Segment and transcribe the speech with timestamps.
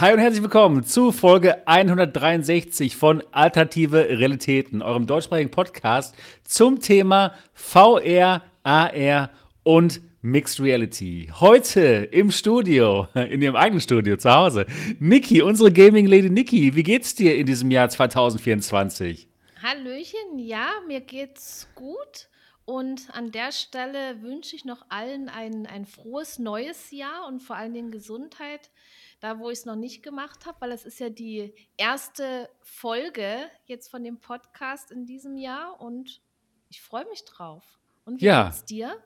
[0.00, 7.34] Hi und herzlich willkommen zu Folge 163 von Alternative Realitäten, eurem deutschsprachigen Podcast zum Thema
[7.52, 9.30] VR, AR
[9.62, 11.30] und Mixed Reality.
[11.38, 14.64] Heute im Studio, in ihrem eigenen Studio zu Hause,
[15.00, 16.74] Niki, unsere Gaming Lady Niki.
[16.74, 19.28] Wie geht's dir in diesem Jahr 2024?
[19.62, 22.30] Hallöchen, ja, mir geht's gut.
[22.64, 27.56] Und an der Stelle wünsche ich noch allen ein, ein frohes neues Jahr und vor
[27.56, 28.70] allen Dingen Gesundheit,
[29.20, 33.36] da wo ich es noch nicht gemacht habe, weil es ist ja die erste Folge
[33.66, 36.20] jetzt von dem Podcast in diesem Jahr und
[36.68, 37.62] ich freue mich drauf.
[38.04, 38.96] Und wie Ja, geht's dir?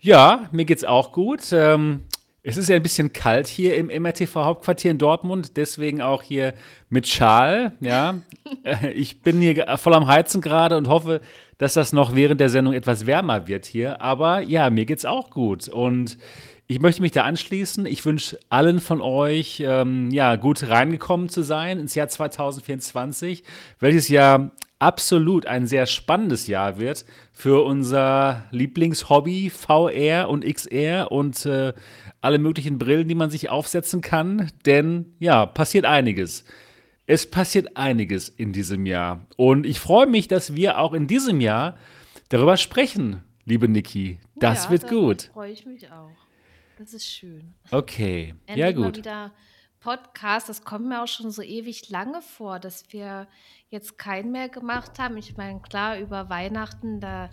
[0.00, 1.52] ja, mir geht's auch gut.
[1.52, 2.04] Ähm,
[2.42, 6.54] es ist ja ein bisschen kalt hier im MRTV-Hauptquartier in Dortmund, deswegen auch hier
[6.88, 7.76] mit Schal.
[7.80, 8.20] Ja,
[8.64, 11.20] Äh, ich bin hier voll am Heizen gerade und hoffe,
[11.58, 14.00] dass das noch während der Sendung etwas wärmer wird hier.
[14.00, 16.18] Aber ja, mir geht's auch gut und
[16.66, 17.86] ich möchte mich da anschließen.
[17.86, 23.44] Ich wünsche allen von euch, ähm, ja, gut reingekommen zu sein ins Jahr 2024,
[23.78, 31.44] welches ja absolut ein sehr spannendes Jahr wird für unser Lieblingshobby VR und XR und
[31.46, 31.72] äh,
[32.20, 34.50] alle möglichen Brillen, die man sich aufsetzen kann.
[34.66, 36.44] Denn ja, passiert einiges.
[37.06, 39.26] Es passiert einiges in diesem Jahr.
[39.36, 41.76] Und ich freue mich, dass wir auch in diesem Jahr
[42.28, 44.18] darüber sprechen, liebe Niki.
[44.36, 45.30] Das Ja, wird gut.
[45.32, 46.10] freue ich mich auch.
[46.82, 47.54] Das ist schön.
[47.70, 48.96] Okay, ja Endlich mal gut.
[48.96, 49.32] wieder
[49.78, 50.48] Podcast.
[50.48, 53.28] Das kommt mir auch schon so ewig lange vor, dass wir
[53.68, 55.16] jetzt keinen mehr gemacht haben.
[55.16, 57.30] Ich meine, klar, über Weihnachten, da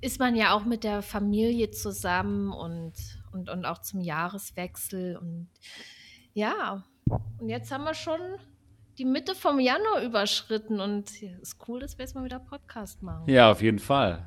[0.00, 2.94] ist man ja auch mit der Familie zusammen und,
[3.32, 5.16] und, und auch zum Jahreswechsel.
[5.16, 5.48] Und
[6.32, 6.84] ja,
[7.40, 8.20] und jetzt haben wir schon
[8.98, 13.02] die Mitte vom Januar überschritten und es ist cool, dass wir jetzt mal wieder Podcast
[13.02, 13.28] machen.
[13.28, 14.24] Ja, auf jeden Fall.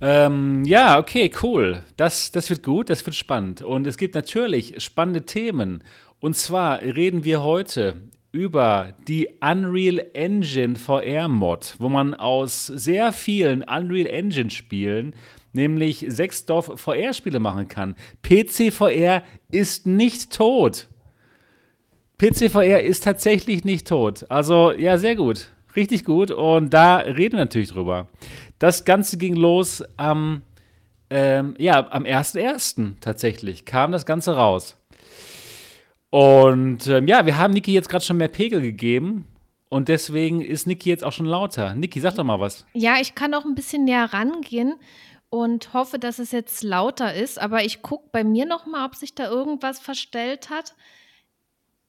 [0.00, 1.82] Ähm, ja, okay, cool.
[1.96, 3.62] Das, das wird gut, das wird spannend.
[3.62, 5.82] Und es gibt natürlich spannende Themen.
[6.20, 7.96] Und zwar reden wir heute
[8.32, 15.14] über die Unreal Engine VR Mod, wo man aus sehr vielen Unreal Engine Spielen
[15.54, 17.94] nämlich sechs Dorf VR Spiele machen kann.
[18.22, 20.88] PC VR ist nicht tot.
[22.18, 24.24] PCVR ist tatsächlich nicht tot.
[24.28, 25.48] Also, ja, sehr gut.
[25.74, 26.30] Richtig gut.
[26.30, 28.08] Und da reden wir natürlich drüber.
[28.64, 30.40] Das Ganze ging los am,
[31.10, 32.98] ähm, ja, am 1.1.
[32.98, 33.66] tatsächlich.
[33.66, 34.78] Kam das Ganze raus.
[36.08, 39.26] Und ähm, ja, wir haben Niki jetzt gerade schon mehr Pegel gegeben.
[39.68, 41.74] Und deswegen ist Niki jetzt auch schon lauter.
[41.74, 42.64] Niki, sag doch mal was.
[42.72, 44.76] Ja, ich kann auch ein bisschen näher rangehen
[45.28, 47.38] und hoffe, dass es jetzt lauter ist.
[47.38, 50.74] Aber ich gucke bei mir noch mal, ob sich da irgendwas verstellt hat,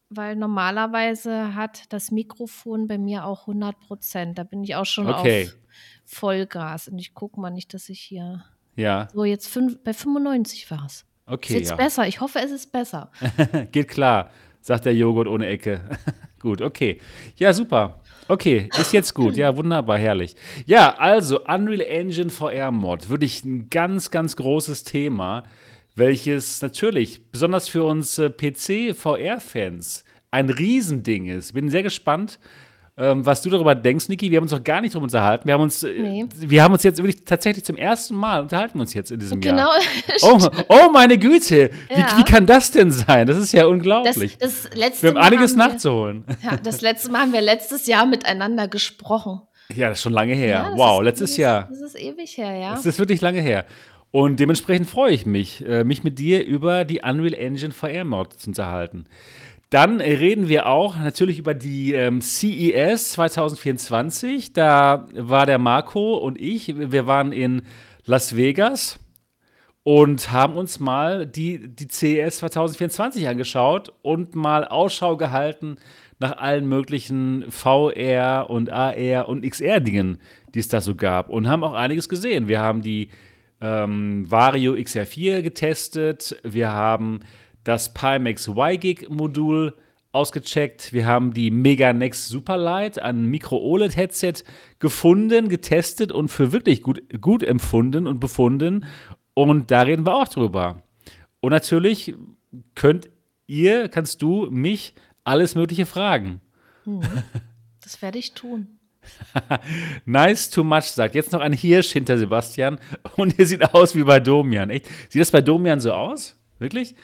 [0.09, 4.37] weil normalerweise hat das Mikrofon bei mir auch 100 Prozent.
[4.37, 5.45] Da bin ich auch schon Okay.
[5.45, 5.64] auf
[6.05, 6.87] Vollgas.
[6.87, 8.43] Und ich gucke mal nicht, dass ich hier.
[8.75, 10.93] Ja, So, jetzt fünf, bei 95 war es.
[10.93, 11.75] Ist okay, jetzt ja.
[11.75, 12.07] besser.
[12.07, 13.09] Ich hoffe, es ist besser.
[13.71, 14.29] Geht klar,
[14.61, 15.81] sagt der Joghurt ohne Ecke.
[16.39, 16.99] gut, okay.
[17.37, 18.01] Ja, super.
[18.27, 19.37] Okay, ist jetzt gut.
[19.37, 20.35] Ja, wunderbar, herrlich.
[20.65, 25.43] Ja, also Unreal Engine VR Mod, wirklich ein ganz, ganz großes Thema,
[25.95, 31.53] welches natürlich besonders für uns äh, PC-VR-Fans ein Riesending ist.
[31.53, 32.39] Bin sehr gespannt,
[32.97, 34.31] ähm, was du darüber denkst, Niki.
[34.31, 35.45] Wir haben uns noch gar nicht drüber unterhalten.
[35.47, 36.25] Wir haben uns, äh, Nee.
[36.37, 39.57] wir haben uns jetzt wirklich tatsächlich zum ersten Mal unterhalten uns jetzt in diesem Genau.
[39.67, 39.79] Jahr.
[40.21, 40.39] Oh,
[40.69, 42.17] oh meine Güte, wie, Ja.
[42.17, 43.27] wie kann das denn sein?
[43.27, 44.37] Das ist ja Das, unglaublich.
[44.37, 46.23] das letzte wir haben Mal einiges haben wir, nachzuholen.
[46.41, 49.41] ja, das letzte Mal haben wir letztes Jahr miteinander gesprochen.
[49.75, 50.47] Ja, das ist schon lange her.
[50.49, 51.67] Ja, das wow, letztes das Jahr.
[51.69, 52.75] Das ist ewig her, ja.
[52.75, 53.65] Das ist wirklich lange her.
[54.11, 58.31] Und dementsprechend freue ich mich, äh, mich mit dir über die Unreal Engine VR Mod
[58.39, 59.07] zu unterhalten.
[59.75, 64.53] Dann reden wir auch natürlich über die ähm, CES 2024.
[64.53, 67.63] Da war der Marco und ich, wir waren in
[68.05, 68.99] Las Vegas
[69.83, 75.75] und haben uns mal die, die CES 2024 angeschaut und mal Ausschau gehalten
[76.19, 80.19] nach allen möglichen VR und AR und XR-Dingen,
[80.53, 81.27] die es da so gab.
[81.27, 82.47] Und haben auch einiges gesehen.
[82.47, 83.09] Wir haben die
[83.59, 87.19] ähm, Vario XR4 getestet, wir haben
[87.65, 89.75] das Pimax Y-Gig-Modul
[90.13, 94.45] ausgecheckt, wir haben die Mega Next Superlight, ein Micro-OLED-Headset
[94.79, 98.85] gefunden, getestet und für wirklich gut, gut empfunden und befunden.
[99.33, 100.83] Und da reden wir auch drüber.
[101.41, 102.15] Und natürlich
[102.75, 103.09] könnt
[103.45, 104.95] ihr, kannst du mich
[105.25, 106.39] alles Mögliche fragen.
[107.83, 108.79] Das werde ich tun.
[110.05, 112.79] Nice too much, sagt jetzt noch ein Hirsch hinter Sebastian.
[113.17, 114.69] Und ihr sieht aus wie bei Domian.
[114.69, 114.87] Echt?
[115.09, 116.37] Sieht das bei Domian so aus?
[116.57, 116.95] Wirklich?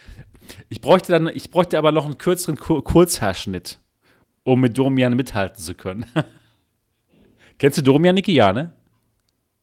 [0.69, 3.79] Ich bräuchte dann, ich bräuchte aber noch einen kürzeren Kur Kurzhaarschnitt,
[4.43, 6.05] um mit Domian mithalten zu können.
[7.59, 8.33] Kennst du Domian Niki?
[8.33, 8.73] Ja, ne?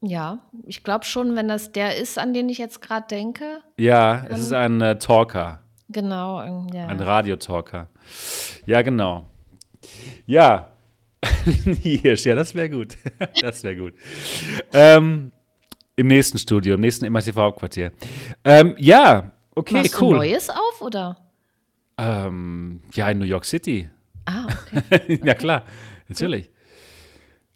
[0.00, 3.61] Ja, ich glaube schon, wenn das der ist, an den ich jetzt gerade denke.
[3.76, 5.61] Ja, es ist ein äh, Talker.
[5.88, 6.87] Genau, ähm, ja.
[6.87, 7.88] Ein Radiotalker.
[8.67, 9.26] Ja, genau.
[10.26, 10.69] Ja,
[11.82, 12.96] Hirsch, ja, das wäre gut.
[13.40, 13.94] das wäre gut.
[14.73, 15.32] Ähm,
[15.96, 17.93] Im nächsten Studio, im nächsten MATV-Hauptquartier.
[18.44, 20.15] Ähm, ja, okay, Machst cool.
[20.15, 21.17] du Neues auf, oder?
[21.99, 23.91] Ähm, ja, in New York City.
[24.25, 25.21] Ah, okay.
[25.25, 25.65] ja, klar,
[26.09, 26.51] natürlich.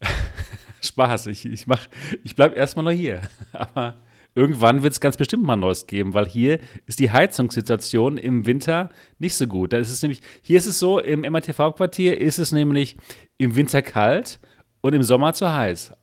[0.81, 1.87] Spaß, ich, ich, mach,
[2.23, 3.21] ich bleibe erstmal noch hier.
[3.53, 3.95] Aber
[4.35, 8.89] irgendwann wird es ganz bestimmt mal Neues geben, weil hier ist die Heizungssituation im Winter
[9.19, 9.71] nicht so gut.
[9.71, 12.97] Da ist es nämlich, hier ist es so, im MATV-Quartier ist es nämlich
[13.37, 14.39] im Winter kalt
[14.81, 15.93] und im Sommer zu heiß.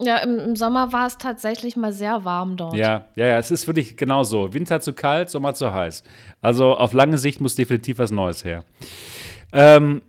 [0.00, 2.74] Ja, im, im Sommer war es tatsächlich mal sehr warm dort.
[2.74, 4.52] Ja, ja, ja, es ist wirklich genau so.
[4.52, 6.02] Winter zu kalt, Sommer zu heiß.
[6.42, 8.64] Also auf lange Sicht muss definitiv was Neues her.
[9.52, 10.02] Ähm,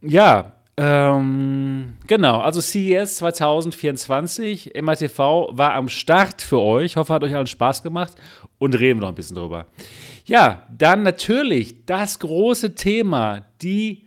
[0.00, 2.40] ja, ähm, genau.
[2.40, 5.18] Also CES 2024, MATV
[5.50, 6.86] war am Start für euch.
[6.86, 8.14] Ich hoffe, hat euch allen Spaß gemacht
[8.58, 9.66] und reden wir noch ein bisschen drüber.
[10.24, 14.05] Ja, dann natürlich das große Thema, die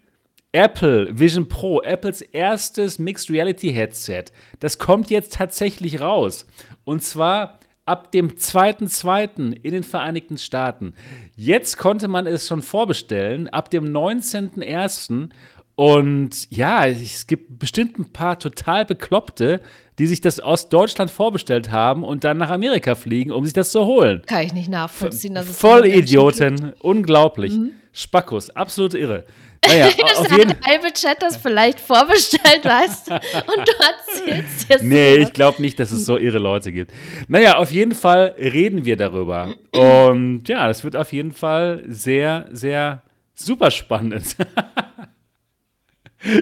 [0.51, 4.25] Apple Vision Pro, Apples erstes Mixed Reality Headset.
[4.59, 6.47] Das kommt jetzt tatsächlich raus.
[6.85, 9.51] Und zwar ab dem 2.2.
[9.61, 10.93] in den Vereinigten Staaten.
[11.35, 15.29] Jetzt konnte man es schon vorbestellen, ab dem 19.01.
[15.75, 19.61] Und ja, es gibt bestimmt ein paar total Bekloppte,
[19.99, 23.71] die sich das aus Deutschland vorbestellt haben und dann nach Amerika fliegen, um sich das
[23.71, 24.23] zu holen.
[24.25, 25.35] Kann ich nicht nachvollziehen.
[25.35, 25.85] Dass es Voll.
[25.85, 27.53] Idioten, unglaublich.
[27.93, 29.25] Spackos, absolut irre.
[29.67, 33.13] Naja, Das auf hat jeden der halbe Chat das vielleicht vorbestellt, weißt du?
[33.13, 34.83] Und du erzählst jetzt.
[34.83, 35.21] Nee, so.
[35.21, 36.91] ich glaube nicht, dass es so irre Leute gibt.
[37.27, 39.55] Naja, auf jeden Fall reden wir darüber.
[39.71, 43.03] Und ja, das wird auf jeden Fall sehr, sehr
[43.33, 44.35] super spannend.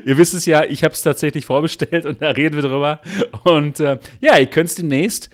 [0.06, 3.02] ihr wisst es ja, ich habe es tatsächlich vorbestellt und da reden wir drüber.
[3.44, 5.30] Und äh, ja, ihr könnt es demnächst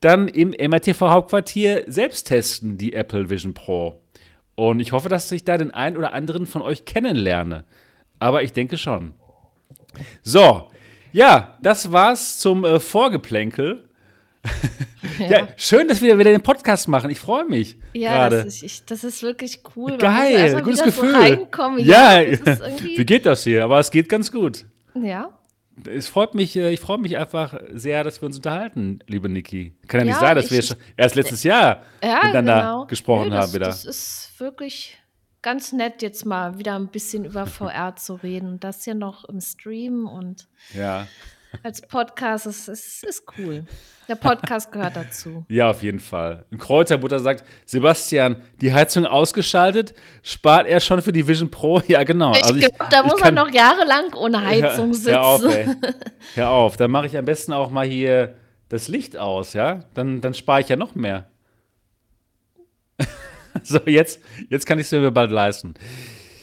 [0.00, 4.00] dann im MRTV Hauptquartier selbst testen, die Apple Vision Pro.
[4.58, 7.62] Und ich hoffe, dass ich da den einen oder anderen von euch kennenlerne.
[8.18, 9.14] Aber ich denke schon.
[10.24, 10.68] So,
[11.12, 13.88] ja, das war's zum äh, Vorgeplänkel.
[15.20, 15.46] ja.
[15.56, 17.08] schön, dass wir wieder den Podcast machen.
[17.08, 17.76] Ich freue mich.
[17.92, 19.96] Ja, das ist, ich, das ist wirklich cool.
[19.96, 21.12] Geil, gutes Gefühl.
[21.12, 23.62] So ja, irgendwie, wie geht das hier?
[23.62, 24.64] Aber es geht ganz gut.
[25.00, 25.37] ja.
[25.86, 29.74] Es freut mich, äh, ich freue mich einfach sehr, dass wir uns unterhalten, liebe Niki.
[29.86, 32.86] Kann ja nicht Ja, sein, dass ich- wir schon erst letztes Jahr Ja, miteinander genau.
[32.86, 33.66] gesprochen Nee, das, haben wieder.
[33.66, 34.98] Das ist wirklich
[35.42, 38.58] ganz nett, jetzt mal wieder ein bisschen über VR zu reden.
[38.60, 41.06] Das hier noch im Stream und Ja.
[41.62, 43.64] Als Podcast, es ist, ist cool.
[44.08, 45.44] Der Podcast gehört dazu.
[45.50, 46.44] Ja, auf jeden Fall.
[46.50, 51.80] Ein Kräuterbutter sagt, Sebastian, die Heizung ausgeschaltet, spart er schon für die Vision Pro?
[51.88, 52.32] Ja, genau.
[52.32, 55.10] Ich Also ich- glaub, da ich muss man noch jahrelang ohne Heizung sitzen.
[55.10, 55.66] Hör auf, ey.
[56.34, 56.76] Hör auf.
[56.76, 58.34] Dann mache ich am besten auch mal hier
[58.70, 59.80] das Licht aus, ja?
[59.94, 61.26] Dann, dann spare ich ja noch mehr.
[63.62, 65.74] so, jetzt, jetzt kann ich es mir bald leisten.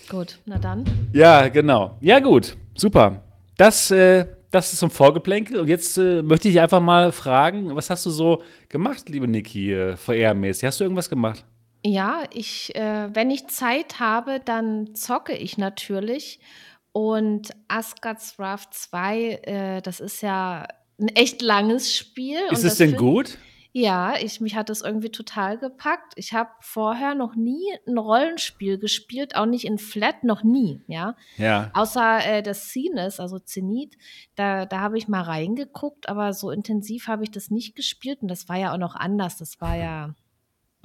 [0.10, 0.86] Gut, na dann.
[1.14, 1.98] Ja, genau.
[2.02, 2.58] Ja, gut.
[2.76, 3.24] Super.
[3.58, 4.26] Das, äh,
[4.56, 5.60] das ist zum Vorgeplänkel.
[5.60, 9.74] Und jetzt äh, möchte ich einfach mal fragen, was hast du so gemacht, liebe Niki,
[9.74, 10.66] äh, VR-mäßig?
[10.66, 11.44] Hast du irgendwas gemacht?
[11.84, 16.40] Ja, ich, äh, wenn ich Zeit habe, dann zocke ich natürlich.
[16.94, 20.68] Und Asgard's Wrath 2, äh, das ist ja
[21.00, 22.40] ein echt langes Spiel.
[22.52, 23.38] Ist es denn gut?
[23.78, 26.14] Ja, ich, mich hat das irgendwie total gepackt.
[26.16, 31.18] Ich habe vorher noch nie ein Rollenspiel gespielt, auch nicht in Flat, noch nie, ja.
[31.36, 31.72] Ja.
[31.74, 33.98] Außer äh, das Zenith, also Zenith,
[34.36, 38.30] da, da habe ich mal reingeguckt, aber so intensiv habe ich das nicht gespielt und
[38.30, 39.36] das war ja auch noch anders.
[39.40, 40.16] Das war ja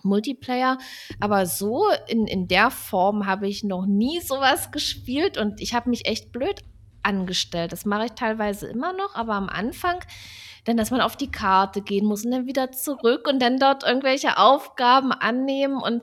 [0.03, 0.77] Multiplayer,
[1.21, 5.91] aber so in, in der Form habe ich noch nie sowas gespielt und ich habe
[5.91, 6.65] mich echt blöd
[7.05, 7.71] angestellt.
[7.71, 10.01] Das mache ich teilweise immer noch, aber am Anfang,
[10.65, 13.83] dann, dass man auf die Karte gehen muss und dann wieder zurück und dann dort
[13.85, 16.03] irgendwelche Aufgaben annehmen und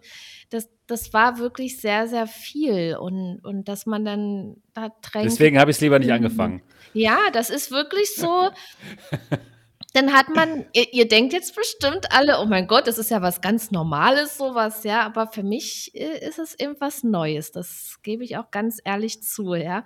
[0.49, 5.59] das, das war wirklich sehr, sehr viel und, und dass man dann da Tränke Deswegen
[5.59, 6.13] habe ich es lieber nicht Mhm.
[6.15, 6.61] angefangen.
[6.93, 8.49] ja, das ist wirklich so.
[9.93, 13.21] Dann hat man, ihr, ihr denkt jetzt bestimmt alle, oh mein Gott, das ist ja
[13.21, 15.01] was ganz Normales, sowas, ja.
[15.03, 17.51] Aber für mich äh, ist es eben was Neues.
[17.51, 19.85] Das gebe ich auch ganz ehrlich zu, ja.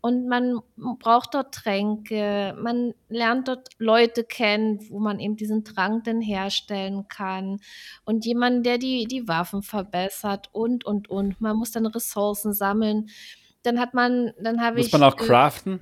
[0.00, 6.04] Und man braucht dort Tränke, man lernt dort Leute kennen, wo man eben diesen Trank
[6.04, 7.58] dann herstellen kann.
[8.04, 11.40] Und jemanden, der die, die Waffen verbessert und, und, und.
[11.40, 13.10] Man muss dann Ressourcen sammeln.
[13.62, 14.92] Dann hat man, dann habe Muss ich.
[14.92, 15.80] man auch äh, craften?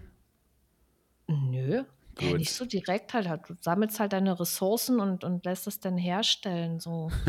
[1.27, 1.85] Nö.
[2.21, 2.39] Ja, Gut.
[2.39, 3.43] nicht so direkt halt, halt.
[3.49, 6.81] Du sammelst halt deine Ressourcen und, und lässt es dann herstellen.
[6.81, 7.11] So.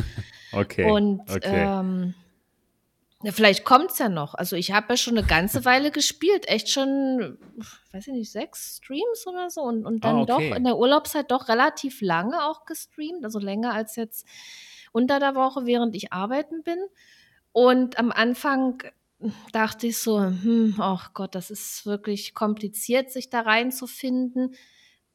[0.51, 0.89] Okay.
[0.89, 1.63] Und okay.
[1.63, 2.15] ähm,
[3.21, 4.33] ja, vielleicht kommt es ja noch.
[4.33, 7.37] Also ich habe ja schon eine ganze Weile gespielt, echt schon,
[7.91, 9.61] weiß ich nicht, sechs Streams oder so.
[9.61, 10.49] Und, und dann Ah, okay.
[10.49, 14.25] doch in der Urlaubszeit doch relativ lange auch gestreamt, also länger als jetzt
[14.91, 16.79] unter der Woche, während ich arbeiten bin.
[17.51, 18.81] Und am Anfang
[19.51, 24.55] dachte ich so, hm, oh Gott, das ist wirklich kompliziert, sich da reinzufinden.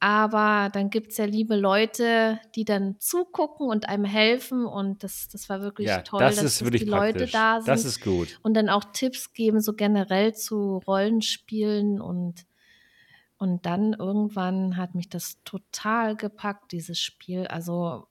[0.05, 4.67] Aber dann gibt es ja liebe Leute, die dann zugucken und einem helfen.
[4.67, 7.31] Und das, das war wirklich Ja, toll, das dass, ist wirklich die Leute praktisch.
[7.31, 8.39] da Das sind ist gut.
[8.43, 11.99] und dann auch Tipps geben, so generell zu Rollenspielen.
[11.99, 12.45] Und,
[13.37, 17.47] und dann irgendwann hat mich das total gepackt, dieses Spiel.
[17.47, 18.05] Also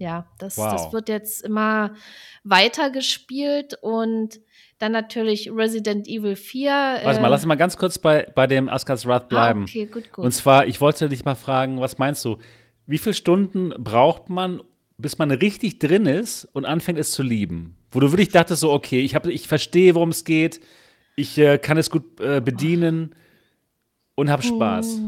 [0.00, 0.92] ja, das, das Wow.
[0.94, 1.94] wird jetzt immer
[2.42, 4.40] weiter gespielt und
[4.78, 6.70] dann natürlich Resident Evil 4.
[6.72, 9.62] Warte mal, Äh, lass uns mal ganz kurz bei, bei dem Asgard's Wrath ah, bleiben.
[9.64, 10.32] okay, gut, Und gut.
[10.34, 12.38] zwar, ich wollte dich mal fragen, was meinst du?
[12.86, 14.62] Wie viele Stunden braucht man,
[14.96, 17.76] bis man richtig drin ist und anfängt es zu lieben?
[17.92, 20.60] Wo du wirklich dachtest, so, okay, ich, hab, ich verstehe, worum es geht,
[21.14, 23.14] ich äh, kann es gut äh, bedienen
[24.14, 25.00] und habe Spaß.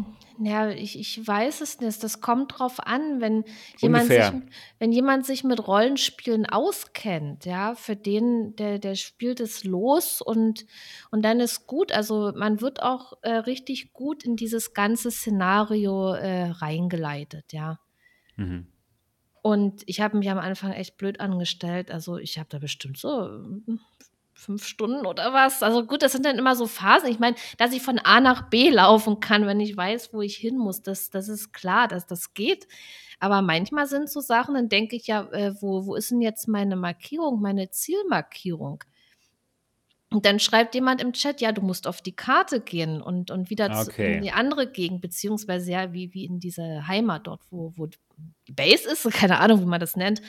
[0.45, 2.03] Ja, ich, ich weiß es nicht.
[2.03, 3.45] Das kommt drauf an, wenn
[3.79, 4.33] jemand sich,
[4.79, 10.67] wenn jemand sich mit Rollenspielen auskennt, ja, für den, der, der spielt es los und,
[11.11, 11.93] und dann ist gut.
[11.93, 17.79] Also man wird auch äh, richtig gut in dieses ganze Szenario äh, reingeleitet, ja.
[18.37, 18.67] Mhm.
[19.43, 21.91] Und ich habe mich am Anfang echt blöd angestellt.
[21.91, 23.29] Also ich habe da bestimmt so
[24.43, 25.63] fünf Stunden oder was.
[25.63, 27.09] Also gut, das sind dann immer so Phasen.
[27.09, 30.37] Ich meine, dass ich von A nach B laufen kann, wenn ich weiß, wo ich
[30.37, 32.67] hin muss, das, das ist klar, dass das geht.
[33.21, 36.49] Aber manchmal sind so Sachen, dann denke ich ja, äh, wo, wo ist denn jetzt
[36.49, 38.83] meine Markierung, meine Zielmarkierung?
[40.13, 43.51] Und dann schreibt jemand im Chat, ja, du musst auf die Karte gehen und, und
[43.51, 44.21] wieder zu, in Okay.
[44.21, 48.89] die andere Gegend, beziehungsweise ja, wie, wie in diese Heimat dort, wo, wo die Base
[48.91, 50.21] ist, keine Ahnung, wie man das nennt,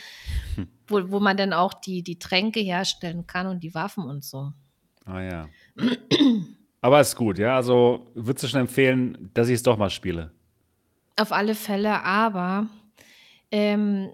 [0.56, 0.68] Hm.
[0.88, 4.52] wo, wo man dann auch die, die Tränke herstellen kann und die Waffen und so.
[5.06, 5.50] Ah ja.
[6.82, 7.56] Aber ist gut, ja.
[7.56, 10.32] Also würdest du schon empfehlen, dass ich es doch mal spiele?
[11.16, 12.68] Auf alle Fälle, aber
[13.52, 14.10] ähm,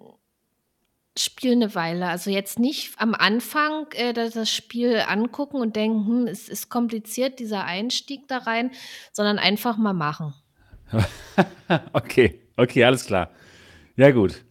[1.22, 2.08] spiel eine Weile.
[2.08, 7.40] Also jetzt nicht am Anfang äh, das Spiel angucken und denken, hm, es ist kompliziert,
[7.40, 8.72] dieser Einstieg da rein,
[9.12, 10.34] sondern einfach mal machen.
[11.94, 13.30] Okay, okay, alles klar.
[13.96, 14.44] Ja, gut.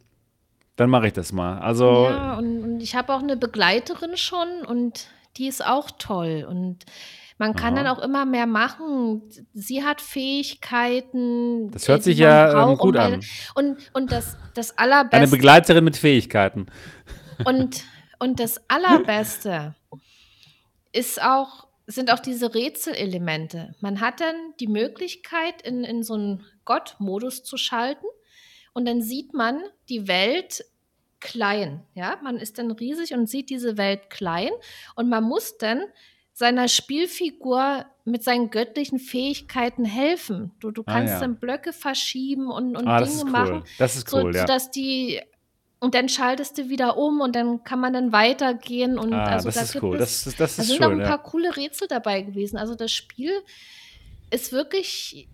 [0.77, 1.59] Dann mache ich das mal.
[1.59, 6.47] Also, Ja, und, und ich habe auch eine Begleiterin schon und die ist auch toll.
[6.49, 6.85] Und
[7.39, 7.95] man kann dann aha.
[7.95, 9.23] auch immer mehr machen.
[9.55, 13.21] Sie hat Fähigkeiten, Das äh, hört sich ja ähm, braucht, um gut bei, an.
[13.55, 16.67] und, und das, das Eine Allerbeste, Begleiterin mit Fähigkeiten.
[17.45, 17.85] und,
[18.19, 19.77] und das Allerbeste
[20.93, 23.75] ist auch, sind auch diese Rätselelemente.
[23.81, 28.07] Man hat dann die Möglichkeit, in, in so einen Gott-Modus zu schalten
[28.75, 30.65] und dann sieht man die Welt
[31.21, 31.85] klein.
[31.95, 34.51] Ja, man ist dann riesig und sieht diese Welt klein
[34.97, 35.83] und man muss dann
[36.39, 40.53] seiner Spielfigur mit seinen göttlichen Fähigkeiten helfen.
[40.61, 41.21] Du, du Ah kannst ja.
[41.21, 43.65] dann Blöcke verschieben und, und Ah, das Dinge ist machen, cool.
[43.79, 44.43] Das ist so, cool, ja.
[44.43, 45.21] sodass die
[45.81, 49.49] und dann schaltest du wieder um und dann kann man dann weitergehen und Ah, also
[49.49, 49.97] das da ist cool.
[49.97, 51.23] es, Das ist, das da ist sind auch schön, ein paar ja.
[51.31, 52.57] coole Rätsel dabei gewesen.
[52.57, 53.33] Also das Spiel
[54.31, 55.27] ist wirklich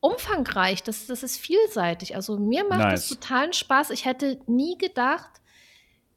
[0.00, 2.14] umfangreich, das, das ist vielseitig.
[2.14, 3.18] Also mir macht es Nice.
[3.20, 3.90] totalen Spaß.
[3.90, 5.30] Ich hätte nie gedacht,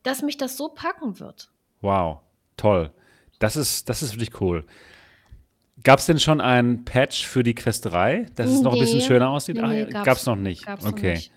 [0.03, 1.49] dass mich das so packen wird.
[1.81, 2.19] Wow.
[2.57, 2.91] Toll.
[3.39, 4.65] Das ist, das ist wirklich cool.
[5.83, 8.99] Gab es denn schon einen Patch für die Quest 3, dass es noch ein bisschen
[9.01, 9.55] schöner aussieht?
[9.55, 10.65] nee, Ah, nee, ja, gab's, gab's noch nicht.
[10.65, 11.13] gab's noch Okay.
[11.13, 11.31] nicht.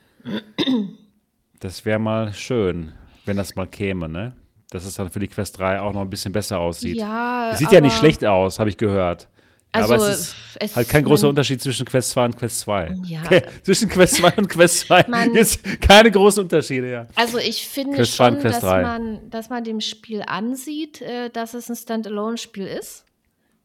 [1.61, 2.92] Das wäre mal schön,
[3.25, 4.35] wenn das mal käme, ne?
[4.71, 6.97] Dass es dann für die Quest 3 auch noch ein bisschen besser aussieht.
[6.97, 9.28] Ja, Es sieht ja nicht schlecht aus, habe ich gehört.
[9.75, 12.61] Ja, aber also es ist es, halt kein großer Unterschied zwischen Quest 2 und Quest
[12.61, 12.95] 2.
[13.05, 13.23] ja,
[13.62, 17.07] zwischen Quest 2 und Quest 2 man, gibt es keine großen Unterschiede, ja.
[17.14, 18.83] Also ich finde Quest 2 und schon, Quest dass 3.
[18.83, 23.05] man, dass man dem Spiel ansieht, äh, dass es ein Standalone-Spiel ist.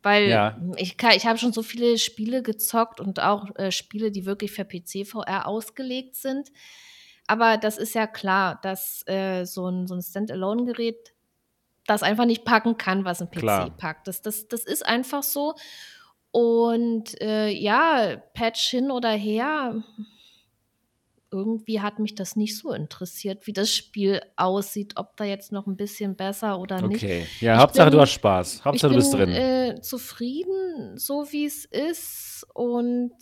[0.04, 4.26] Weil Ja, ich, ich habe schon so viele Spiele gezockt und auch äh, Spiele, die
[4.26, 6.50] wirklich für PC VR ausgelegt sind.
[7.28, 11.14] Aber das ist ja klar, dass äh, so ein, so ein Standalone-Gerät
[11.86, 13.70] das einfach nicht packen kann, was ein PC klar.
[13.72, 14.08] packt.
[14.08, 15.56] Das, das, das ist einfach so.
[16.38, 19.82] Und äh, ja, Patch hin oder her,
[21.32, 25.66] irgendwie hat mich das nicht so interessiert, wie das Spiel aussieht, ob da jetzt noch
[25.66, 27.04] ein bisschen besser oder nicht.
[27.04, 27.26] Okay.
[27.40, 28.64] Ja, Ich Hauptsache du bin, hast Spaß.
[28.64, 29.32] Hauptsache du bist bin drin.
[29.32, 32.46] äh, zufrieden, so wie es ist.
[32.54, 33.16] Und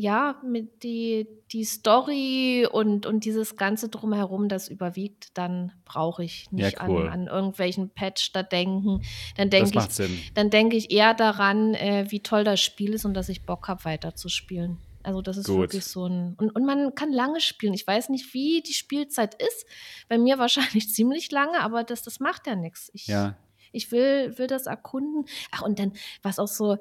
[0.00, 6.44] ja, mit die, die Story und, und dieses Ganze drumherum, das überwiegt, dann brauche ich
[6.52, 7.08] Ja, nicht an, cool.
[7.08, 9.02] an irgendwelchen Patch da denken.
[9.36, 10.16] Dann denke ich, Sinn.
[10.34, 13.66] dann denke ich eher daran, äh, wie toll das Spiel ist und dass ich Bock
[13.66, 14.78] habe, weiterzuspielen.
[15.02, 15.90] Also das ist wirklich Gut.
[15.90, 16.34] so ein.
[16.38, 17.74] Und, und man kann lange spielen.
[17.74, 19.66] Ich weiß nicht, wie die Spielzeit ist.
[20.08, 22.88] Bei mir wahrscheinlich ziemlich lange, aber das, das macht ja nichts.
[22.94, 23.36] Ich, Ja.
[23.72, 25.24] ich will, will das erkunden.
[25.50, 26.76] Ach, und dann, was auch so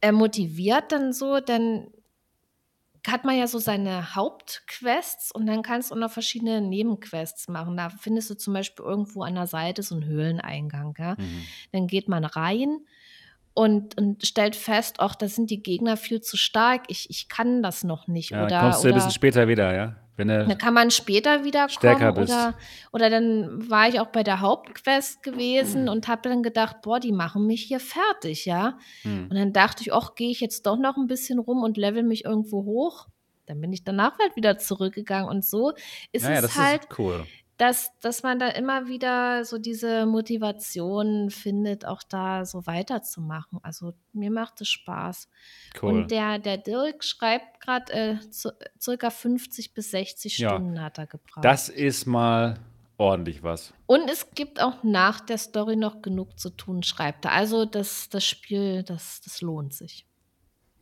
[0.00, 1.88] äh, motiviert, dann so, dann
[3.08, 7.76] hat man ja so seine Hauptquests und dann kannst du noch verschiedene Nebenquests machen.
[7.76, 10.94] Da findest du zum Beispiel irgendwo an der Seite so einen Höhleneingang.
[10.98, 11.16] Ja?
[11.18, 11.44] Mhm.
[11.72, 12.80] Dann geht man rein
[13.54, 17.62] und, und stellt fest, ach, da sind die Gegner viel zu stark, ich, ich kann
[17.62, 18.30] das noch nicht.
[18.30, 19.96] Ja, oder, dann kommst du ein bisschen später wieder, ja?
[20.16, 22.32] Wenn dann kann man später stärker wiederkommen bist.
[22.32, 22.54] oder,
[22.92, 25.30] oder dann war ich auch bei der Hauptquest Mhm.
[25.30, 28.78] gewesen und habe dann gedacht, boah, die machen mich hier fertig, ja.
[29.02, 29.26] Hm.
[29.28, 32.04] Und dann dachte ich, ach, gehe ich jetzt doch noch ein bisschen rum und level
[32.04, 33.08] mich irgendwo hoch.
[33.46, 35.72] Dann bin ich danach halt wieder zurückgegangen und so
[36.12, 37.26] ist Naja, es das halt, ist cool.
[37.56, 43.60] Dass, dass man da immer wieder so diese Motivation findet, auch da so weiterzumachen.
[43.62, 45.28] Also mir macht es Spaß.
[45.80, 45.92] Cool.
[45.92, 48.16] Und der, der Dirk schreibt gerade, äh,
[48.80, 50.50] circa 50 bis 60 Ja.
[50.50, 51.44] Stunden hat er gebraucht.
[51.44, 52.58] Das ist mal
[52.96, 53.72] ordentlich was.
[53.86, 57.32] Und es gibt auch nach der Story noch genug zu tun, schreibt er.
[57.32, 60.06] Also das, das Spiel, das, das lohnt sich.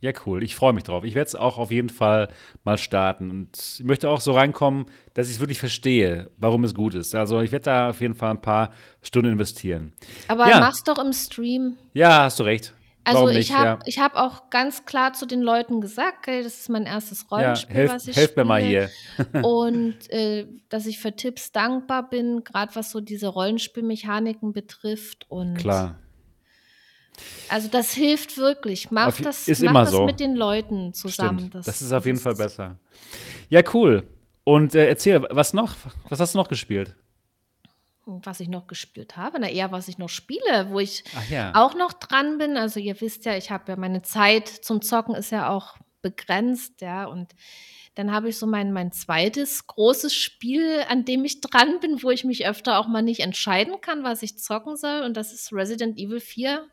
[0.03, 0.43] Ja, cool.
[0.43, 1.05] Ich freue mich drauf.
[1.05, 2.27] Ich werde es auch auf jeden Fall
[2.65, 3.31] mal starten.
[3.31, 7.15] Und ich möchte auch so reinkommen, dass ich es wirklich verstehe, warum es gut ist.
[7.15, 9.93] Also ich werde da auf jeden Fall ein paar Stunden investieren.
[10.27, 10.59] Aber Ja.
[10.59, 11.77] mach's doch im Stream.
[11.93, 12.73] Ja, hast du recht.
[13.05, 13.53] Also warum ich nicht?
[13.57, 14.03] habe ja.
[14.03, 17.87] hab auch ganz klar zu den Leuten gesagt, okay, das ist mein erstes Ja, Rollenspiel,
[17.87, 18.89] was ich helft mir mal hier.
[19.41, 25.27] Und äh, dass ich für Tipps dankbar bin, gerade was so diese Rollenspielmechaniken betrifft.
[25.29, 25.95] Und Klar.
[27.49, 28.91] Also das hilft wirklich.
[28.91, 30.05] Mach Auf- das, ist mach immer das so.
[30.05, 31.47] mit den Leuten zusammen.
[31.49, 31.67] Stimmt.
[31.67, 32.77] Das, ist auf jeden Fall besser.
[33.49, 34.07] Ja, cool.
[34.43, 35.75] Und äh, erzähl, was noch?
[36.09, 36.95] Was hast du noch gespielt?
[38.05, 41.53] Was ich noch gespielt habe, na eher was ich noch spiele, wo ich ja.
[41.55, 42.57] auch noch dran bin.
[42.57, 46.81] Also ihr wisst ja, ich habe ja meine Zeit zum Zocken ist ja auch begrenzt,
[46.81, 47.05] ja.
[47.05, 47.33] Und
[47.95, 52.09] dann habe ich so mein, mein zweites großes Spiel, an dem ich dran bin, wo
[52.09, 55.01] ich mich öfter auch mal nicht entscheiden kann, was ich zocken soll.
[55.01, 56.67] Und das ist Resident Evil 4,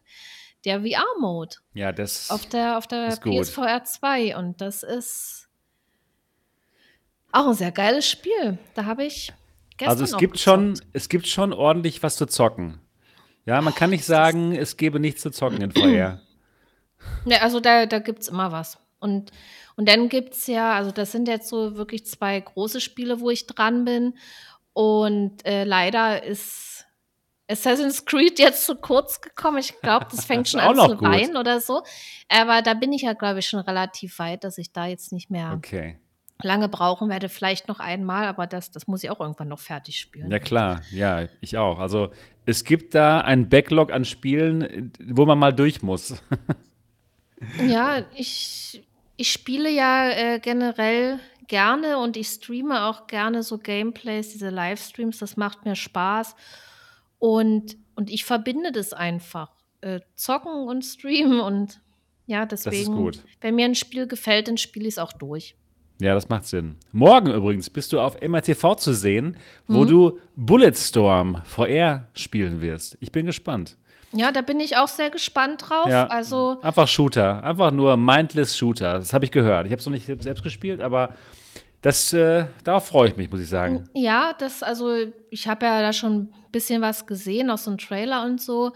[0.64, 1.56] der VR-Mode.
[1.74, 2.30] Ja, das.
[2.30, 3.16] auf der, auf der.
[3.16, 5.48] PSVR 2 und das ist
[7.32, 8.58] auch ein sehr geiles Spiel.
[8.74, 9.32] Da habe ich
[9.76, 12.80] gestern Also es gibt schon, es gibt schon ordentlich was zu zocken.
[13.44, 16.20] Ja, man kann nicht sagen, es gäbe nichts zu zocken in VR.
[17.24, 18.78] Ne, also da, da gibt es immer was.
[18.98, 19.30] Und,
[19.80, 23.30] und dann gibt es ja, also das sind jetzt so wirklich zwei große Spiele, wo
[23.30, 24.12] ich dran bin.
[24.74, 26.84] Und äh, leider ist
[27.48, 29.56] Assassin's Creed jetzt zu kurz gekommen.
[29.56, 31.82] Ich glaube, das fängt schon an zu weinen oder so.
[32.28, 35.30] Aber da bin ich ja, glaube ich, schon relativ weit, dass ich da jetzt nicht
[35.30, 35.98] mehr Okay.
[36.42, 37.30] lange brauchen werde.
[37.30, 40.30] Vielleicht noch einmal, aber das, das muss ich auch irgendwann noch fertig spielen.
[40.30, 40.82] Ja, klar.
[40.90, 41.78] Ja, ich auch.
[41.78, 42.10] Also
[42.44, 46.22] es gibt da einen Backlog an Spielen, wo man mal durch muss.
[47.66, 48.82] Ja, ich,
[49.20, 55.18] ich spiele ja äh, generell gerne und ich streame auch gerne so Gameplays, diese Livestreams,
[55.18, 56.34] das macht mir Spaß.
[57.18, 59.50] Und, und ich verbinde das einfach.
[59.82, 61.80] Äh, zocken und streamen und
[62.26, 63.22] ja, deswegen, gut.
[63.40, 65.54] wenn mir ein Spiel gefällt, dann spiele ich es auch durch.
[66.00, 66.76] Ja, das macht Sinn.
[66.92, 69.88] Morgen übrigens bist du auf MRTV zu sehen, wo Mhm.
[69.88, 72.96] du Bulletstorm VR spielen wirst.
[73.00, 73.76] Ich bin gespannt.
[74.12, 75.86] Ja, da bin ich auch sehr gespannt drauf.
[75.88, 76.06] Ja.
[76.06, 78.94] Also, Einfach Shooter, einfach nur mindless Shooter.
[78.94, 79.66] Das habe ich gehört.
[79.66, 81.14] Ich habe es noch nicht selbst gespielt, aber
[81.82, 83.88] das, äh, darauf freue ich mich, muss ich sagen.
[83.94, 84.94] Ja, das, also
[85.30, 88.72] ich habe ja da schon ein bisschen was gesehen, auch so ein Trailer und so.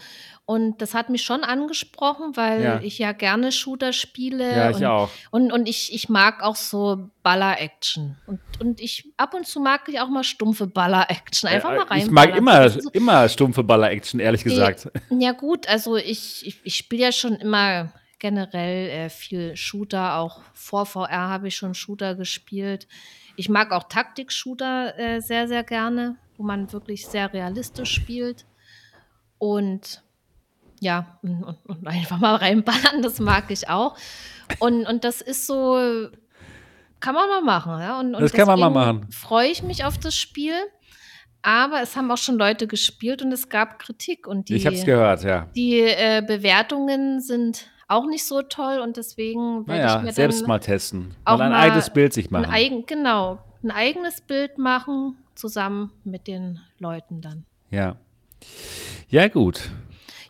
[0.46, 2.80] Und das hat mich schon angesprochen, weil Ja.
[2.82, 4.50] ich ja gerne Shooter spiele.
[4.54, 5.10] Ja, ich und, auch.
[5.30, 8.16] Und, und ich, ich mag auch so Baller-Action.
[8.26, 11.48] Und, und ich ab und zu mag ich auch mal stumpfe Baller-Action.
[11.48, 11.98] Einfach Äh, mal rein.
[12.00, 14.90] ich mag immer, immer stumpfe Baller-Action, ehrlich gesagt.
[15.10, 17.92] Ja, gut, also ich, ich, ich spiele ja schon immer
[18.24, 22.88] generell äh, viel Shooter, auch vor VR habe ich schon Shooter gespielt.
[23.36, 28.46] Ich mag auch Taktik-Shooter äh, sehr, sehr gerne, wo man wirklich sehr realistisch spielt.
[29.36, 30.02] Und
[30.80, 33.94] ja, und, und, einfach mal reinballern, das mag ich auch.
[34.58, 36.08] Und, und das ist so,
[37.00, 37.78] kann man mal machen.
[37.78, 38.00] Ja?
[38.00, 39.06] Und, und Das kann man mal machen.
[39.10, 40.54] Freue ich mich auf das Spiel.
[41.42, 44.26] Aber es haben auch schon Leute gespielt und es gab Kritik.
[44.26, 45.46] Und die, ich habe es gehört, ja.
[45.54, 50.40] die äh, Bewertungen sind auch nicht so toll und deswegen werde ich Naja, mir selbst
[50.42, 51.14] dann mal testen.
[51.24, 52.50] auch Mal ein eigenes Bild sich ein machen.
[52.52, 57.44] eigen, genau, ein eigenes Bild machen, zusammen mit den Leuten dann.
[57.70, 57.96] Ja.
[59.08, 59.70] Ja, gut.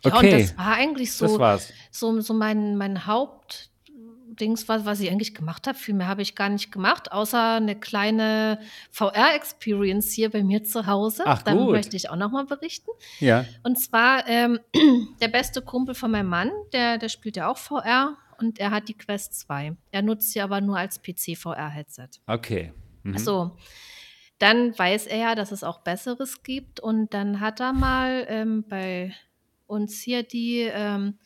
[0.03, 1.39] Ja, und Okay, das war eigentlich so,
[1.91, 3.07] so, so mein, mein
[4.35, 5.77] Hauptdings, was, was ich eigentlich gemacht habe.
[5.77, 8.59] Viel mehr habe ich gar nicht gemacht, außer eine kleine
[8.91, 11.23] VR-Experience hier bei mir zu Hause.
[11.25, 11.71] Ach, da gut.
[11.71, 12.91] möchte ich auch noch mal berichten.
[13.19, 13.45] Ja.
[13.63, 14.59] Und zwar ähm,
[15.21, 18.89] der beste Kumpel von meinem Mann, der, der spielt ja auch VR und er hat
[18.89, 19.77] die Quest 2.
[19.91, 22.09] Er nutzt sie aber nur als PC-VR-Headset.
[22.27, 22.73] Okay.
[23.03, 23.17] Mhm.
[23.17, 23.55] So.
[24.37, 28.65] Dann weiß er ja, dass es auch Besseres gibt und dann hat er mal ähm,
[28.67, 29.13] bei
[29.65, 31.17] uns hier die ähm,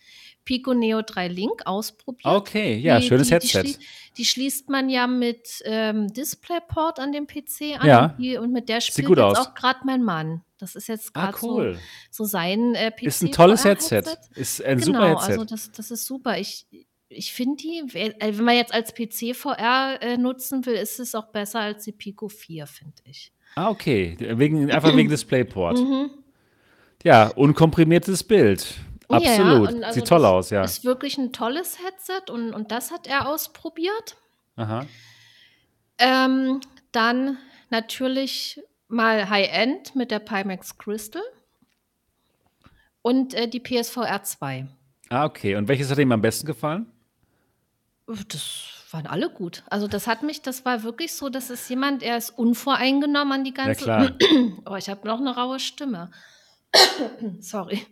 [0.45, 2.25] Pico Neo 3 Link ausprobiert.
[2.25, 3.59] Okay, ja, Die, schönes die, die, Headset.
[3.61, 3.75] schlie
[4.17, 8.67] die schließt man ja mit ähm, DisplayPort an dem PC an Ja, und, die, mit
[8.67, 9.37] der spielt jetzt aus.
[9.37, 10.41] auch gerade mein Mann.
[10.57, 11.79] Das ist jetzt Ah, gerade so, cool.
[12.11, 13.95] so sein äh, Ist ein tolles PC-VR-Headset.
[13.95, 14.17] Headset.
[14.35, 15.53] Ist ein super Genau, also Headset.
[15.53, 16.37] das, das ist super.
[16.37, 16.65] Ich,
[17.07, 21.27] ich finde die, äh, wenn man jetzt als PC-VR äh, nutzen will, ist es auch
[21.27, 23.31] besser als die Pico 4, finde ich.
[23.55, 24.17] Ah, okay.
[24.19, 25.77] Wegen, einfach wegen DisplayPort.
[25.77, 26.09] Mhm.
[27.03, 28.75] Ja, unkomprimiertes Bild.
[29.09, 29.69] Ja, Absolut.
[29.73, 30.63] und also Sieht toll aus, ja.
[30.63, 34.17] ist wirklich ein tolles Headset und, und das hat er ausprobiert.
[34.55, 34.85] Aha.
[35.97, 37.37] Ähm, dann
[37.71, 41.23] natürlich mal High-End mit der Pimax Crystal
[43.01, 44.67] und äh, die PSVR 2.
[45.09, 45.55] Ah, okay.
[45.55, 46.85] Und welches hat ihm am besten gefallen?
[48.27, 49.63] Das waren alle gut.
[49.69, 53.43] Also das hat mich, das war wirklich so, das ist jemand, er ist unvoreingenommen an
[53.43, 53.83] die Ja, ganze.
[53.83, 54.11] klar.
[54.65, 56.11] oh, ich habe noch eine raue Stimme.
[57.39, 57.85] Sorry.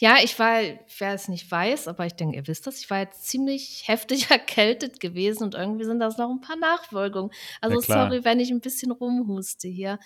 [0.00, 0.60] Ja, ich war,
[0.98, 4.30] wer es nicht weiß, aber ich denke, ihr wisst das, ich war jetzt ziemlich heftig
[4.30, 7.32] erkältet gewesen und irgendwie sind das noch ein paar Nachwirkungen.
[7.60, 8.08] Also klar.
[8.08, 9.98] sorry, wenn ich ein bisschen rumhuste hier.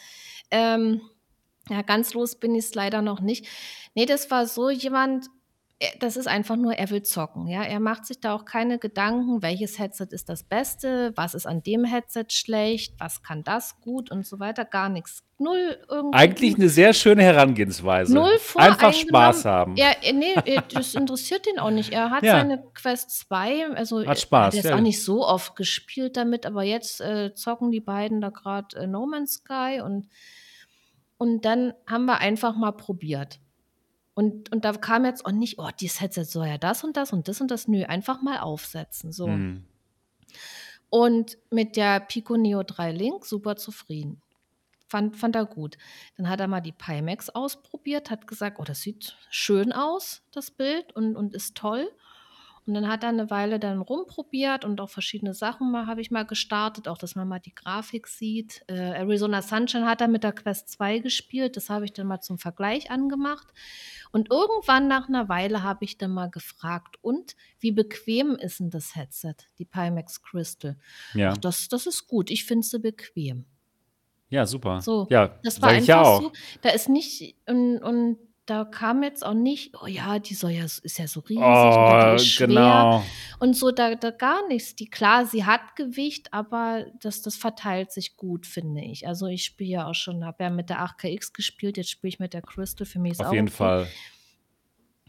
[0.50, 1.02] Ähm,
[1.68, 3.46] ja, ganz los bin ich es leider noch nicht.
[3.94, 5.26] Nee, das war so jemand,
[6.00, 7.46] das ist einfach nur, er will zocken.
[7.48, 11.46] Ja, er macht sich da auch keine Gedanken, welches Headset ist das Beste, was ist
[11.46, 14.64] an dem Headset schlecht, was kann das gut und so weiter.
[14.64, 15.22] Gar nichts.
[15.38, 16.16] Null irgendwie.
[16.16, 18.14] Eigentlich eine sehr schöne Herangehensweise.
[18.14, 19.76] Null Einfach Spaß haben.
[19.76, 21.92] Er, er- nee, er- das interessiert ihn auch nicht.
[21.92, 22.38] Er hat Ja.
[22.38, 24.76] seine Quest 2, also Hat er Spaß, hat jetzt ja.
[24.76, 28.86] auch nicht so oft gespielt damit, aber jetzt äh, zocken die beiden da gerade äh,
[28.86, 30.08] No Man's Sky und,
[31.18, 33.40] und dann haben wir einfach mal probiert.
[34.14, 37.12] Und, und da kam jetzt auch nicht, oh, dieses Headset soll ja das und das
[37.12, 37.68] und das und das.
[37.68, 39.12] Nö, einfach mal aufsetzen.
[39.12, 39.26] So.
[39.26, 39.64] Hm.
[40.90, 44.20] Und mit der Pico Neo 3 Link super zufrieden.
[44.88, 45.78] Fand, fand er gut.
[46.18, 50.50] Dann hat er mal die Pimax ausprobiert, hat gesagt, oh, das sieht schön aus, das
[50.50, 51.90] Bild, und, und ist toll.
[52.64, 56.12] Und dann hat er eine Weile dann rumprobiert und auch verschiedene Sachen mal habe ich
[56.12, 58.62] mal gestartet, auch dass man mal die Grafik sieht.
[58.68, 62.20] Äh, Arizona Sunshine hat er mit der Quest 2 gespielt, das habe ich dann mal
[62.20, 63.48] zum Vergleich angemacht.
[64.12, 68.70] Und irgendwann nach einer Weile habe ich dann mal gefragt, und wie bequem ist denn
[68.70, 70.76] das Headset, die Pimax Crystal?
[71.14, 71.30] Ja.
[71.32, 73.44] Ach, das, das ist gut, ich finde sie bequem.
[74.28, 74.80] ja, super.
[74.82, 76.22] So, ja, Das war ich ja einfach auch.
[76.22, 80.50] so, da ist nicht, und, und da kam jetzt auch nicht, oh ja, die soll
[80.50, 83.04] ja, ist ja so riesig und Oh, ist schwer genau.
[83.38, 84.74] und so, da, da gar nichts.
[84.74, 89.06] Die, klar, sie hat Gewicht, aber das, das verteilt sich gut, finde ich.
[89.06, 92.18] Also ich spiele ja auch schon, habe ja mit der 8KX gespielt, jetzt spiele ich
[92.18, 93.56] mit der Crystal, für mich ist Auf auch jeden okay.
[93.56, 93.86] Fall.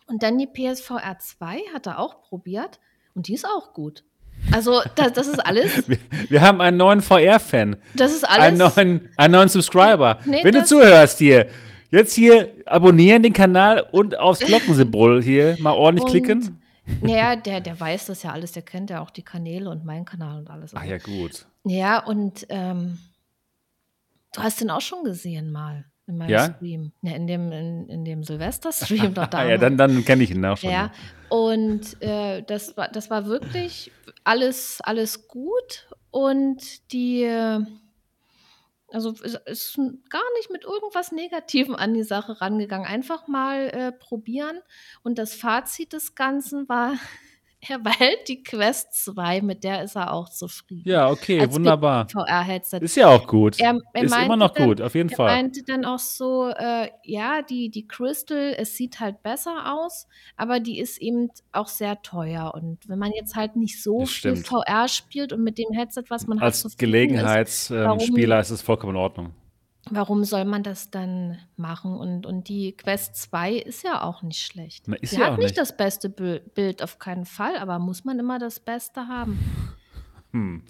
[0.06, 2.80] Und dann die PSVR 2 hat er auch probiert
[3.16, 4.04] und die ist auch gut.
[4.52, 5.98] Also das, das ist alles, Wir,
[6.30, 7.78] wir haben einen neuen VR-Fan.
[7.96, 8.76] das ist Einen alles.
[8.76, 10.20] neuen, einen neuen Subscriber.
[10.26, 11.48] Nee, Wenn du zuhörst hier,
[11.94, 16.60] jetzt hier abonnieren den Kanal und aufs Glockensymbol hier mal ordentlich Und- klicken.
[17.02, 20.04] Naja, der, der weiß das ja alles, der kennt ja auch die Kanäle und meinen
[20.04, 20.74] Kanal und alles.
[20.76, 21.46] Ach ja, gut.
[21.64, 23.00] Ja, und ähm,
[24.36, 26.54] du hast den auch schon gesehen mal in meinem Ja?
[26.54, 26.92] Stream.
[27.02, 29.50] Ja, in dem, in, in dem Silvester-Stream doch Ah, damals.
[29.52, 30.72] ja, dann, dann kenne ich ihn auch schon.
[30.72, 30.92] Ja,
[31.30, 33.90] und äh, das, war, das war wirklich
[34.26, 37.24] alles, alles gut und die,
[38.94, 39.12] also
[39.46, 39.80] ist
[40.10, 42.88] gar nicht mit irgendwas Negativem an die Sache rangegangen.
[42.88, 44.60] Einfach mal äh, probieren
[45.04, 46.94] und das Fazit des Ganzen war,
[47.70, 50.90] er behält die Quest 2, mit der ist er auch zufrieden.
[50.90, 52.08] Ja, okay, Als wunderbar.
[52.10, 52.80] VR-Headset.
[52.82, 53.60] Ist ja auch gut.
[53.60, 55.36] Er, er ist immer noch dann, gut, auf jeden er Fall.
[55.36, 60.60] meinte dann auch so, äh, ja, die, die Crystal, es sieht halt besser aus, aber
[60.60, 62.54] die ist eben auch sehr teuer.
[62.54, 64.48] Und wenn man jetzt halt nicht so Das viel stimmt.
[64.48, 68.62] VR spielt und mit dem Headset, was man hat, Als zufrieden ist, Gelegenheitsspieler ist es
[68.62, 69.34] vollkommen in Ordnung.
[69.96, 71.96] Warum soll man das dann machen?
[71.98, 74.88] Und, und die Quest 2 ist ja auch nicht schlecht.
[74.88, 75.58] Na, ist Sie ja hat nicht nicht.
[75.58, 79.40] das beste Bil- Bild, auf keinen Fall, aber muss man immer das Beste haben?
[80.34, 80.64] Hm.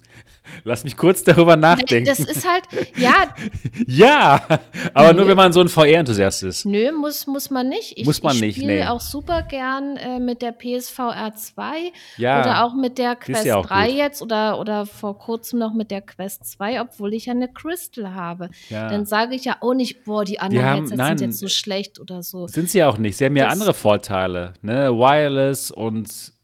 [0.64, 2.04] Lass mich kurz darüber nachdenken.
[2.06, 2.64] Das ist halt,
[2.96, 3.34] ja,
[3.86, 4.46] ja,
[4.92, 5.30] aber nur Nö.
[5.30, 6.66] wenn man so ein VR-Enthusiast ist.
[6.66, 7.96] Nö, muss, muss man nicht.
[7.96, 8.86] Ich, Muss man ich nicht, spiele nee.
[8.86, 13.56] auch super gern äh, mit der PSVR 2 Ja, oder auch mit der Quest ja
[13.56, 13.96] auch 3 gut.
[13.96, 18.14] jetzt oder, oder vor kurzem noch mit der Quest 2, obwohl ich ja eine Crystal
[18.14, 18.50] habe.
[18.68, 18.90] ja.
[18.90, 21.16] Dann sage ich ja auch nicht, boah, die anderen haben- Headsets nein.
[21.18, 22.46] sind jetzt so schlecht oder so.
[22.48, 23.16] Sind sie auch nicht.
[23.16, 24.52] Sie haben ja Das- andere Vorteile.
[24.60, 24.90] Ne?
[24.92, 26.34] Wireless und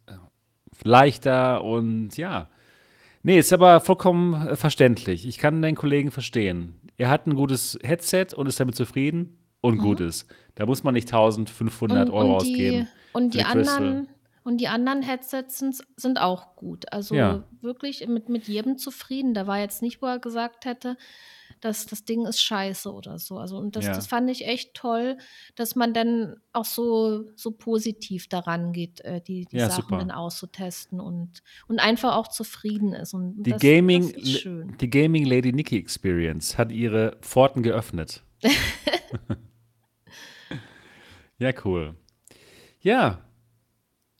[0.84, 2.48] leichter und ja.
[3.22, 5.26] Nee, ist aber vollkommen äh, verständlich.
[5.26, 6.74] Ich kann deinen Kollegen verstehen.
[6.96, 10.26] Er hat ein gutes Headset und ist damit zufrieden und gut ist.
[10.54, 12.88] Da muss man nicht 1500 Und, Euro und die, ausgeben.
[13.12, 14.08] und die anderen
[14.42, 16.90] und die anderen Headsets sind, sind auch gut.
[16.92, 17.44] Also Ja.
[17.60, 19.34] wirklich mit, mit jedem zufrieden.
[19.34, 20.96] Da war jetzt nicht, wo er gesagt hätte,
[21.60, 23.38] das, das Ding ist scheiße oder so.
[23.38, 24.02] Also, und das, das Ja.
[24.08, 25.18] fand ich echt toll,
[25.56, 30.08] dass man dann auch so, so positiv daran geht, äh, die, die Ja, Sachen dann
[30.08, 30.18] super.
[30.18, 33.14] auszutesten und, und einfach auch zufrieden ist.
[33.14, 34.76] Und Die das, Gaming, das schön.
[34.78, 38.22] die Gaming Lady Nikki Experience hat ihre Pforten geöffnet.
[41.38, 41.94] Ja, cool.
[42.80, 43.24] Ja,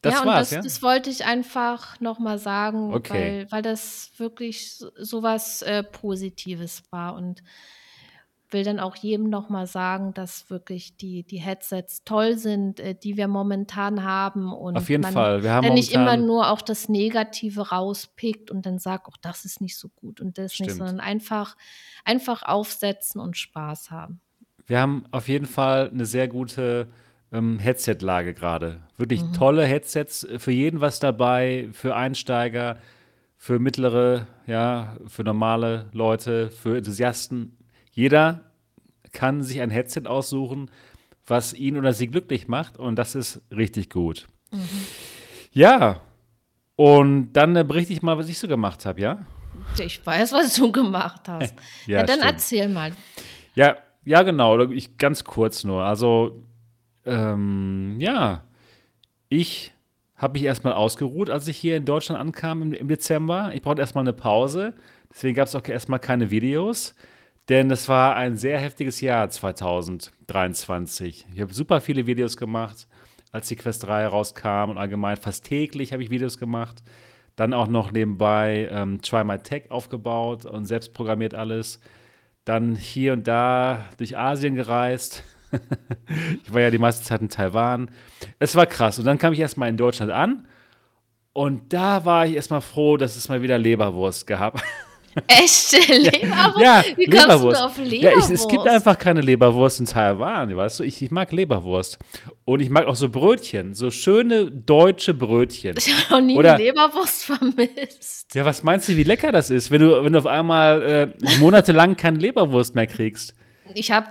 [0.03, 0.63] das Ja, und war's, das, ja?
[0.63, 3.13] das wollte ich einfach nochmal sagen, Okay.
[3.13, 7.43] weil, weil das wirklich so, so was äh, Positives war und
[8.53, 13.17] will dann auch jedem nochmal sagen, dass wirklich die, die Headsets toll sind, äh, die
[13.17, 15.43] wir momentan haben Auf und jeden man Fall.
[15.43, 19.61] Wir haben nicht immer nur auch das Negative rauspickt und dann sagt, auch das ist
[19.61, 20.73] nicht so gut und das nicht, stimmt.
[20.79, 21.57] sondern einfach,
[22.05, 24.21] einfach aufsetzen und Spaß haben.
[24.67, 26.89] Wir haben auf jeden Fall eine sehr gute
[27.33, 28.81] ähm, Headset-Lage gerade.
[28.97, 29.33] Wirklich Mhm.
[29.33, 32.79] tolle Headsets, äh, für jeden was dabei, für Einsteiger,
[33.37, 37.57] für mittlere, ja, für normale Leute, für Enthusiasten.
[37.93, 38.41] Jeder
[39.13, 40.71] kann sich ein Headset aussuchen,
[41.27, 44.27] was ihn oder sie glücklich macht und das ist richtig gut.
[44.53, 44.69] Mhm.
[45.53, 46.01] Ja,
[46.77, 49.27] und dann äh, berichte ich mal, was ich so gemacht habe, ja?
[49.79, 51.55] Ich weiß, was du gemacht hast.
[51.87, 52.33] Ja, Ja, dann stimmt.
[52.33, 52.93] erzähl mal.
[53.55, 54.59] Ja, ja, genau.
[54.71, 55.83] Ich ganz kurz nur.
[55.85, 56.43] Also,
[57.07, 58.45] ähm, ja,
[59.29, 59.73] ich
[60.17, 63.53] habe mich erstmal ausgeruht, als ich hier in Deutschland ankam im, im Dezember.
[63.55, 64.75] Ich brauchte erstmal eine Pause.
[65.11, 66.95] Deswegen gab es auch erstmal keine Videos.
[67.49, 71.27] Denn es war ein sehr heftiges Jahr 2023.
[71.35, 72.87] Ich habe super viele Videos gemacht,
[73.33, 76.83] als die Quest 3 rauskam und allgemein fast täglich habe ich Videos gemacht.
[77.37, 81.81] Dann auch noch nebenbei ähm, Try My Tech aufgebaut und selbst programmiert alles.
[82.45, 85.25] Dann hier und da durch Asien gereist.
[86.45, 87.91] Ich war ja die meiste Zeit in Taiwan.
[88.39, 88.99] Es war krass.
[88.99, 90.47] Und dann kam ich erstmal in Deutschland an.
[91.33, 94.61] Und da war ich erstmal froh, dass es mal wieder Leberwurst gab.
[95.27, 96.61] Echte Leberwurst?
[96.61, 97.63] Ja, Wie kommst du Leberwurst.
[97.63, 98.29] auf Ja, Leberwurst?
[98.31, 100.85] ich, es gibt einfach keine Leberwurst in Taiwan, weißt du?
[100.85, 101.99] Ich, ich mag Leberwurst.
[102.45, 105.77] Und ich mag auch so Brötchen, so schöne deutsche Brötchen.
[105.79, 108.35] Ich habe noch nie Oder- eine Leberwurst vermisst.
[108.35, 111.39] Ja, was meinst du, wie lecker das ist, wenn du, wenn du auf einmal äh,
[111.39, 113.35] monatelang keine Leberwurst mehr kriegst?
[113.75, 114.09] Ich habe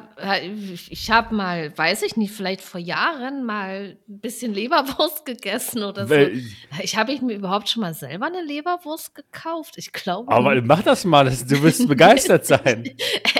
[0.89, 6.07] ich hab mal, weiß ich nicht, vielleicht vor Jahren mal ein bisschen Leberwurst gegessen oder
[6.07, 6.15] so.
[6.81, 9.75] Ich habe ich mir überhaupt schon mal selber eine Leberwurst gekauft?
[9.77, 10.65] Ich glaube Aber nicht.
[10.65, 12.83] mach das mal, du wirst begeistert sein.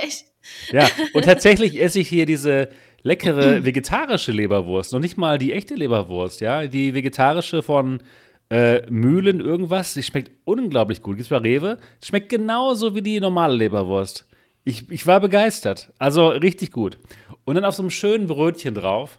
[0.02, 0.26] Echt?
[0.72, 2.68] Ja, und tatsächlich esse ich hier diese
[3.02, 8.02] leckere vegetarische Leberwurst, noch nicht mal die echte Leberwurst, ja, die vegetarische von
[8.50, 11.16] äh, Mühlen irgendwas, die schmeckt unglaublich gut.
[11.16, 14.26] Gibt's bei Rewe, schmeckt genauso wie die normale Leberwurst.
[14.64, 16.98] Ich, ich war begeistert, also richtig gut.
[17.44, 19.18] Und dann auf so einem schönen Brötchen drauf,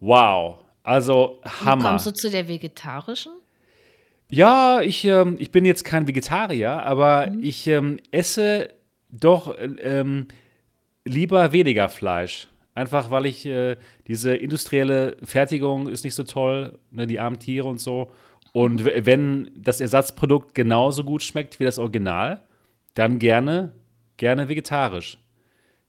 [0.00, 1.90] wow, also Wie Hammer.
[1.90, 3.32] kommst du zu der vegetarischen?
[4.30, 8.70] Ja, ich, ähm, ich bin jetzt kein Vegetarier, aber ich ähm, esse
[9.10, 10.28] doch äh, ähm,
[11.04, 12.48] lieber weniger Fleisch.
[12.74, 17.66] Einfach weil ich äh, diese industrielle Fertigung ist nicht so toll, ne, die armen Tiere
[17.66, 18.12] und so.
[18.52, 22.40] Und wenn das Ersatzprodukt genauso gut schmeckt wie das Original,
[22.94, 23.72] dann gerne,
[24.18, 25.18] gerne vegetarisch.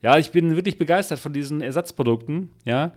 [0.01, 2.93] Ja, ich bin wirklich begeistert von diesen Ersatzprodukten, ja,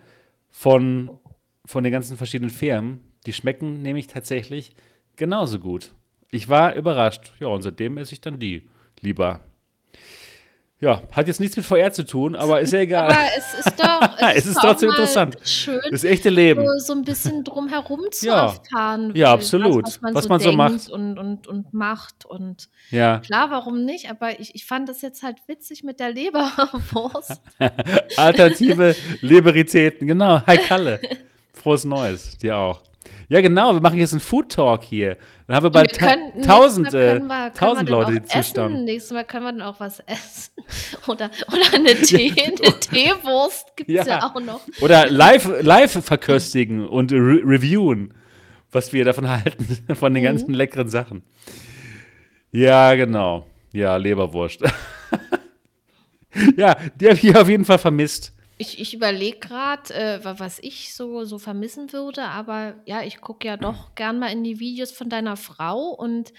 [0.50, 1.18] von,
[1.64, 3.00] von den ganzen verschiedenen Firmen.
[3.26, 4.76] Die schmecken nämlich tatsächlich
[5.16, 5.92] genauso gut.
[6.30, 7.32] Ich war überrascht.
[7.40, 8.68] Ja, und seitdem esse ich dann die
[9.00, 9.40] lieber.
[10.82, 13.08] Ja, hat jetzt nichts mit VR zu tun, aber ist ja egal.
[13.08, 15.36] Aber es ist doch, Es ist doch trotzdem interessant.
[15.44, 16.66] schön, Das echte Leben.
[16.66, 18.46] so, so ein bisschen drumherum zu Ja.
[18.46, 19.12] erfahren.
[19.14, 19.84] Ja, was- absolut.
[19.84, 20.90] Was, man Was so man so macht.
[20.90, 22.24] Und, und, und macht.
[22.26, 24.10] Und Ja, klar, warum nicht?
[24.10, 27.40] Aber ich, ich fand das jetzt halt witzig mit der Leberwurst.
[28.16, 30.08] alternative Leberitäten.
[30.08, 30.42] Genau.
[30.48, 31.00] Hi Kalle.
[31.54, 32.36] Frohes Neues.
[32.38, 32.80] Dir auch.
[33.32, 33.72] Ja, genau.
[33.72, 35.16] Wir machen jetzt einen Food Talk hier.
[35.46, 38.84] Dann haben wir bald können- tausend, äh, können wir- wir tausend Leute, die essen.
[38.84, 40.52] Nächstes Mal können wir dann auch was essen.
[41.06, 44.18] Oder, oder eine, Tee, eine Teewurst gibt es ja.
[44.18, 44.26] Ja.
[44.26, 44.60] auch noch.
[44.82, 48.12] Oder live, live verköstigen und re reviewen,
[48.70, 51.22] was wir davon halten, von den ganzen leckeren Sachen.
[52.50, 53.46] Ja, genau.
[53.72, 54.60] Ja, Leberwurst.
[56.56, 58.31] ja, die habe ich auf jeden Fall vermisst.
[58.58, 63.20] Ich, ich überlege gerade, äh, wa- was ich so, so vermissen würde, aber ja, ich
[63.20, 66.32] gucke ja doch gern mal in die Videos von deiner Frau und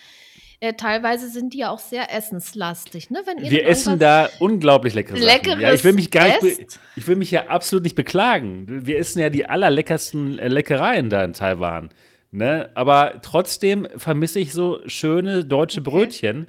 [0.62, 3.22] äh, teilweise sind die ja auch sehr essenslastig, ne?
[3.26, 5.28] Wenn ihr Wir essen da unglaublich leckere Sachen.
[5.28, 8.86] Ja, Leckeres ich will mich gar nicht, ich will mich ja absolut nicht beklagen.
[8.86, 11.90] Wir essen ja die allerleckersten äh, Leckereien da in Taiwan.
[12.32, 12.70] Ne?
[12.76, 16.48] Aber trotzdem vermisse ich so schöne deutsche Brötchen,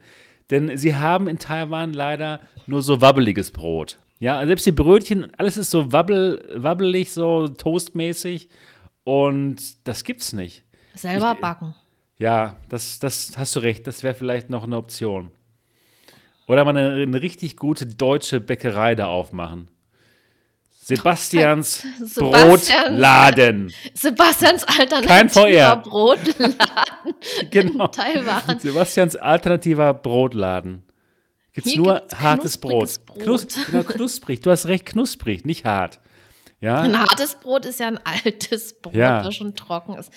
[0.50, 3.98] denn sie haben in Taiwan leider nur so wabbeliges Brot.
[4.24, 8.48] Ja, selbst die Brötchen, alles ist so wabbel, wabbelig, so toastmäßig
[9.04, 9.56] und
[9.86, 10.62] das gibt's nicht.
[10.94, 11.74] selber ich- backen.
[12.16, 15.30] Ja, das, das hast du recht, das wäre vielleicht noch eine Option.
[16.46, 19.68] Oder mal eine, eine richtig gute deutsche Bäckerei da aufmachen.
[20.70, 23.72] Sebastians Sebastians- Brotladen.
[23.94, 25.76] Sebastians Kein alternativer.
[25.76, 26.54] Brotladen.
[27.50, 27.90] Genau.
[28.58, 30.83] Sebastians alternativer Brotladen.
[31.54, 33.06] Gibt's Hier nur gibt's hartes Brot.
[33.06, 33.20] Brot.
[33.22, 34.40] Knus genau, knusprig.
[34.40, 36.00] Du hast recht, knusprig, nicht hart.
[36.60, 39.22] Ja, Ein hartes Brot ist ja ein altes Brot, Ja.
[39.22, 40.10] das schon trocken ist.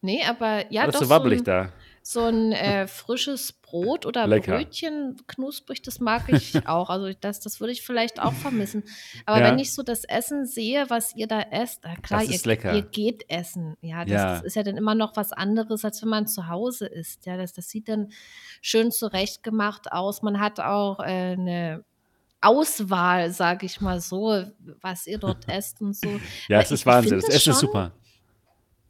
[0.00, 1.72] Nee, aber ja, alles doch so so wabbelig ein, da.
[2.10, 4.56] So ein äh, frisches Brot oder Lecker.
[4.56, 6.88] Brötchen, knusprig, das mag ich auch.
[6.88, 8.82] Also das, das würde ich vielleicht auch vermissen.
[9.26, 9.44] Aber Ja.
[9.50, 12.74] wenn ich so das Essen sehe, was ihr da esst, na klar, ihr, ist lecker.
[12.74, 13.76] ihr geht essen.
[13.82, 14.32] Ja das, Ja.
[14.36, 17.26] das ist ja dann immer noch was anderes, als wenn man zu Hause isst.
[17.26, 18.10] Ja, das, das sieht dann
[18.62, 20.22] schön zurechtgemacht aus.
[20.22, 21.84] Man hat auch äh, eine
[22.40, 24.44] Auswahl, sage ich mal so,
[24.80, 26.08] was ihr dort esst und so.
[26.48, 27.20] Ja, Weil es ist Wahnsinn.
[27.20, 27.92] Das Essen ist super.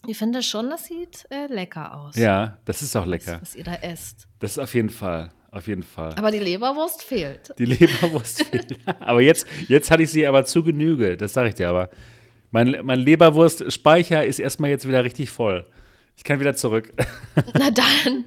[0.06, 2.16] Ich finde schon, das sieht äh, lecker aus.
[2.16, 3.38] Ja, das ist auch lecker.
[3.40, 4.28] was ihr da esst.
[4.38, 5.30] Das ist auf jeden Fall.
[5.50, 6.14] Auf jeden Fall.
[6.16, 7.54] Aber die Leberwurst fehlt.
[7.58, 8.44] Die Leberwurst.
[9.00, 11.88] aber jetzt, jetzt hatte ich sie aber zu Genüge, das sage ich dir aber.
[12.50, 15.66] Mein, mein Leberwurstspeicher ist erstmal jetzt wieder richtig voll.
[16.16, 16.92] Ich kann wieder zurück.
[17.54, 18.24] Na dann.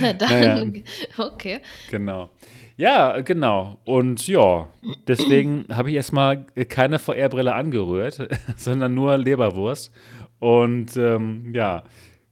[0.00, 0.30] Na dann.
[0.30, 0.64] Naja.
[1.18, 1.60] Okay.
[1.90, 2.30] genau.
[2.76, 3.78] Ja, genau.
[3.84, 4.68] Und ja,
[5.06, 9.92] deswegen habe ich erstmal keine VR-Brille angerührt, sondern nur Leberwurst.
[10.44, 11.84] Und ähm, ja,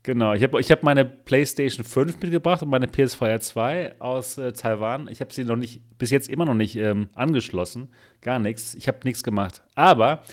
[0.03, 0.35] genau.
[0.35, 5.09] Ich habe ich hab meine PlayStation 5 mitgebracht und meine PSVR 2 aus äh, Taiwan.
[5.09, 7.88] Ich habe sie noch nicht, bis jetzt immer noch nicht ähm, angeschlossen.
[8.20, 8.75] Gar nichts.
[8.75, 9.62] Ich habe nichts gemacht.
[9.75, 10.25] Aber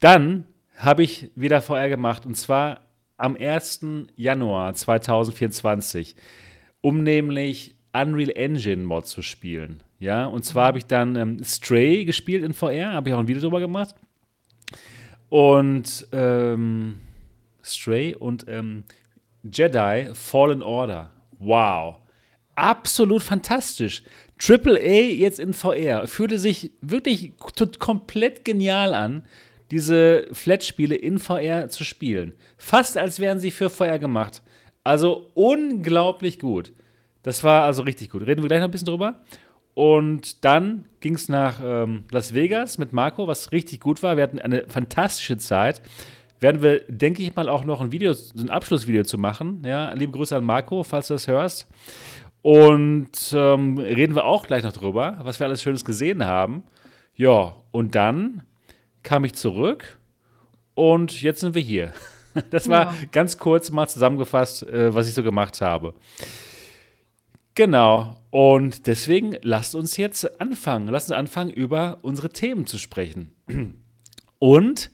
[0.00, 2.80] dann habe ich wieder VR gemacht und zwar
[3.16, 3.86] am 1.
[4.16, 6.16] Januar 2024,
[6.80, 9.84] um nämlich Unreal Engine Mod zu spielen.
[10.00, 13.28] Ja, und zwar habe ich dann ähm, Stray gespielt in VR, habe ich auch ein
[13.28, 13.94] Video drüber gemacht.
[15.28, 16.96] Und ähm,
[17.64, 18.84] Stray und ähm,
[19.42, 21.10] Jedi Fallen Order.
[21.38, 21.96] Wow.
[22.54, 24.02] Absolut fantastisch.
[24.38, 26.06] Triple A jetzt in VR.
[26.06, 27.32] Fühlte sich wirklich
[27.78, 29.24] komplett genial an,
[29.70, 32.34] diese Flat-Spiele in VR zu spielen.
[32.56, 34.42] Fast als wären sie für VR gemacht.
[34.84, 36.72] Also unglaublich gut.
[37.22, 38.26] Das war also richtig gut.
[38.26, 39.22] Reden wir gleich noch ein bisschen drüber.
[39.72, 44.16] Und dann ging es nach ähm, Las Vegas mit Marco, was richtig gut war.
[44.16, 45.82] Wir hatten eine fantastische Zeit.
[46.44, 49.62] Werden wir, denke ich mal, auch noch ein Video, so ein Abschlussvideo zu machen.
[49.64, 51.66] Ja, liebe Grüße an Marco, falls du das hörst.
[52.42, 56.64] Und ähm, reden wir auch gleich noch drüber, was wir alles Schönes gesehen haben.
[57.16, 58.42] Ja, und dann
[59.02, 59.98] kam ich zurück
[60.74, 61.94] und jetzt sind wir hier.
[62.50, 62.94] Das war Ja.
[63.10, 65.94] ganz kurz mal zusammengefasst, äh, was ich so gemacht habe.
[67.54, 68.16] Genau.
[68.30, 70.88] Und deswegen lasst uns jetzt anfangen.
[70.88, 73.32] Lasst uns anfangen, über unsere Themen zu sprechen.
[74.40, 74.90] Und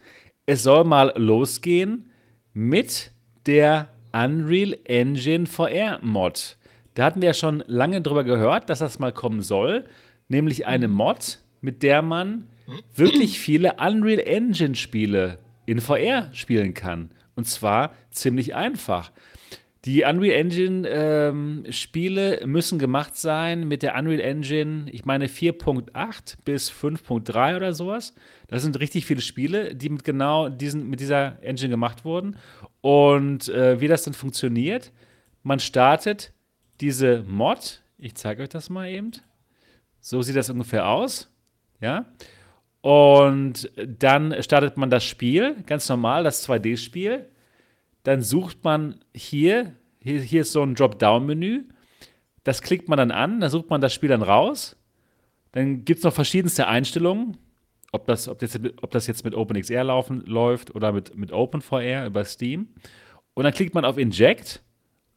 [0.50, 2.10] es soll mal losgehen
[2.54, 3.12] mit
[3.46, 6.56] der Unreal Engine VR Mod.
[6.94, 9.84] Da hatten wir ja schon lange drüber gehört, dass das mal kommen soll.
[10.26, 12.48] Nämlich eine Mod, mit der man
[12.96, 17.12] wirklich viele Unreal Engine Spiele in VR spielen kann.
[17.36, 19.12] Und zwar ziemlich einfach.
[19.86, 26.36] Die Unreal Engine ähm, Spiele müssen gemacht sein mit der Unreal Engine, ich meine 4.8
[26.44, 28.14] bis 5.3 oder sowas.
[28.46, 32.36] Das sind richtig viele Spiele, die mit genau diesen, mit dieser Engine gemacht wurden.
[32.82, 34.92] Und äh, wie das dann funktioniert,
[35.42, 36.34] man startet
[36.82, 39.12] diese Mod, ich zeige euch das mal eben.
[40.00, 41.30] So sieht das ungefähr aus.
[41.80, 42.04] Ja.
[42.82, 47.26] Und dann startet man das Spiel, ganz normal, das 2D-Spiel
[48.02, 51.64] dann sucht man hier, hier, hier ist so ein Dropdown-Menü,
[52.44, 54.76] das klickt man dann an, dann sucht man das Spiel dann raus,
[55.52, 57.36] dann gibt es noch verschiedenste Einstellungen,
[57.92, 62.06] ob das, ob, das, ob das jetzt mit OpenXR laufen, läuft oder mit, mit OpenVR
[62.06, 62.68] über Steam.
[63.34, 64.62] Und dann klickt man auf Inject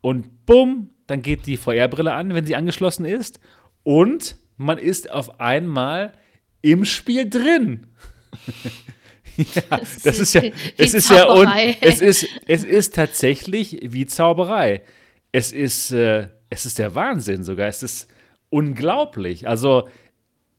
[0.01, 3.39] und bumm, dann geht die VR-Brille an, wenn sie angeschlossen ist.
[3.83, 6.13] Und man ist auf einmal
[6.61, 7.87] im Spiel drin.
[9.37, 10.43] ja, das ist ja,
[10.77, 11.77] es ist ja, un, Zauberei.
[11.81, 14.83] es ist, es ist tatsächlich wie Zauberei.
[15.31, 17.67] Es ist, äh, es ist der Wahnsinn sogar.
[17.67, 18.07] Es ist
[18.49, 19.47] unglaublich.
[19.47, 19.87] Also,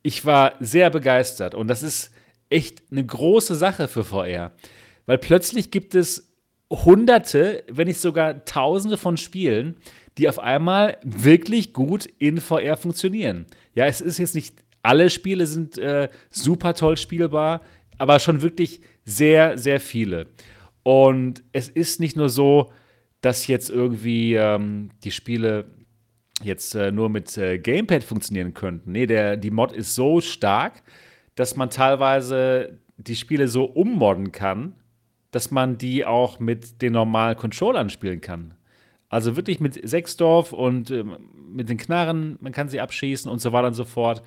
[0.02, 2.10] ich war sehr begeistert und das ist
[2.50, 4.52] echt eine große Sache für VR,
[5.06, 6.30] weil plötzlich gibt es
[6.70, 9.76] Hunderte, wenn nicht sogar Tausende von Spielen,
[10.18, 13.46] die auf einmal wirklich gut in VR funktionieren.
[13.74, 14.54] Ja, es ist jetzt nicht
[14.85, 17.62] alle Spiele sind äh, super toll spielbar,
[17.98, 20.26] aber schon wirklich sehr, sehr viele.
[20.82, 22.72] Und es ist nicht nur so,
[23.20, 25.64] dass jetzt irgendwie ähm, die Spiele
[26.42, 28.92] jetzt äh, nur mit äh, Gamepad funktionieren könnten.
[28.92, 30.82] Nee, der, die Mod ist so stark,
[31.34, 34.74] dass man teilweise die Spiele so ummodden kann,
[35.30, 38.54] dass man die auch mit den normalen Controllern spielen kann.
[39.08, 41.04] Also wirklich mit Sechsdorf und äh,
[41.48, 44.22] mit den Knarren, man kann sie abschießen und so weiter und so fort.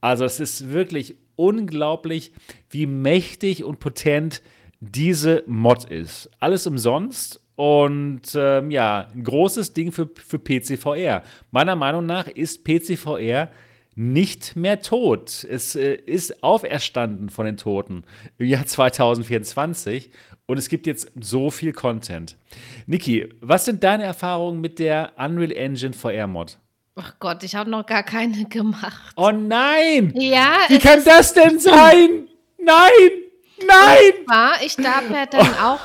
[0.00, 2.32] Also es ist wirklich unglaublich,
[2.68, 4.42] wie mächtig und potent
[4.80, 6.30] diese Mod ist.
[6.38, 11.22] Alles umsonst und ähm, ja, ein großes Ding für, für PCVR.
[11.50, 13.50] Meiner Meinung nach ist PCVR
[13.94, 15.44] nicht mehr tot.
[15.44, 18.04] Es äh, ist auferstanden von den Toten
[18.38, 20.10] im Jahr 2024
[20.46, 22.36] und es gibt jetzt so viel Content.
[22.86, 26.58] Niki, was sind deine Erfahrungen mit der Unreal Engine VR Mod?
[26.96, 29.12] Ach Gott, ich habe noch gar keine gemacht.
[29.16, 30.12] Oh nein!
[30.16, 32.28] Ja, Wie kann das denn sein?
[32.58, 33.10] Nein!
[33.66, 34.26] Nein!
[34.26, 35.80] War ich darf ja dann auch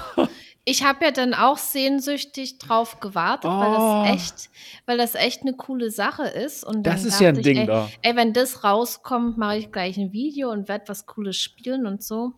[0.68, 4.04] ich habe ja dann auch sehnsüchtig drauf gewartet, weil Oh.
[4.04, 4.50] das echt
[4.88, 7.66] weil das echt 'ne coole Sache ist und Das ist ja ein ich: Ding „Ey
[7.68, 7.88] da.
[8.02, 12.04] ey, wenn das rauskommt, mache ich gleich 'n Video und werde was Cooles spielen und
[12.04, 12.34] so.“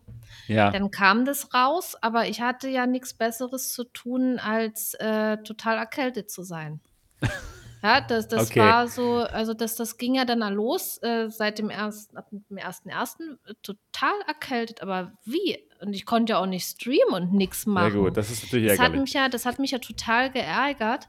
[0.46, 0.70] Ja.
[0.72, 5.78] Dann kam das raus, aber ich hatte ja nix Besseres zu tun, als, äh, total
[5.78, 6.80] erkältet zu sein.
[7.82, 8.58] Ja, das das Okay.
[8.58, 12.28] war so also das das ging ja dann da los, äh, seit dem ersten ab
[12.30, 15.58] dem 1.1., äh, total erkältet, aber wie?
[15.80, 17.32] Und ich konnte ja auch nicht streamen und
[17.74, 17.90] Ja machen.
[17.90, 21.06] gut, das ist natürlich Das hat mich ja das hat mich ja total geärgert.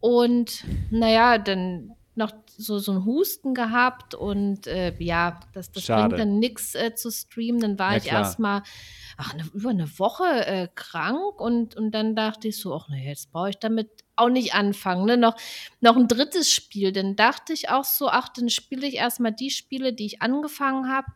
[0.00, 5.88] Und na ja, dann noch so so 'n Husten gehabt und, äh, ja, das das
[5.88, 7.60] bringt dann nix, äh, zu streamen.
[7.60, 8.08] Dann war Ja ich klar.
[8.08, 8.62] erst mal,
[9.18, 13.04] ach, 'ne über 'ne Woche, äh, krank und und dann dachte ich so: „Ach ne,
[13.04, 15.16] jetzt brauche ich damit auch nicht anfangen“, ne?
[15.18, 15.36] Noch
[15.80, 16.44] noch 'n 3.
[16.52, 16.92] Spiel.
[16.92, 20.22] Dann dachte ich auch so: „Ach, dann spiele ich erst mal die Spiele, die ich
[20.22, 21.06] angefangen habe.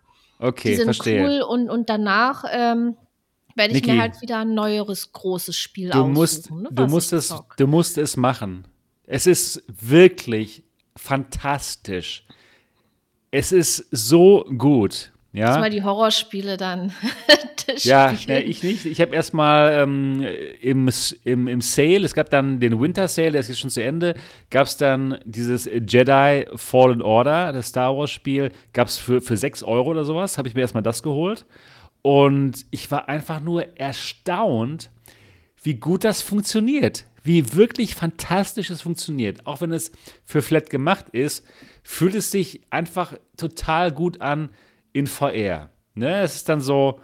[0.66, 1.22] Die Okay, sind verstehe.
[1.22, 2.96] cool und und danach, ähm,
[3.56, 3.98] werde ich mir Niki.
[3.98, 7.98] halt wieder 'n neueres großes Spiel Du musst aussuchen, ne, du musst es du musst
[7.98, 8.66] es machen.
[9.04, 10.64] Es ist wirklich
[10.96, 12.24] fantastisch.
[13.34, 15.68] Es ist so gut, Ja?
[15.68, 16.92] die Horrorspiele dann
[17.78, 18.86] Ja, ne, ich nicht.
[18.86, 20.26] Ich habe erst mal, ähm,
[20.60, 20.90] im
[21.24, 24.14] im im Sale es gab dann den Winter Sale, der ist jetzt schon zu Ende,
[24.50, 29.86] gab's dann dieses Jedi Fallen Order, das Star Wars Spiel, gab's für für 6 €
[29.86, 31.46] oder so was, habe ich mir erst mal das geholt.
[32.02, 34.90] Und ich war einfach nur erstaunt,
[35.62, 37.04] wie gut das funktioniert.
[37.22, 39.46] Wie wirklich fantastisch es funktioniert.
[39.46, 39.92] Auch wenn es
[40.24, 41.44] für Flat gemacht ist,
[41.84, 44.50] fühlt es sich einfach total gut an
[44.92, 45.70] in VR.
[45.94, 46.20] Ne?
[46.20, 47.00] Es ist dann so,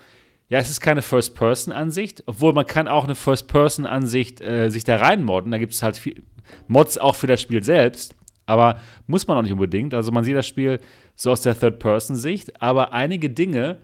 [0.49, 5.51] ja, es ist keine First-Person-Ansicht, obwohl man kann auch eine First-Person-Ansicht äh, sich da reinmodden.
[5.51, 6.23] Da gibt es halt viel,
[6.67, 8.15] Mods auch für das Spiel selbst,
[8.47, 9.93] aber muss man auch nicht unbedingt.
[9.93, 10.81] Also man sieht das Spiel
[11.15, 13.79] so aus der Third-Person-Sicht, aber einige Dinge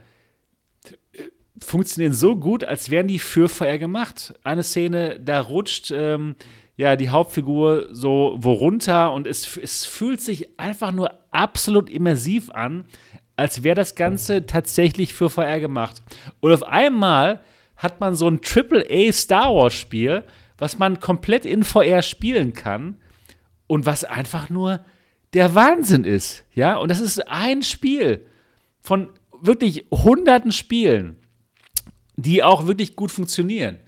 [1.58, 4.34] funktionieren so gut, als wären die für VR gemacht.
[4.44, 6.36] Eine Szene, da rutscht ähm,
[6.76, 12.50] ja die Hauptfigur so wo runter und es, es fühlt sich einfach nur absolut immersiv
[12.50, 12.86] an,
[13.36, 16.02] als wäre das Ganze tatsächlich für VR gemacht.
[16.40, 17.40] Und auf einmal
[17.76, 20.24] hat man so ein AAA Star Wars Spiel,
[20.58, 22.98] was man komplett in VR spielen kann
[23.66, 24.84] und was einfach nur
[25.32, 26.76] der Wahnsinn ist, ja?
[26.76, 28.26] Und das ist ein Spiel
[28.80, 29.08] von
[29.40, 31.16] wirklich hunderten Spielen
[32.16, 33.78] die auch wirklich gut funktionieren.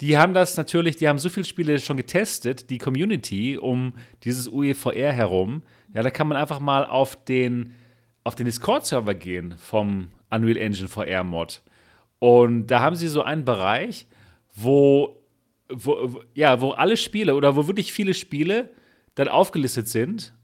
[0.00, 3.94] Die haben das natürlich, die haben so viele Spiele schon getestet, die Community um
[4.24, 5.62] dieses UEVR herum.
[5.94, 7.74] Ja, da kann man einfach mal auf den,
[8.24, 11.62] auf den Discord-Server gehen vom Unreal Engine VR Mod.
[12.18, 14.06] Und da haben sie so einen Bereich,
[14.54, 15.22] wo,
[15.68, 18.70] wo, ja, wo alle Spiele oder wo wirklich viele Spiele
[19.14, 20.34] dann aufgelistet sind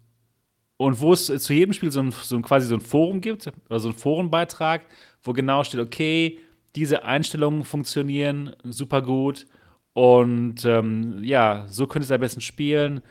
[0.77, 3.51] und wo es zu jedem Spiel so ein, so ein quasi so ein Forum gibt
[3.69, 4.87] oder so ein Forenbeitrag,
[5.23, 6.39] wo genau steht, okay,
[6.75, 9.47] diese Einstellungen funktionieren super gut
[9.93, 13.03] und ähm, ja, so könnt ihr es am besten spielen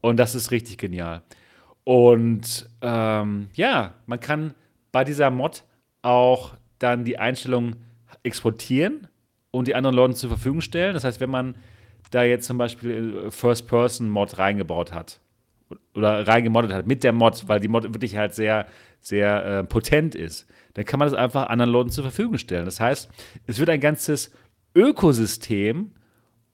[0.00, 1.22] und das ist richtig genial.
[1.84, 4.54] Und ähm, ja, man kann
[4.92, 5.64] bei dieser Mod
[6.02, 7.76] auch dann die Einstellungen
[8.22, 9.08] exportieren
[9.50, 10.94] und die anderen Leuten zur Verfügung stellen.
[10.94, 11.56] Das heißt, wenn man
[12.10, 15.20] da jetzt zum Beispiel äh, First-Person-Mod reingebaut hat
[15.94, 18.66] oder reingemoddet hat mit der Mod, weil die Mod wirklich halt sehr,
[19.00, 22.64] sehr äh, potent ist, dann kann man das einfach anderen Leuten zur Verfügung stellen.
[22.64, 23.10] Das heißt,
[23.46, 24.30] es wird ein ganzes
[24.74, 25.92] Ökosystem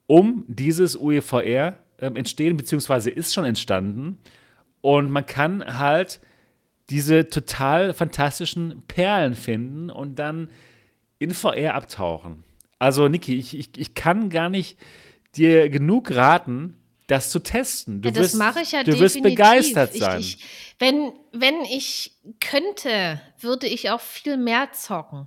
[0.06, 4.18] um dieses UEVR ähm, entstehen, beziehungsweise ist schon entstanden.
[4.80, 6.20] Und man kann halt
[6.90, 10.50] diese total fantastischen Perlen finden und dann
[11.18, 12.44] in VR abtauchen.
[12.78, 14.78] Also, Niki, ich, ich, ich kann gar nicht
[15.34, 16.76] dir genug raten,
[17.08, 18.02] das zu testen.
[18.02, 20.20] Du Ja, das wirst, mache ich ja du wirst begeistert Ich sein.
[20.20, 20.38] ich
[20.78, 25.26] wenn wenn ich könnte, würde ich auch viel mehr zocken.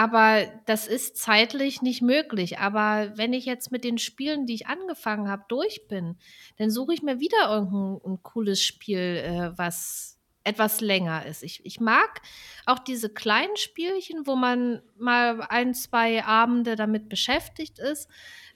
[0.00, 2.58] Aber das ist zeitlich nicht möglich.
[2.58, 6.16] Aber wenn ich jetzt mit den Spielen, die ich angefangen habe, durch bin,
[6.56, 11.42] dann suche ich mir wieder irgend 'n 'n cooles Spiel, äh, was etwas länger ist.
[11.42, 12.22] Ich, ich mag
[12.64, 18.08] auch diese kleinen Spielchen, wo man mal ein, zwei Abende damit beschäftigt ist.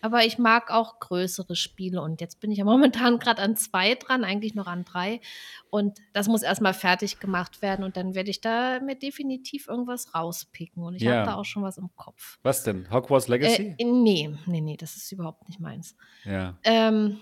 [0.04, 2.02] Aber ich mag auch größere Spiele.
[2.02, 2.64] Und jetzt bin ich ja
[3.04, 5.22] momentan gerade an zwei dran, eigentlich noch an drei.
[5.70, 7.84] Und das muss erstmal fertig gemacht werden.
[7.86, 10.82] Und dann werde ich da mir definitiv irgendwas rauspicken.
[10.82, 11.14] Und ich Ja.
[11.20, 12.38] habe da auch schon was im Kopf.
[12.42, 12.90] Was denn?
[12.90, 13.74] Hogwarts Legacy?
[13.78, 15.96] Äh, nee, nee, nee, das ist überhaupt nicht meins.
[16.24, 16.58] ja.
[16.64, 17.18] Ähm,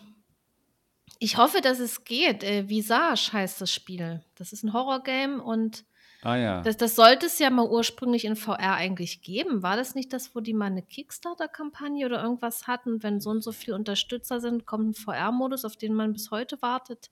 [1.21, 2.43] ich hoffe, dass es geht.
[2.43, 4.25] Äh, Visage heißt das Spiel.
[4.35, 5.85] Das ist ein Horrorgame und
[6.25, 6.61] Ah ja.
[6.63, 9.63] das, das sollte es ja mal ursprünglich in VR eigentlich geben.
[9.65, 13.03] War das nicht das, wo die mal eine Kickstarter-Kampagne oder irgendwas hatten?
[13.03, 16.63] Wenn so und so viele Unterstützer sind, kommt ein VR-Modus, auf den man bis heute
[16.63, 17.11] wartet.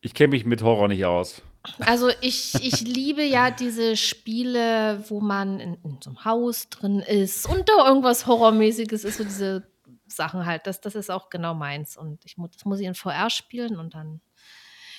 [0.00, 1.42] Ich kenne mich mit Horror nicht aus.
[1.78, 6.98] Also ich, ich liebe ja diese Spiele, wo man in, in so einem Haus drin
[6.98, 9.70] ist und da irgendwas Horrormäßiges ist, so diese
[10.06, 10.66] Sachen halt.
[10.66, 11.96] Das, das ist auch genau meins.
[11.96, 14.20] Und ich das muss ich in VR spielen und dann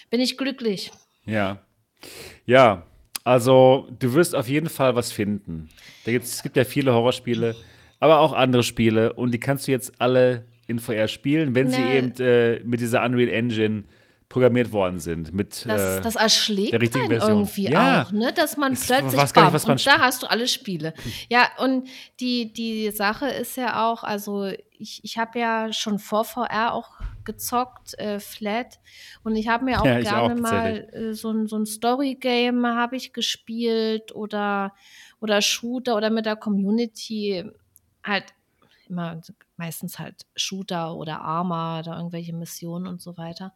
[0.09, 0.91] bin ich glücklich.
[1.25, 1.59] Ja.
[2.45, 2.83] Ja,
[3.23, 5.69] also du wirst auf jeden Fall was finden.
[6.05, 7.55] Da gibt's, es gibt ja viele Horrorspiele,
[7.99, 11.81] aber auch andere Spiele und die kannst du jetzt alle in VR spielen, wenn sie
[11.81, 11.95] Ne.
[11.97, 13.83] eben äh, mit dieser Unreal Engine
[14.29, 15.33] programmiert worden sind.
[15.33, 17.31] Mit, Das, äh, das erschlägt der richtigen Version.
[17.31, 18.03] irgendwie Ja.
[18.03, 18.31] auch, ne?
[18.33, 20.47] dass man Ich plötzlich weiß gar nicht, bam, was man und da hast du alle
[20.47, 20.93] Spiele.
[21.29, 21.89] Ja, und
[22.21, 26.91] die, die Sache ist ja auch, also ich, ich habe ja schon vor VR auch
[27.25, 28.79] gezockt, äh, Flat,
[29.23, 32.65] und ich habe mir auch Ja, gerne auch, mal äh, so ein, so ein Story-Game
[32.67, 34.73] habe ich gespielt oder,
[35.19, 37.43] oder Shooter oder mit der Community
[38.03, 38.25] halt
[38.87, 39.21] immer
[39.55, 43.53] meistens halt Shooter oder Arma oder irgendwelche Missionen und so weiter.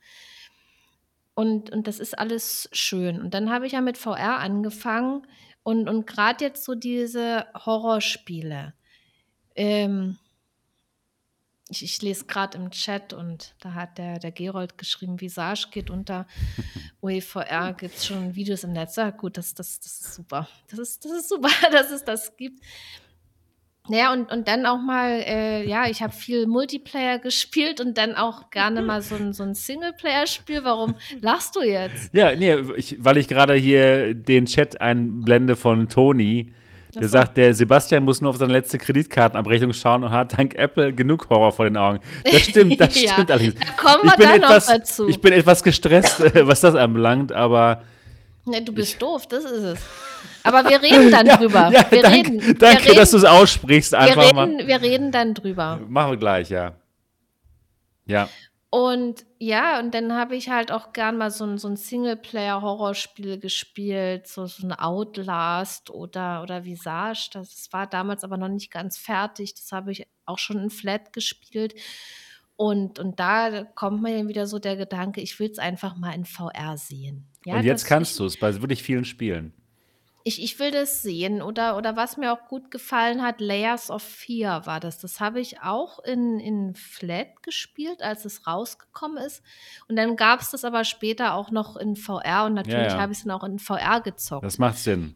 [1.33, 3.21] Und, und das ist alles schön.
[3.21, 5.27] Und dann habe ich ja mit VR angefangen
[5.63, 8.73] und, und gerade jetzt so diese Horrorspiele.
[9.55, 10.17] Ähm,
[11.75, 15.89] ich, ich lese gerade im Chat und da hat der, der Gerold geschrieben, Visage geht
[15.89, 16.27] unter.
[17.01, 18.95] Ui, VR gibt es schon Videos im Netz.
[18.95, 20.47] Ja, gut, das, das, das ist super.
[20.69, 22.61] Das ist, das ist super, dass es das gibt.
[23.87, 28.15] Ja, und, und dann auch mal, äh, ja, ich habe viel Multiplayer gespielt und dann
[28.15, 30.63] auch gerne mal so ein, so ein Singleplayer-Spiel.
[30.63, 32.11] Warum lachst du jetzt?
[32.13, 36.53] ja, nee, ich, weil ich gerade hier den Chat einblende von Toni,
[36.95, 40.93] der sagt, der Sebastian muss nur auf seine letzte Kreditkartenabrechnung schauen und hat dank Apple
[40.93, 41.99] genug Horror vor den Augen.
[42.23, 43.55] Das stimmt, das Ja, stimmt allerdings.
[43.55, 45.07] da kommen ich wir dann noch etwas, dazu.
[45.09, 47.81] Ich bin etwas gestresst, äh, was das anbelangt, aber
[48.47, 49.79] Ne, du bist doof, das ist es.
[50.43, 51.71] Aber wir reden dann drüber.
[51.73, 53.93] ja, wir danke, reden, danke wir dass du es aussprichst.
[53.93, 54.47] wir Einfach mal.
[54.49, 55.79] reden, wir reden dann drüber.
[55.87, 56.73] Machen wir gleich, ja.
[58.05, 58.29] Ja,
[58.69, 63.39] Und ja, und dann habe ich halt auch gern mal so ein, so ein Singleplayer-Horrorspiel
[63.39, 67.29] gespielt, so, so ein Outlast oder, oder Visage.
[67.33, 69.53] Das war damals aber noch nicht ganz fertig.
[69.55, 71.73] Das habe ich auch schon in Flat gespielt.
[72.57, 76.13] Und, und da kommt mir dann wieder so der Gedanke, ich will es einfach mal
[76.13, 77.27] in VR sehen.
[77.45, 79.53] Ja, und jetzt kannst du es bei wirklich vielen Spielen.
[80.27, 81.43] Ich, ich will das sehen.
[81.43, 84.97] Oder, oder was mir auch gut gefallen hat, Layers of Fear war das.
[84.97, 89.43] Das habe ich auch in, in Flat gespielt, als es rausgekommen ist.
[89.87, 92.99] Und dann gab es das aber später auch noch in VR und natürlich ja.
[92.99, 94.43] habe ich es dann auch in VR gezockt.
[94.43, 95.13] Das macht Sinn.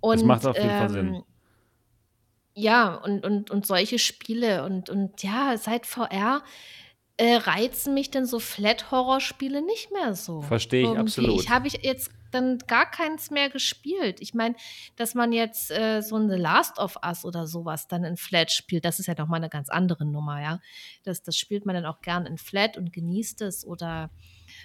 [0.00, 1.14] und, das macht auf jeden Fall Sinn.
[1.14, 1.24] ähm,
[2.52, 6.42] Ja, und, und, und solche Spiele und, und ja, seit VR
[7.16, 10.42] äh, reizen mich denn so Flat-Horror-Spiele nicht mehr so.
[10.42, 11.00] Verstehe ich Irgendwie.
[11.00, 11.40] absolut.
[11.40, 14.20] Ich habe ich jetzt dann gar keins mehr gespielt.
[14.20, 14.54] Ich meine,
[14.96, 18.50] dass man jetzt äh, so ein The Last of Us oder sowas dann in Flat
[18.50, 20.60] spielt, das ist ja nochmal eine ganz andere Nummer, ja.
[21.04, 23.66] Das, das spielt man dann auch gern in Flat und genießt es.
[23.66, 24.10] Oder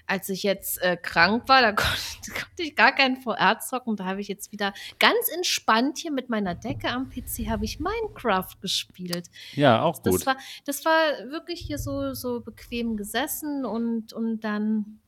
[0.07, 3.95] als ich jetzt äh, krank war, da konnte, konnte ich gar keinen VR zocken.
[3.95, 7.80] Da habe ich jetzt wieder ganz entspannt hier mit meiner Decke am PC habe ich
[7.80, 9.30] Minecraft gespielt.
[9.53, 10.16] Ja, auch gut.
[10.16, 14.99] Das war, das war wirklich hier so, so bequem gesessen und, und dann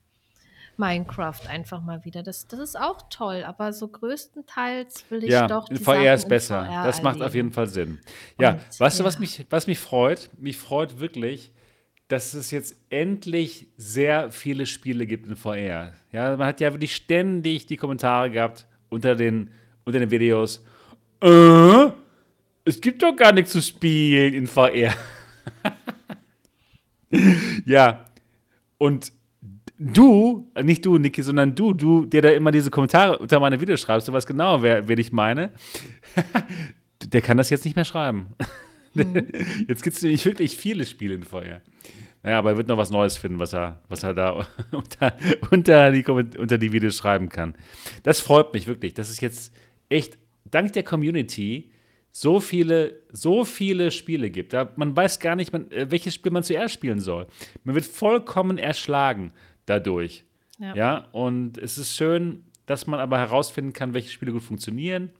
[0.77, 2.23] Minecraft einfach mal wieder.
[2.23, 5.95] Das, das ist auch toll, aber so größtenteils will ich ja, doch in die VR
[5.95, 6.65] Sachen ist besser.
[6.65, 7.99] VR das macht auf jeden Fall Sinn.
[8.39, 9.07] Ja, Und, weißt du, ja.
[9.07, 10.29] was mich, was mich freut?
[10.37, 11.51] Mich freut wirklich,
[12.07, 15.93] dass es jetzt endlich sehr viele Spiele gibt in VR.
[16.11, 19.51] Ja, man hat ja wirklich ständig die Kommentare gehabt unter den,
[19.83, 20.63] unter den Videos.
[21.21, 21.87] Äh,
[22.63, 24.93] es gibt doch gar nichts zu spielen in VR.
[27.65, 28.05] ja,
[28.77, 29.11] und
[29.77, 33.81] du, nicht du, Niki, sondern du, du, der da immer diese Kommentare unter meine Videos
[33.81, 35.51] schreibst, du weißt genau, wer, wer ich meine,
[37.03, 38.27] der kann das jetzt nicht mehr schreiben.
[39.67, 41.61] Jetzt gibt es nämlich wirklich viele Spiele in VR.
[42.23, 45.15] Naja, aber er wird noch was Neues finden, was er, was er da unter,
[45.51, 47.53] unter, die, unter die Videos schreiben kann.
[48.01, 49.53] Das freut mich wirklich, dass es jetzt
[49.89, 51.71] echt dank der Community
[52.11, 54.53] so viele, so viele Spiele gibt.
[54.53, 57.27] Da, man weiß gar nicht, man, äh, welches Spiel man zuerst spielen soll.
[57.63, 59.31] Man wird vollkommen erschlagen
[59.67, 60.25] dadurch.
[60.57, 60.75] Ja.
[60.75, 61.07] ja.
[61.11, 65.11] Und es ist schön, dass man aber herausfinden kann, welche Spiele gut funktionieren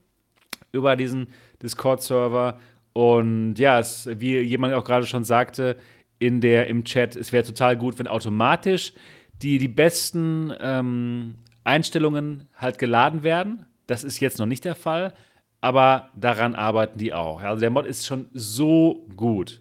[0.72, 1.28] über diesen
[1.62, 2.58] Discord-Server.
[2.92, 5.76] Und ja, es, wie jemand auch gerade schon sagte
[6.18, 8.92] in der, im Chat, es wäre total gut, wenn automatisch
[9.40, 13.66] die, die besten ähm, Einstellungen halt geladen werden.
[13.86, 15.14] Das ist jetzt noch nicht der Fall,
[15.60, 17.40] aber daran arbeiten die auch.
[17.40, 19.60] Also der Mod ist schon so gut.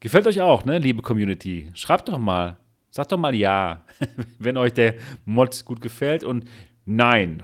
[0.00, 1.70] Gefällt euch auch, ne, liebe Community?
[1.74, 2.56] Schreibt doch mal.
[2.94, 3.84] Sagt doch mal ja,
[4.38, 6.48] wenn euch der Mod gut gefällt und
[6.86, 7.42] nein,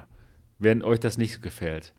[0.61, 1.93] wenn euch das nicht gefällt.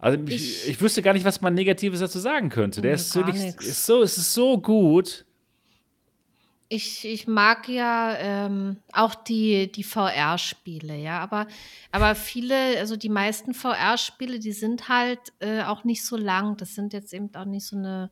[0.00, 2.82] Also ich, ich, wüsste gar nicht, was man Negatives dazu sagen könnte.
[2.82, 5.24] Der ist, wirklich, ist so, es ist so gut.
[6.68, 11.46] Ich, ich mag ja ähm, auch die, die VR-Spiele, ja, aber,
[11.92, 16.56] aber viele, also die meisten VR-Spiele, die sind halt äh, auch nicht so lang.
[16.56, 18.10] Das sind jetzt eben auch nicht so eine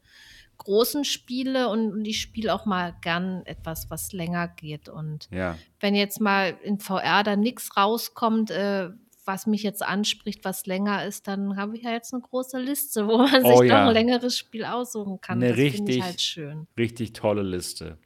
[0.59, 4.89] großen Spiele und, und ich spiele auch mal gern etwas, was länger geht.
[4.89, 5.57] Und ja.
[5.81, 8.91] wenn jetzt mal in VR da nichts rauskommt, äh,
[9.27, 13.07] was mich jetzt anspricht, was länger ist, dann habe ich ja jetzt eine große Liste,
[13.07, 13.81] wo man oh, sich ja.
[13.81, 15.39] noch ein längeres Spiel aussuchen kann.
[15.43, 16.67] Eine das richtig, ich halt schön.
[16.77, 17.99] Richtig tolle Liste.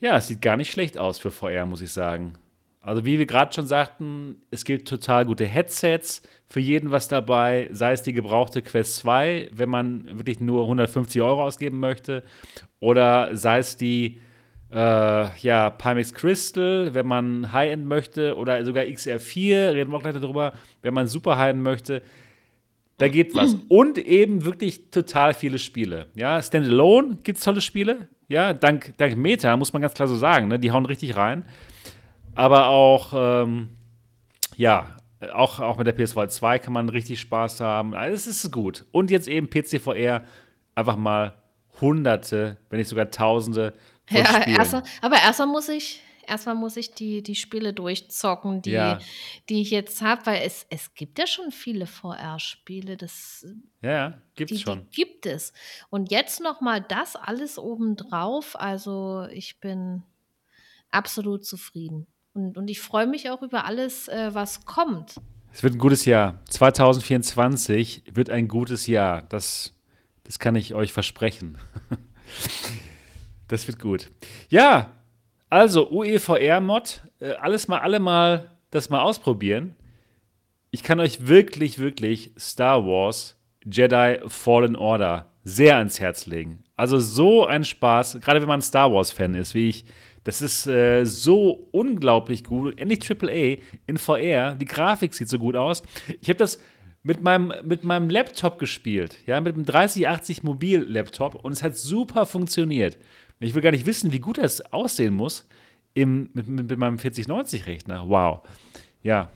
[0.00, 2.34] Ja, es sieht gar nicht schlecht aus für VR, muss ich sagen.
[2.80, 7.68] Also wie wir gerade schon sagten, es gibt total gute Headsets, für jeden was dabei,
[7.72, 12.22] sei es die gebrauchte Quest 2, wenn man wirklich nur 150 Euro ausgeben möchte,
[12.80, 14.20] oder sei es die
[14.70, 20.14] äh, ja, Pimax Crystal, wenn man High-End möchte, oder sogar XR4, reden wir auch gleich
[20.14, 22.02] darüber, wenn man super High-End möchte.
[22.98, 23.56] Da geht was.
[23.68, 26.06] Und eben wirklich total viele Spiele.
[26.14, 28.08] Ja, Standalone gibt es tolle Spiele.
[28.28, 30.48] Ja, dank, dank Meta, muss man ganz klar so sagen.
[30.48, 30.58] Ne?
[30.58, 31.44] Die hauen richtig rein.
[32.34, 33.70] Aber auch, ähm,
[34.56, 34.96] ja,
[35.32, 37.94] auch, auch mit der PS2 2 kann man richtig Spaß haben.
[37.94, 38.84] Alles ist gut.
[38.92, 40.24] Und jetzt eben PCVR
[40.74, 41.34] einfach mal
[41.80, 43.74] Hunderte, wenn nicht sogar Tausende
[44.06, 44.56] von ja, Spielen.
[44.56, 48.98] Erst, aber erstmal muss ich erstmal muss ich die, die Spiele durchzocken, die, ja.
[49.48, 52.96] die ich jetzt habe, weil es, es gibt ja schon viele VR-Spiele.
[53.82, 54.88] Ja, ja, gibt es schon.
[54.90, 55.52] Die gibt es.
[55.90, 58.58] Und jetzt nochmal das alles obendrauf.
[58.58, 60.02] Also ich bin
[60.90, 62.06] absolut zufrieden.
[62.34, 65.20] Und, und ich freue mich auch über alles, äh, was kommt.
[65.52, 66.40] Es wird ein gutes Jahr.
[66.50, 69.22] 2024 wird ein gutes Jahr.
[69.22, 69.72] Das,
[70.24, 71.58] das kann ich euch versprechen.
[73.48, 74.10] das wird gut.
[74.48, 74.90] Ja,
[75.48, 77.02] also UEVR-Mod.
[77.20, 79.76] Äh, alles mal, alle mal das mal ausprobieren.
[80.72, 86.64] Ich kann euch wirklich, wirklich Star Wars Jedi Fallen Order sehr ans Herz legen.
[86.74, 89.84] Also so ein Spaß, gerade wenn man Star Wars-Fan ist, wie ich
[90.24, 92.78] das ist äh, so unglaublich gut.
[92.78, 94.54] Endlich AAA in VR.
[94.54, 95.82] Die Grafik sieht so gut aus.
[96.20, 96.58] Ich habe das
[97.02, 99.18] mit meinem, mit meinem Laptop gespielt.
[99.26, 101.34] Ja, mit einem 3080 Mobil-Laptop.
[101.44, 102.96] Und es hat super funktioniert.
[103.38, 105.46] Ich will gar nicht wissen, wie gut das aussehen muss
[105.92, 108.08] im, mit, mit, meinem 4090-Rechner.
[108.08, 108.40] Wow.
[109.02, 109.30] Ja.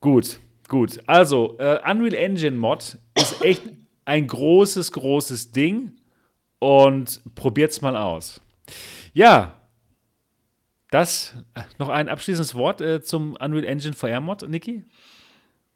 [0.00, 1.00] Gut, gut.
[1.06, 3.62] Also, äh, Unreal Engine Mod ist echt
[4.04, 5.92] ein großes, großes Ding.
[6.58, 8.40] Und probiert's mal aus.
[9.14, 9.57] Ja,
[10.90, 14.84] das, äh, noch ein abschließendes Wort äh, zum Unreal Engine VR Mod, Niki?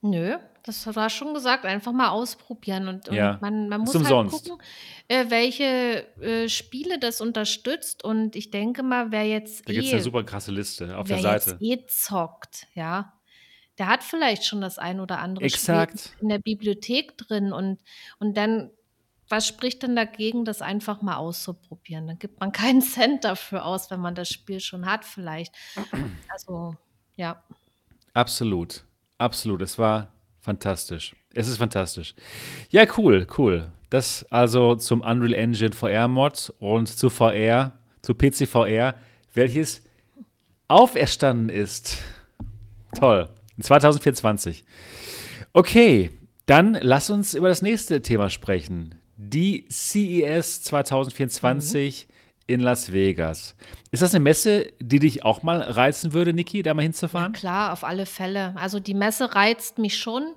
[0.00, 4.02] Nö, das war schon gesagt, einfach mal ausprobieren und, und ja, man, man muss halt
[4.02, 4.48] umsonst.
[4.48, 4.64] gucken,
[5.06, 9.92] äh, welche äh, Spiele das unterstützt und ich denke mal, wer jetzt Da gibt es
[9.92, 11.58] eine eh super krasse Liste auf der Seite.
[11.60, 13.12] jetzt eh zockt, ja,
[13.78, 16.16] der hat vielleicht schon das ein oder andere Spiel Exakt.
[16.20, 17.78] in der Bibliothek drin und,
[18.18, 18.70] und dann
[19.32, 22.06] was spricht denn dagegen, das einfach mal auszuprobieren?
[22.06, 25.54] Dann gibt man keinen Cent dafür aus, wenn man das Spiel schon hat, vielleicht.
[26.28, 26.76] Also,
[27.16, 27.42] ja.
[28.12, 28.84] Absolut.
[29.16, 29.62] Absolut.
[29.62, 31.16] Es war fantastisch.
[31.34, 32.14] Es ist fantastisch.
[32.68, 33.72] Ja, cool, cool.
[33.88, 37.72] Das also zum Unreal Engine VR Mod und zu VR,
[38.02, 38.94] zu PC VR,
[39.32, 39.82] welches
[40.68, 41.98] auferstanden ist.
[42.98, 43.30] Toll.
[43.60, 44.64] 2024.
[45.54, 46.10] Okay,
[46.44, 52.14] dann lass uns über das nächste Thema sprechen die CES 2024 mhm.
[52.46, 53.54] in Las Vegas.
[53.90, 57.32] Ist das eine Messe, die dich auch mal reizen würde, Niki, da mal hinzufahren?
[57.34, 58.54] Ja, klar, auf alle Fälle.
[58.56, 60.34] Also die Messe reizt mich schon.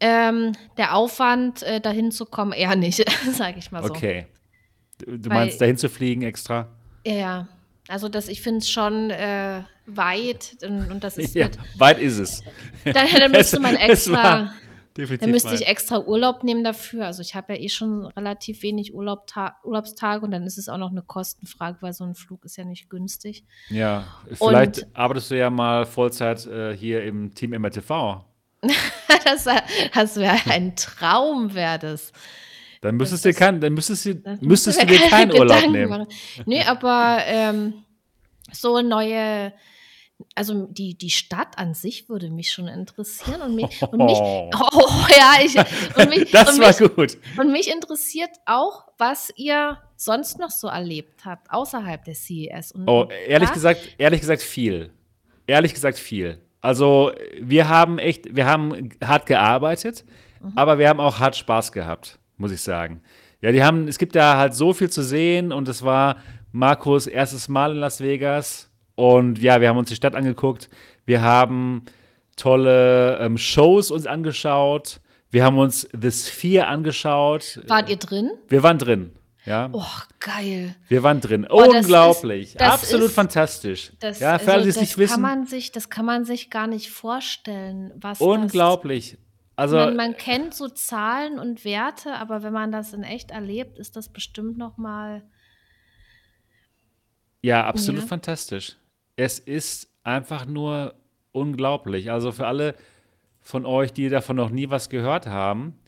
[0.00, 3.90] Ähm, der Aufwand, äh, dahin zu kommen, eher nicht, sage ich mal so.
[3.90, 4.26] Okay.
[4.98, 6.68] Du, du meinst, dahin zu fliegen extra?
[7.06, 7.48] Ja,
[7.88, 11.48] also das, ich finde es schon äh, weit und, und, das ist ja,
[11.78, 12.42] weit ist es.
[12.84, 14.52] Da, da müsste man extra
[14.96, 17.06] Definitiv Dann müsste ich extra Urlaub nehmen dafür.
[17.06, 19.26] Also ich habe ja eh schon relativ wenig Urlaub
[19.64, 22.64] Urlaubstage und dann ist es auch noch eine Kostenfrage, weil so ein Flug ist ja
[22.64, 23.44] nicht günstig.
[23.70, 28.24] Ja, vielleicht und, arbeitest du ja mal Vollzeit äh, hier im Team MRTV.
[29.24, 29.46] das,
[29.92, 32.12] das wäre ein Traum, wäre das.
[32.80, 35.88] Dann müsstest, das, kein, dann müsstest, du, müsstest du dir keinen Urlaub nehmen.
[35.88, 36.06] Machen.
[36.46, 37.82] Nee, aber ähm,
[38.52, 39.52] so neue
[40.34, 45.06] also die, die Stadt an sich würde mich schon interessieren und mich, und mich, oh,
[45.10, 45.56] ja, ich,
[45.96, 47.18] und mich, das und war mich, gut.
[47.38, 52.72] Und mich interessiert auch, was ihr sonst noch so erlebt habt, außerhalb der CES.
[52.72, 54.90] Und oh, ehrlich da, gesagt, ehrlich gesagt viel.
[55.46, 56.40] Ehrlich gesagt viel.
[56.60, 60.04] Also wir haben echt, wir haben hart gearbeitet,
[60.40, 60.52] mhm.
[60.56, 63.02] aber wir haben auch hart Spaß gehabt, muss ich sagen.
[63.42, 66.16] Ja, die haben, es gibt da halt so viel zu sehen und es war
[66.52, 70.68] Markus erstes Mal in Las Vegas und ja, wir haben uns die Stadt angeguckt.
[71.04, 71.84] Wir haben
[72.36, 75.00] tolle ähm, Shows uns angeschaut.
[75.30, 77.60] Wir haben uns The Sphere angeschaut.
[77.66, 78.30] Wart ihr drin?
[78.48, 79.12] Wir waren drin.
[79.44, 79.68] Ja.
[79.72, 79.84] Oh,
[80.20, 80.74] geil.
[80.88, 81.46] Wir waren drin.
[81.50, 82.54] Oh, Unglaublich.
[82.54, 83.92] Das ist, das Absolut ist, fantastisch.
[84.00, 85.20] Das, ja, für also, alle, die es nicht wissen.
[85.20, 89.18] Man sich, das kann man sich gar nicht vorstellen, was Unglaublich.
[89.56, 93.78] Also, man, man, kennt so Zahlen und Werte, aber wenn man das in echt erlebt,
[93.78, 95.22] ist das bestimmt noch mal
[97.42, 98.06] Ja, absolut ja.
[98.06, 98.76] fantastisch.
[99.16, 100.94] Es ist einfach nur
[101.32, 102.10] unglaublich.
[102.10, 102.74] Also für alle
[103.40, 105.78] von euch, die davon noch nie was gehört haben,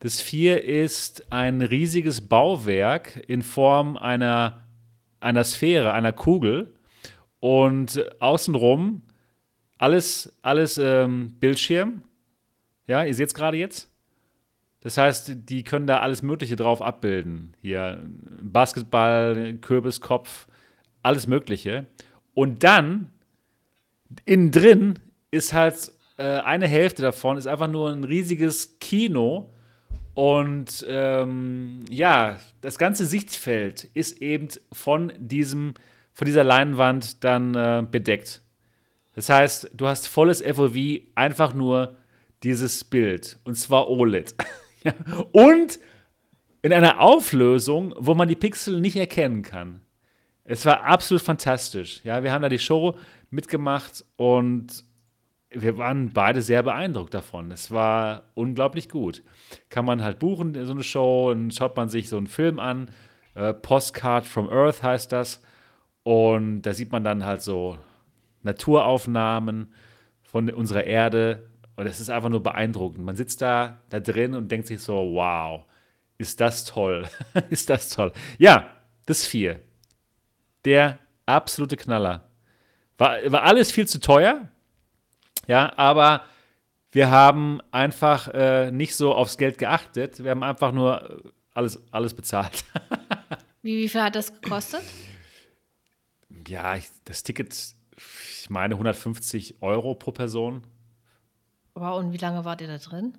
[0.00, 4.62] das Vier ist ein riesiges Bauwerk in Form einer,
[5.18, 6.74] einer Sphäre, einer Kugel.
[7.40, 9.02] Und außenrum
[9.78, 12.02] alles, alles ähm, Bildschirm.
[12.86, 13.90] Ja, ihr seht es gerade jetzt.
[14.80, 17.56] Das heißt, die können da alles Mögliche drauf abbilden.
[17.60, 18.02] Hier
[18.40, 20.46] Basketball, Kürbiskopf,
[21.02, 21.86] alles Mögliche.
[22.38, 23.10] Und dann
[24.24, 25.00] innen drin
[25.32, 29.52] ist halt äh, eine Hälfte davon ist einfach nur ein riesiges Kino
[30.14, 35.74] und ähm, ja, das ganze Sichtfeld ist eben von diesem,
[36.12, 38.40] von dieser Leinwand dann äh, bedeckt.
[39.16, 40.76] Das heißt, du hast volles FOV,
[41.16, 41.96] einfach nur
[42.44, 43.40] dieses Bild.
[43.42, 44.36] Und zwar OLED.
[45.32, 45.80] und
[46.62, 49.80] in einer Auflösung, wo man die Pixel nicht erkennen kann.
[50.50, 52.00] Es war absolut fantastisch.
[52.04, 52.96] Ja, wir haben da die Show
[53.28, 54.82] mitgemacht und
[55.50, 57.50] wir waren beide sehr beeindruckt davon.
[57.50, 59.22] Es war unglaublich gut.
[59.68, 62.90] Kann man halt buchen, so eine Show, und schaut man sich so einen Film an.
[63.34, 65.42] Äh, Postcard from Earth heißt das.
[66.02, 67.76] Und da sieht man dann halt so
[68.42, 69.74] Naturaufnahmen
[70.22, 71.50] von unserer Erde.
[71.76, 73.04] Und es ist einfach nur beeindruckend.
[73.04, 75.66] Man sitzt da, da drin und denkt sich so, wow,
[76.16, 77.06] ist das toll.
[77.50, 78.12] ist das toll.
[78.38, 78.70] Ja,
[79.04, 79.60] das vier.
[80.68, 82.28] Der absolute Knaller.
[82.98, 84.50] War, war alles viel zu teuer,
[85.46, 86.26] ja, aber
[86.92, 90.22] wir haben einfach äh, nicht so aufs Geld geachtet.
[90.22, 91.22] Wir haben einfach nur
[91.54, 92.66] alles, alles bezahlt.
[93.62, 94.82] wie, wie viel hat das gekostet?
[96.46, 97.56] Ja, ich, das Ticket,
[97.96, 100.66] ich meine 150 Euro pro Person.
[101.72, 103.16] Wow, und wie lange wart ihr da drin?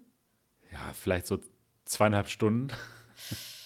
[0.72, 1.39] Ja, vielleicht so
[1.86, 2.68] zweieinhalb Stunden.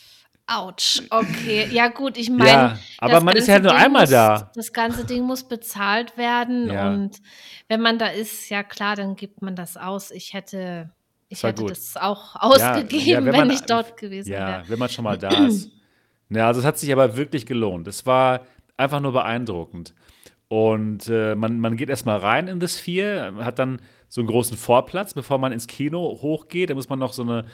[0.45, 1.69] Autsch, okay.
[1.71, 2.49] Ja, gut, ich meine.
[2.49, 4.51] Ja, aber man ist ja nur Ding einmal muss, da.
[4.55, 6.67] Das ganze Ding muss bezahlt werden.
[6.67, 6.89] Ja.
[6.89, 7.21] Und
[7.69, 10.11] wenn man da ist, ja klar, dann gibt man das aus.
[10.11, 10.91] Ich hätte,
[11.29, 11.71] ich hätte gut.
[11.71, 14.49] das auch ausgegeben, ja, wenn, man, wenn, ich dort gewesen wäre.
[14.49, 15.69] Ja, wenn man schon mal da ist.
[16.29, 17.87] Ja, also es hat sich aber wirklich gelohnt.
[17.87, 18.41] Es war
[18.75, 19.93] einfach nur beeindruckend.
[20.49, 24.57] Und äh, man, man geht erstmal rein in das Vier, hat dann so einen großen
[24.57, 26.69] Vorplatz, bevor man ins Kino hochgeht.
[26.69, 27.45] Da muss man noch so eine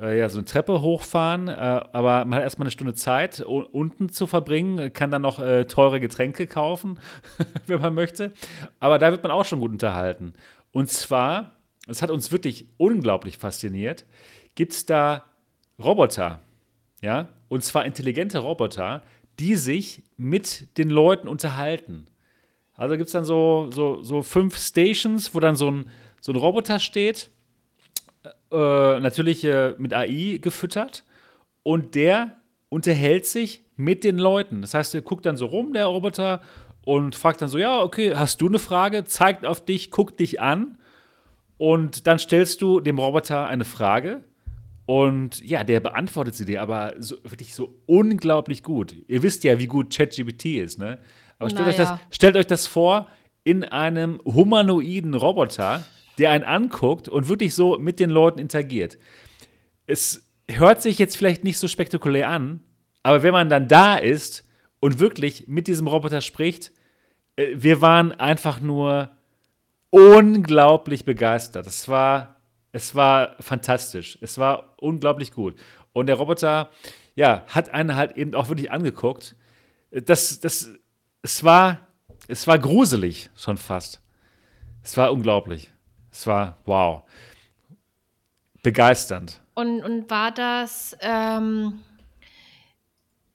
[0.00, 4.28] ja, so eine Treppe hochfahren, äh, aber man hat erstmal eine Stunde Zeit, unten zu
[4.28, 7.00] verbringen, kann dann noch äh, teure Getränke kaufen,
[7.66, 8.32] wenn man möchte.
[8.78, 10.34] Aber da wird man auch schon gut unterhalten.
[10.70, 11.56] Und zwar,
[11.88, 14.06] es hat uns wirklich unglaublich fasziniert,
[14.54, 15.24] gibt es da
[15.82, 16.40] Roboter,
[17.02, 19.02] ja, und zwar intelligente Roboter,
[19.40, 22.06] die sich mit den Leuten unterhalten.
[22.74, 25.90] Also gibt es dann so, so, so fünf Stations, wo dann so ein,
[26.20, 27.30] so ein Roboter steht
[28.50, 31.04] äh, natürlich äh, mit AI gefüttert
[31.62, 32.36] und der
[32.68, 34.60] unterhält sich mit den Leuten.
[34.62, 36.40] Das heißt, er guckt dann so rum, der Roboter,
[36.88, 39.04] und fragt dann so: Ja, okay, hast du eine Frage?
[39.04, 40.78] Zeigt auf dich, guckt dich an.
[41.58, 44.24] Und dann stellst du dem Roboter eine Frage.
[44.86, 48.96] Und ja, der beantwortet sie dir, aber so, wirklich so unglaublich gut.
[49.06, 50.98] Ihr wisst ja, wie gut ChatGPT ist, ne?
[51.38, 51.82] Aber stellt, naja.
[51.82, 53.08] euch das, stellt euch das vor
[53.44, 55.84] in einem humanoiden Roboter,
[56.18, 58.98] der einen anguckt und wirklich so mit den Leuten interagiert.
[59.86, 62.60] Es hört sich jetzt vielleicht nicht so spektakulär an,
[63.02, 64.44] aber wenn man dann da ist
[64.80, 66.72] und wirklich mit diesem Roboter spricht,
[67.36, 69.10] äh, wir waren einfach nur
[69.90, 71.66] unglaublich begeistert.
[71.66, 72.36] Es war,
[72.72, 74.18] es war fantastisch.
[74.20, 75.54] Es war unglaublich gut.
[75.92, 76.70] Und der Roboter,
[77.14, 79.34] ja, hat einen halt eben auch wirklich angeguckt.
[79.90, 80.70] Das, das,
[81.22, 81.80] es war,
[82.26, 84.02] es war gruselig schon fast.
[84.82, 85.70] Es war unglaublich.
[86.18, 87.04] Es war wow.
[88.64, 89.40] Begeisternd.
[89.54, 91.78] Und, und war das ähm,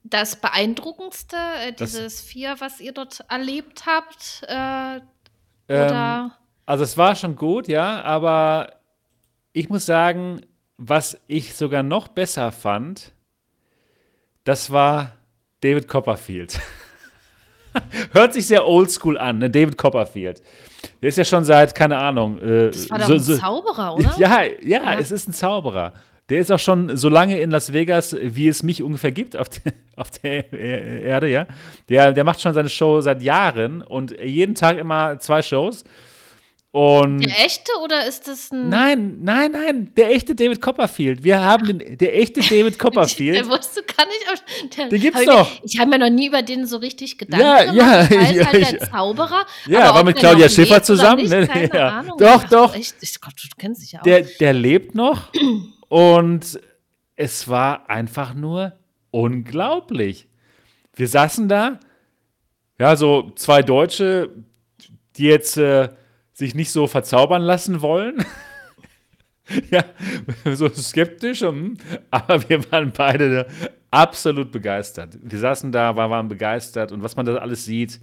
[0.02, 4.42] das Beeindruckendste, äh, dieses das, Vier, was ihr dort erlebt habt?
[4.46, 5.00] Äh?
[5.68, 6.30] Ähm,
[6.66, 8.74] also es war schon gut, ja, aber
[9.54, 10.42] ich muss sagen,
[10.76, 13.12] was ich sogar noch besser fand,
[14.44, 15.12] das war
[15.62, 16.60] David Copperfield.
[18.12, 19.48] Hört sich sehr oldschool an, ne?
[19.48, 20.42] David Copperfield.
[21.02, 22.38] Der ist ja schon seit, keine Ahnung.
[22.38, 24.14] Äh, das war doch so, ein Zauberer, oder?
[24.18, 25.92] Ja, ja, ja, es ist ein Zauberer.
[26.30, 29.48] Der ist auch schon so lange in Las Vegas, wie es mich ungefähr gibt auf,
[29.50, 31.46] de, auf der Erde, ja.
[31.88, 35.84] Der, der macht schon seine Show seit Jahren und jeden Tag immer zwei Shows.
[36.74, 38.68] Und der echte oder ist das ein.
[38.68, 41.22] Nein, nein, nein, der echte David Copperfield.
[41.22, 43.36] Wir haben den, der echte David Copperfield.
[43.36, 44.76] der wusste gar nicht.
[44.76, 45.48] Der, den gibt's ich, doch.
[45.62, 48.10] Ich habe mir noch nie über den so richtig Gedanken ja, gemacht.
[48.10, 48.70] Ja, ja, halt ja.
[48.72, 49.46] der Zauberer.
[49.68, 51.22] Ja, war mit Claudia Schiffer zusammen.
[51.22, 51.46] Nicht, ne?
[51.46, 51.88] keine ja.
[51.90, 52.18] Ahnung.
[52.18, 52.74] Doch, Ach, doch.
[52.74, 52.96] Echt?
[53.02, 54.02] Ich, Gott, du kennst dich ja auch.
[54.02, 55.30] Der, der lebt noch
[55.88, 56.58] und
[57.14, 58.72] es war einfach nur
[59.12, 60.26] unglaublich.
[60.96, 61.78] Wir saßen da,
[62.80, 64.30] ja, so zwei Deutsche,
[65.16, 65.56] die jetzt.
[65.56, 65.90] Äh,
[66.34, 68.22] sich nicht so verzaubern lassen wollen.
[69.70, 69.84] ja,
[70.54, 71.78] so skeptisch, hm,
[72.10, 73.46] aber wir waren beide
[73.90, 75.16] absolut begeistert.
[75.22, 78.00] Wir saßen da, waren begeistert und was man da alles sieht,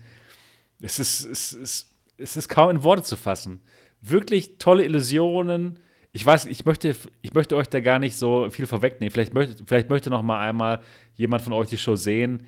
[0.82, 3.61] es ist, es ist, es ist kaum in Worte zu fassen.
[4.01, 5.79] Wirklich tolle Illusionen.
[6.13, 9.11] Ich weiß, ich möchte, ich möchte euch da gar nicht so viel vorwegnehmen.
[9.11, 10.82] Vielleicht möchte, vielleicht möchte noch mal einmal
[11.15, 12.47] jemand von euch die Show sehen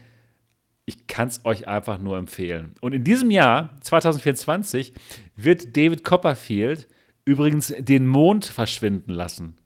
[0.86, 2.76] ich kann es euch einfach nur empfehlen.
[2.82, 4.94] Und in diesem Jahr, 2024,
[5.36, 6.88] wird David Copperfield
[7.26, 9.58] übrigens den Mond verschwinden lassen.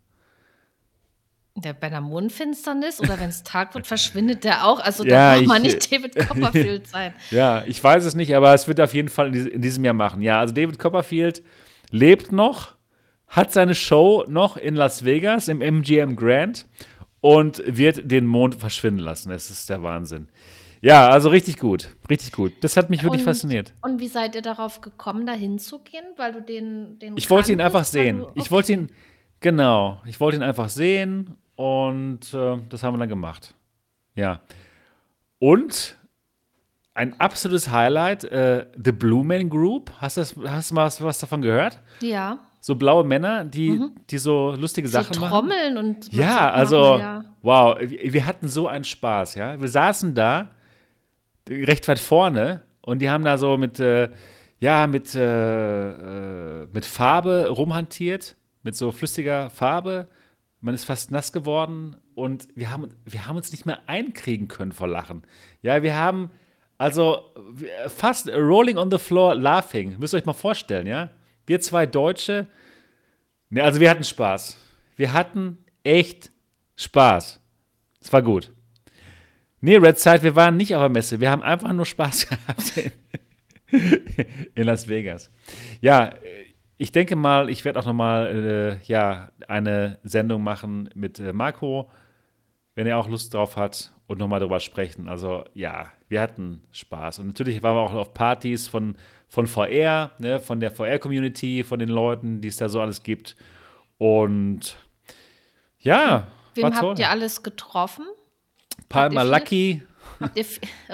[1.56, 4.80] Der bei der Mondfinsternis oder wenn es Tag wird, verschwindet der auch.
[4.80, 7.14] Also ja, da braucht man ich, nicht David Copperfield sein.
[7.32, 10.22] ja, ich weiß es nicht, aber es wird auf jeden Fall in diesem Jahr machen.
[10.22, 11.42] Ja, also David Copperfield
[11.90, 12.76] lebt noch,
[13.28, 16.68] hat seine Show noch in Las Vegas im MGM Grand
[17.22, 19.32] und wird den Mond verschwinden lassen.
[19.32, 20.28] Es ist der Wahnsinn.
[20.82, 21.90] Ja, also richtig gut.
[22.10, 22.54] Richtig gut.
[22.62, 23.74] Das hat mich wirklich Und, fasziniert.
[23.82, 26.06] und wie seid ihr darauf gekommen, da hinzugehen?
[26.18, 28.20] Weil du den, den Ich wollte ihn einfach sehen.
[28.20, 28.90] du- Ich wollte ihn,
[29.40, 33.54] genau, ich wollte ihn einfach sehen und äh, das haben wir dann gemacht.
[34.16, 34.42] Ja.
[35.40, 35.98] Und
[36.94, 39.92] ein absolutes Highlight, äh, The Blue Man Group.
[40.00, 41.80] Hast du, das, hast du mal was, was davon gehört?
[42.02, 44.92] Ja, So blaue Männer, die, die so lustige Mhm.
[44.92, 45.32] so Sachen machen.
[45.32, 47.24] Trommeln und Ja, machen, also, ja.
[47.44, 49.60] wow, wir wir hatten so einen Spaß, ja.
[49.62, 50.50] Wir saßen da,
[51.50, 54.10] recht weit vorne, und die haben da so mit, äh,
[54.60, 60.08] ja, mit, äh, äh, mit Farbe rumhantiert, mit so flüssiger Farbe.
[60.62, 64.72] Man ist fast nass geworden und wir haben, wir haben uns nicht mehr einkriegen können
[64.72, 65.24] vor Lachen.
[65.62, 66.32] Ja, wir haben,
[66.78, 67.34] also
[67.88, 69.98] fast rolling on the floor laughing.
[70.00, 71.10] Müsst ihr euch mal vorstellen, ja?
[71.46, 72.48] Wir zwei Deutsche,
[73.50, 74.58] Ne, also wir hatten Spaß.
[74.96, 76.32] Wir hatten echt
[76.76, 77.40] Spaß.
[78.02, 78.52] Es war gut.
[79.62, 81.20] Nee, Red Side, wir waren nicht auf der Messe.
[81.20, 82.78] Wir haben einfach nur Spaß gehabt
[83.72, 85.32] in, in Las Vegas.
[85.82, 86.14] Ja,
[86.78, 91.34] ich denke mal, ich werde auch noch mal äh, ja, eine Sendung machen mit äh,
[91.34, 91.90] Marco,
[92.76, 95.10] wenn er auch Lust drauf hat und noch mal darüber sprechen.
[95.10, 97.20] Also ja, wir hatten Spaß.
[97.20, 98.96] Und natürlich waren wir auch auf Partys von,
[99.28, 103.36] von VR, ne, von der VR-Community, von den Leuten, die es da so alles gibt.
[103.98, 104.78] Und
[105.80, 106.90] ja, Wem war toll.
[106.90, 108.06] habt ihr alles getroffen?
[108.90, 109.82] Palmer habt Lucky.
[110.20, 110.46] Habt ihr,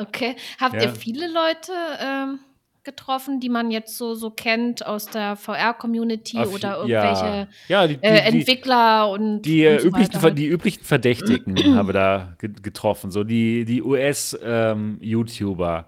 [0.01, 0.35] okay.
[0.59, 0.81] Habt Ja.
[0.83, 1.71] ihr viele Leute
[2.01, 2.39] ähm,
[2.83, 7.05] getroffen, die man jetzt so, so kennt aus der VR-Community oder ja.
[7.13, 10.37] irgendwelche Ja, die, die, äh, Entwickler und, Die, äh, und so üblichen, Ver- halt?
[10.37, 13.09] die üblichen Verdächtigen haben wir da ge- getroffen.
[13.11, 15.85] So die, die US-YouTuber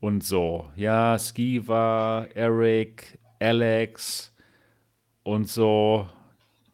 [0.00, 0.68] und so.
[0.76, 4.32] Ja, Skiva, Eric, Alex
[5.22, 6.08] und so.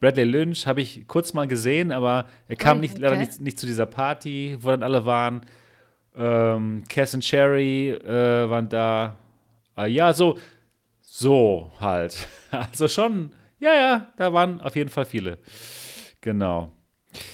[0.04, 3.58] Bradley Lynch habe ich kurz mal gesehen, aber er kam Ui, nicht, leider nicht, nicht
[3.58, 5.46] zu dieser Party, wo dann alle waren.
[6.14, 9.16] Ähm, Cass und Cherry äh, waren da.
[9.78, 10.36] Äh, ja, so,
[11.00, 12.28] so halt.
[12.50, 15.38] Also schon, ja, ja, da waren auf jeden Fall viele.
[16.20, 16.70] Genau.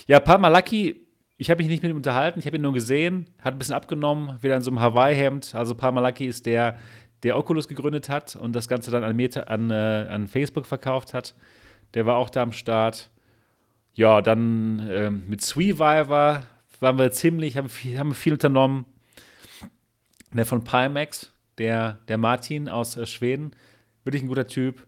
[0.06, 1.08] Ja, Lucky,
[1.38, 3.74] ich habe mich nicht mit ihm unterhalten, ich habe ihn nur gesehen, hat ein bisschen
[3.74, 5.56] abgenommen, wieder in so einem Hawaii-Hemd.
[5.56, 6.78] Also Lucky ist der,
[7.24, 11.14] der Oculus gegründet hat und das Ganze dann an, Meta, an, äh, an Facebook verkauft
[11.14, 11.34] hat.
[11.94, 13.10] Der war auch da am Start.
[13.94, 16.44] Ja, dann ähm, mit Sweeviver
[16.80, 18.86] waren wir ziemlich, haben viel, haben viel unternommen.
[20.32, 23.50] Der von Pimax, der, der Martin aus äh, Schweden,
[24.04, 24.86] wirklich ein guter Typ.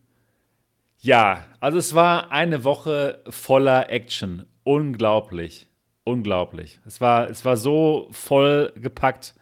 [1.01, 4.47] Ja, also es war eine Woche voller Action.
[4.63, 5.67] Unglaublich.
[6.05, 6.81] Unglaublich.
[6.87, 9.35] Es war, es war so voll gepackt.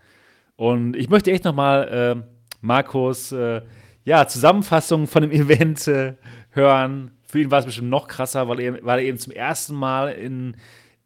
[0.56, 2.22] Und ich möchte echt nochmal äh,
[2.60, 3.62] Markus äh,
[4.04, 6.14] ja, Zusammenfassung von dem Event äh,
[6.50, 7.12] hören.
[7.30, 10.12] Für ihn war es bestimmt noch krasser, weil er, weil er eben zum ersten Mal
[10.12, 10.56] in,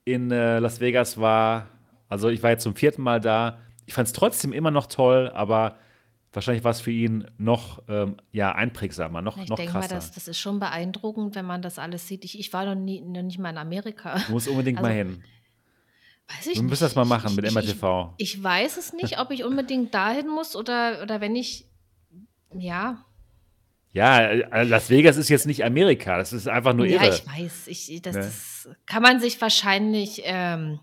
[0.04, 1.68] in äh, Las Vegas war.
[2.08, 3.58] Also ich war jetzt zum vierten Mal da.
[3.86, 5.76] Ich fand es trotzdem immer noch toll, aber
[6.34, 9.94] Wahrscheinlich war es für ihn noch ähm, ja, einprägsamer, noch, Ich noch denke mal, krasser.
[9.94, 12.24] das, das ist schon beeindruckend, wenn man das alles sieht.
[12.24, 14.18] Ich, ich war noch, nie, noch nicht mal in Amerika.
[14.26, 15.22] Du musst unbedingt mal Also, hin.
[16.28, 16.82] weiß ich müssen nicht.
[16.82, 18.14] das mal machen ich, mit ich, ich, MRTV.
[18.18, 21.66] ich weiß es nicht, ob ich unbedingt dahin muss oder, oder wenn ich,
[22.52, 23.04] ja,
[23.94, 27.14] Ja, äh, Las Vegas ist jetzt nicht Amerika, das ist einfach nur ja, irre.
[27.14, 27.68] ich weiß.
[27.68, 28.76] Ich, das, Ne?
[28.86, 30.80] kann man sich wahrscheinlich ähm,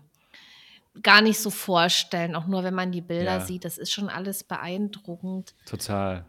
[1.02, 3.64] gar nicht so vorstellen, auch nur wenn man die Bilder Ja, sieht.
[3.64, 5.54] Das ist schon alles beeindruckend.
[5.66, 6.24] total,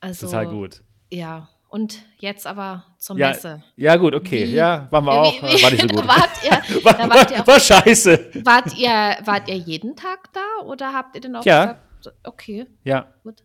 [0.00, 0.82] Also, total gut.
[1.10, 1.48] ja.
[1.70, 3.62] Und jetzt aber zur Ja, Messe.
[3.76, 4.46] ja, gut, okay.
[4.48, 5.42] Wie, Ja, waren wir wie, auch.
[5.42, 6.08] äh, War nicht so gut.
[6.08, 6.50] wart ihr,
[6.84, 8.30] War, da wart ihr auch war scheiße.
[8.42, 12.66] Wart ihr, wart ihr jeden Tag da oder habt ihr denn auch Ja, gesagt, okay,
[12.84, 13.12] ja.
[13.22, 13.44] gut.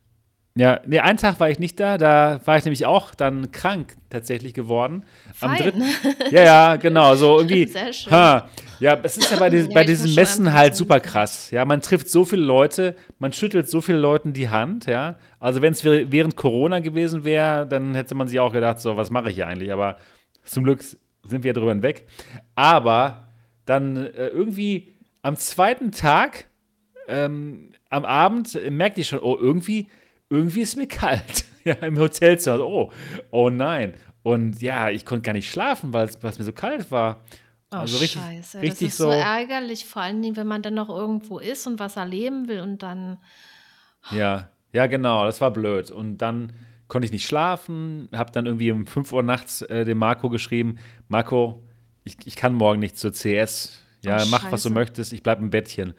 [0.55, 3.95] Ja, nee, einen Tag war ich nicht da, da war ich nämlich auch dann krank
[4.11, 5.03] tatsächlich geworden.
[5.39, 5.57] Am Fein.
[5.63, 5.83] dritten,
[6.31, 8.13] ja, ja, genau, so irgendwie, Sehr schön.
[8.13, 8.49] ha,
[8.79, 11.81] ja, es ist ja bei, diesen, Ja, bei diesen Messen halt super krass, ja, man
[11.81, 15.83] trifft so viele Leute, man schüttelt so viele Leuten die Hand, ja, also wenn es
[15.83, 19.47] während Corona gewesen wäre, dann hätte man sich auch gedacht, so, was mache ich hier
[19.47, 19.97] eigentlich, aber
[20.43, 22.05] zum Glück sind wir drüber hinweg,
[22.53, 23.27] aber
[23.65, 24.93] dann äh, irgendwie
[25.23, 26.45] am zweiten Tag
[27.07, 29.87] ähm, am Abend äh, merkte ich schon, oh, irgendwie,
[30.33, 31.45] irgendwie ist mir kalt.
[31.65, 32.59] Ja, im Hotelzimmer.
[32.59, 32.91] Oh,
[33.31, 33.93] oh nein.
[34.21, 37.23] Und ja, ich konnte gar nicht schlafen, weil es mir so kalt war.
[37.71, 38.57] Oh, Also richtig, scheiße.
[38.57, 41.65] Das richtig ist so so, ärgerlich, vor allen Dingen, wenn man dann noch irgendwo ist
[41.65, 43.17] und was erleben will und dann,
[44.11, 45.91] ja, ja, genau, das war blöd.
[45.91, 46.53] Und dann
[46.87, 50.79] konnte ich nicht schlafen, habe dann irgendwie um 5 Uhr nachts äh, dem Marco geschrieben,
[51.07, 51.63] Marco,
[52.03, 53.81] ich, ich kann morgen nicht zur CS.
[54.07, 54.73] oh, Ja, mach, was du scheiße.
[54.73, 55.93] möchtest, ich bleib im Bettchen.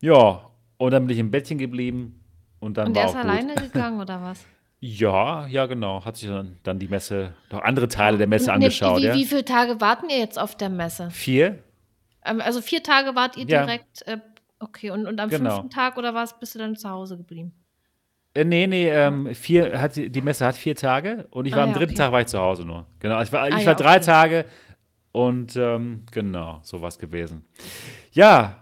[0.00, 2.21] Ja, und dann bin ich im Bettchen geblieben
[2.62, 3.30] und dann Und war der ist auch gut.
[3.30, 4.44] alleine gegangen oder was?
[4.84, 6.04] Ja, ja, genau.
[6.04, 9.14] Hat sich dann, dann die Messe, noch andere Teile der Messe Und angeschaut, wie, ja.
[9.14, 11.08] wie viele Tage warten ihr jetzt auf der Messe?
[11.12, 11.62] Vier?
[12.24, 14.18] Ähm, also vier Tage wart ihr Ja, direkt, äh,
[14.58, 15.50] okay, und, und am genau.
[15.50, 17.52] fünften Tag oder was bist du dann zu Hause geblieben?
[18.34, 21.64] Äh, nee, nee, ähm, vier, hat, die Messe hat vier Tage und ich war Ah
[21.64, 21.98] am ja, dritten okay.
[22.02, 22.84] Tag war ich zu Hause nur.
[22.98, 24.04] Genau, ich war, Ah ich ja, war drei okay.
[24.04, 24.44] Tage
[25.12, 27.44] und ähm, genau, so was gewesen.
[28.10, 28.56] Ja,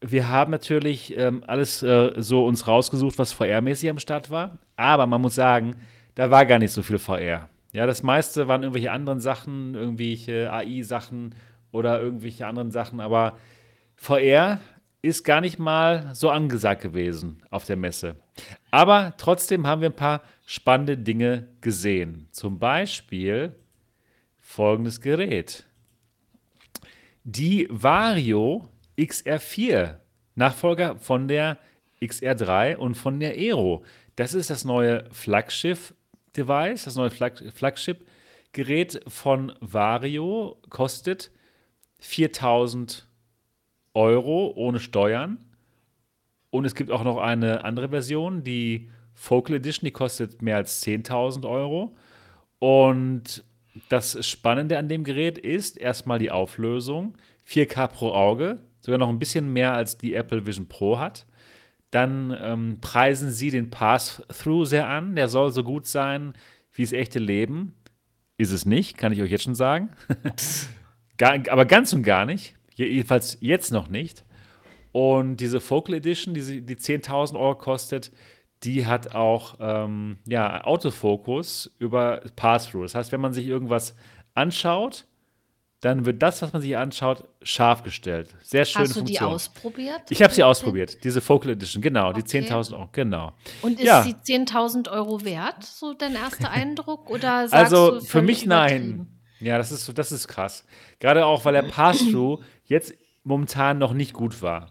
[0.00, 5.06] wir haben natürlich ähm, alles äh, so uns rausgesucht, was VR-mäßig am Start war, aber
[5.06, 5.76] man muss sagen,
[6.14, 7.48] da war gar nicht so viel VR.
[7.72, 11.34] Ja, das meiste waren irgendwelche anderen Sachen, irgendwelche AI-Sachen
[11.72, 13.38] oder irgendwelche anderen Sachen, aber
[13.96, 14.60] VR
[15.02, 18.16] ist gar nicht mal so angesagt gewesen auf der Messe.
[18.70, 22.28] Aber trotzdem haben wir ein paar spannende Dinge gesehen.
[22.32, 23.54] Zum Beispiel
[24.40, 25.64] folgendes Gerät.
[27.24, 28.68] Die Vario
[28.98, 29.96] XR4,
[30.34, 31.58] Nachfolger von der
[32.00, 33.84] XR3 und von der Aero.
[34.16, 41.30] Das ist das neue Flaggschiff-Device, das neue Flag Flagship-Gerät von Vario, kostet
[42.00, 43.06] 4000
[43.94, 45.38] Euro ohne Steuern.
[46.50, 50.82] Und es gibt auch noch eine andere Version, die Focal Edition, die kostet mehr als
[50.82, 51.96] 10.000 Euro.
[52.58, 53.44] Und
[53.88, 57.16] das Spannende an dem Gerät ist erstmal die Auflösung.
[57.46, 61.26] 4K pro Auge, sogar noch ein bisschen mehr als die Apple Vision Pro hat.
[61.90, 65.16] Dann ähm, preisen sie den Pass-Through sehr an.
[65.16, 66.34] Der soll so gut sein
[66.72, 67.74] wie das echte Leben.
[68.38, 69.90] Ist es nicht, kann ich euch jetzt schon sagen.
[71.18, 72.54] Gar, aber ganz und gar nicht.
[72.74, 74.24] Jedenfalls jetzt noch nicht.
[74.92, 78.12] Und diese Focal Edition, die, die 10.000 Euro kostet,
[78.62, 82.82] die hat auch ähm, ja, Autofokus über Pass-Through.
[82.82, 83.96] Das heißt, wenn man sich irgendwas
[84.34, 85.06] anschaut,
[85.80, 88.34] dann wird das, was man sich anschaut, scharf gestellt.
[88.42, 89.32] Sehr schöne Hast du die Funktion.
[89.32, 90.00] ausprobiert?
[90.08, 92.40] Ich habe sie Die ausprobiert, diese Focal Edition, genau, die Okay.
[92.48, 93.32] 10.000 Euro, genau.
[93.62, 94.02] Und ist Ja.
[94.02, 97.10] sie 10.000 Euro wert, so dein erster Eindruck?
[97.10, 99.06] Oder Also für mich nein.
[99.38, 100.64] Ja, das ist, das ist krass.
[100.98, 104.70] Gerade auch, weil der Pass-Through jetzt momentan noch nicht gut war.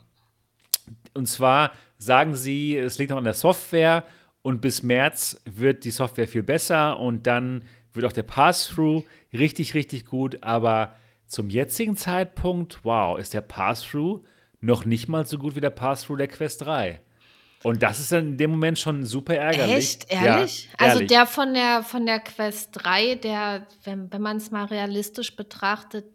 [1.14, 4.04] Und zwar sagen sie, es liegt noch an der Software
[4.42, 9.04] und bis März wird die Software viel besser und dann wird auch der Pass-Through
[9.40, 10.44] richtig, richtig gut.
[10.44, 10.96] Aber
[11.28, 14.24] zum jetzigen Zeitpunkt, wow, ist der Pass-Through
[14.62, 17.02] noch nicht mal so gut wie der Pass-Through der Quest 3.
[17.64, 19.76] Und das ist dann in dem Moment schon super ärgerlich.
[19.76, 20.14] Echt?
[20.14, 20.70] Ja, Ehrlich?
[20.78, 21.10] also ehrlich.
[21.10, 26.06] der von der von der Quest 3, der, wenn, wenn man es mal realistisch betrachtet,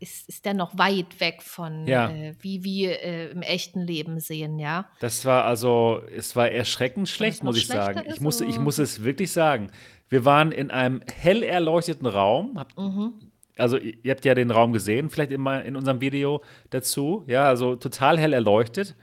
[0.00, 2.10] ist, ist der noch weit weg von Ja.
[2.10, 4.88] äh, wie wir äh, im echten Leben sehen, ja.
[4.98, 8.02] Das war also, es war erschreckend schlecht, muss ich sagen.
[8.08, 9.70] Ich muss, ich muss es wirklich sagen.
[10.10, 12.58] Wir waren in einem hell erleuchteten Raum.
[12.58, 13.14] Habt- Mhm.
[13.56, 17.24] Also, ihr habt ja den Raum gesehen, vielleicht in, mein- in unserem Video dazu.
[17.26, 18.96] Ja, also total hell erleuchtet.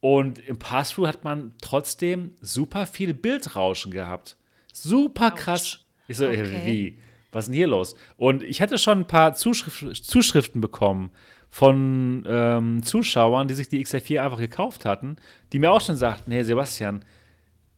[0.00, 4.36] Und im Pass-Through hat man trotzdem super viel Bildrauschen gehabt.
[4.72, 5.80] Super krass.
[6.08, 6.60] Ich so, Okay.
[6.66, 6.98] wie?
[7.32, 7.94] Was ist denn hier los?
[8.16, 11.10] Und ich hatte schon ein paar Zuschrif Zuschriften bekommen
[11.50, 15.16] von ähm, Zuschauern, die sich die XR4 einfach gekauft hatten,
[15.52, 17.04] die mir auch schon sagten, hey Sebastian,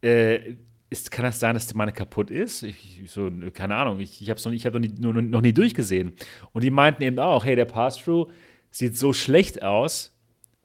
[0.03, 0.55] äh,
[0.89, 2.63] ist, kann das sein, dass meine kaputt ist?
[2.63, 5.53] Ich, so, keine Ahnung, ich, ich habe es noch, hab noch, nie, noch, noch nie
[5.53, 6.13] durchgesehen.
[6.53, 8.31] Und die meinten eben auch, hey, der Pass-Through
[8.71, 10.13] sieht so schlecht aus,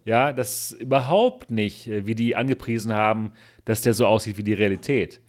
[0.06, 3.34] ja, das überhaupt nicht, äh, wie die angepriesen haben,
[3.66, 5.22] dass der so aussieht wie die Realität.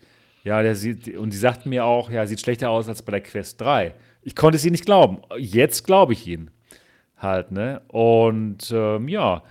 [0.45, 3.21] Ja, der sieht, und die sagten mir auch, ja, sieht schlechter aus als bei der
[3.21, 3.95] Quest 3.
[4.23, 5.23] Ich konnte sie nicht glauben.
[5.39, 6.51] Jetzt glaube ich ihn
[7.17, 7.83] halt, ne?
[7.89, 9.43] Und ähm, ja,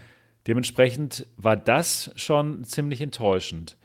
[0.47, 3.77] dementsprechend war das schon ziemlich enttäuschend.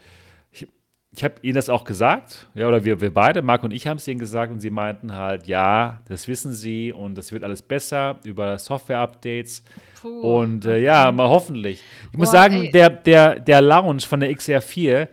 [1.16, 3.96] Ich, habe ihnen das auch gesagt, ja, oder wir, wir beide, Marc und ich haben
[3.96, 7.62] es ihnen gesagt und sie meinten halt, ja, das wissen sie und das wird alles
[7.62, 9.62] besser über Software-Updates.
[10.02, 11.82] Und äh, ja, mal hoffentlich.
[12.04, 15.08] Ich Boah, muss sagen, der, der, der Lounge von der XR4,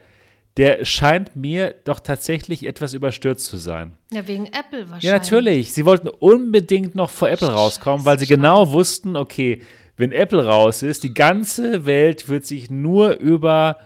[0.58, 3.94] der scheint mir doch tatsächlich etwas überstürzt zu sein.
[4.12, 5.04] Ja, wegen Apple wahrscheinlich.
[5.04, 5.74] Ja, natürlich.
[5.74, 9.62] Sie wollten unbedingt noch vor Apple rauskommen, weil sie genau wussten, okay,
[9.98, 13.78] wenn Apple raus ist, die ganze Welt wird sich nur über,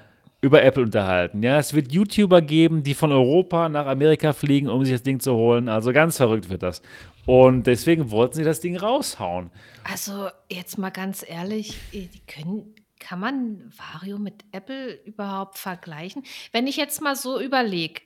[0.48, 1.44] über Apple unterhalten.
[1.44, 5.20] Ja, es wird YouTuber geben, die von Europa nach Amerika fliegen, um sich das Ding
[5.20, 5.70] zu holen.
[5.70, 6.82] Also ganz verrückt wird das.
[7.26, 9.52] Und deswegen wollten sie das Ding raushauen.
[9.84, 16.24] Also jetzt mal ganz ehrlich, die können kann man Vario mit Apple überhaupt vergleichen?
[16.52, 18.02] Wenn ich jetzt mal so überlege,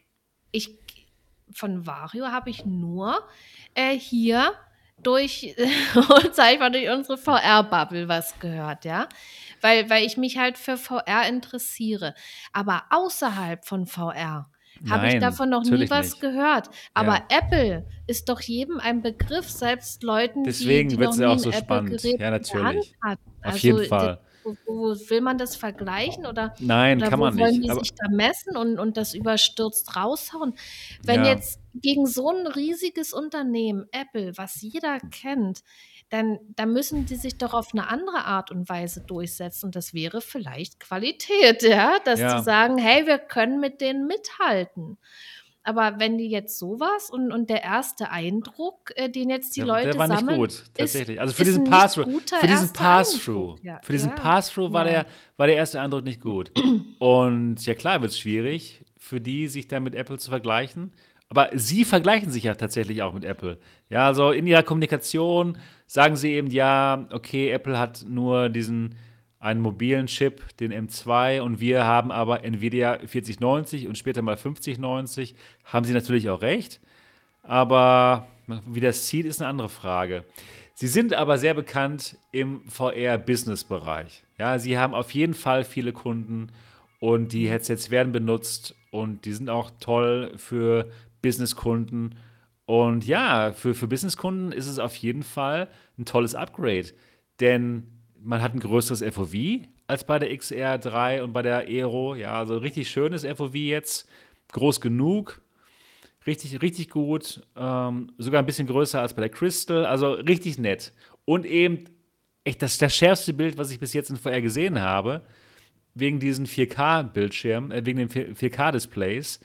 [0.52, 0.78] ich
[1.54, 3.22] von Vario habe ich nur
[3.74, 4.54] äh, hier
[5.02, 5.56] durch,
[6.34, 9.08] sag ich mal, durch unsere VR-Bubble was gehört, ja.
[9.62, 12.14] Weil, weil ich mich halt für VR interessiere.
[12.52, 14.50] Aber außerhalb von VR
[14.90, 16.22] habe ich davon noch nie was nicht.
[16.22, 16.70] gehört.
[16.94, 17.40] Aber ja.
[17.40, 21.52] Apple ist doch jedem ein Begriff, selbst Leuten, Deswegen die, die noch nie auch so
[21.52, 22.02] spannend.
[22.04, 22.96] Ja, natürlich.
[23.02, 24.20] Auf also, jeden Fall.
[24.44, 27.72] Wo, wo, will man das vergleichen oder, Nein, oder kann man wollen nicht.
[27.72, 30.56] die sich da messen und, und das überstürzt raushauen?
[31.04, 31.34] Wenn ja.
[31.34, 35.64] jetzt gegen so ein riesiges Unternehmen, Apple, was jeder kennt,
[36.12, 39.68] dann, dann müssen die sich doch auf eine andere Art und Weise durchsetzen.
[39.68, 42.38] Und das wäre vielleicht Qualität, ja, dass ja.
[42.38, 44.98] die sagen, hey, wir können mit denen mithalten.
[45.64, 49.68] Aber wenn die jetzt sowas und, und der erste Eindruck, äh, den jetzt die ja,
[49.68, 51.18] Leute der war sammeln, nicht gut, tatsächlich.
[51.18, 53.80] Ist, also für diesen Pass-Through, für diesen Pass-Through, ja.
[53.84, 54.16] für diesen ja.
[54.16, 55.06] Pass-Through war der
[55.38, 56.52] war der erste Eindruck nicht gut.
[57.00, 60.94] Und ja klar, wird es schwierig für die, sich dann mit Apple zu vergleichen.
[61.30, 63.58] Aber sie vergleichen sich ja tatsächlich auch mit Apple.
[63.90, 65.58] Ja, also in ihrer Kommunikation
[65.92, 68.96] sagen sie eben, ja, okay, Apple hat nur diesen
[69.40, 75.36] einen mobilen Chip, den M2, und wir haben aber Nvidia 4090 und später mal 5090.
[75.66, 76.80] Haben sie natürlich auch recht,
[77.44, 78.28] aber
[78.68, 80.24] wie das zieht, ist eine andere Frage.
[80.76, 84.24] Sie sind aber sehr bekannt im VR-Business-Bereich.
[84.40, 86.54] Ja, sie haben auf jeden Fall viele Kunden
[87.02, 90.90] und die Headsets werden benutzt und die sind auch toll für
[91.22, 92.16] Business-Kunden.
[92.72, 95.68] Und ja, für, für Business-Kunden ist es auf jeden Fall
[96.00, 96.94] ein tolles Upgrade,
[97.42, 97.86] denn
[98.18, 99.34] man hat ein größeres FOV
[99.88, 102.16] als bei der XR3 und bei der Aero.
[102.16, 104.08] Ja, also richtig schönes FOV jetzt,
[104.54, 105.42] groß genug,
[106.26, 110.94] richtig, richtig gut, ähm, sogar ein bisschen größer als bei der Crystal, also richtig nett.
[111.26, 111.90] Und eben
[112.46, 115.24] echt das, das schärfste Bild, was ich bis jetzt in VR gesehen habe,
[115.94, 119.42] wegen diesen 4K-Bildschirmen, äh, wegen den 4K-Displays.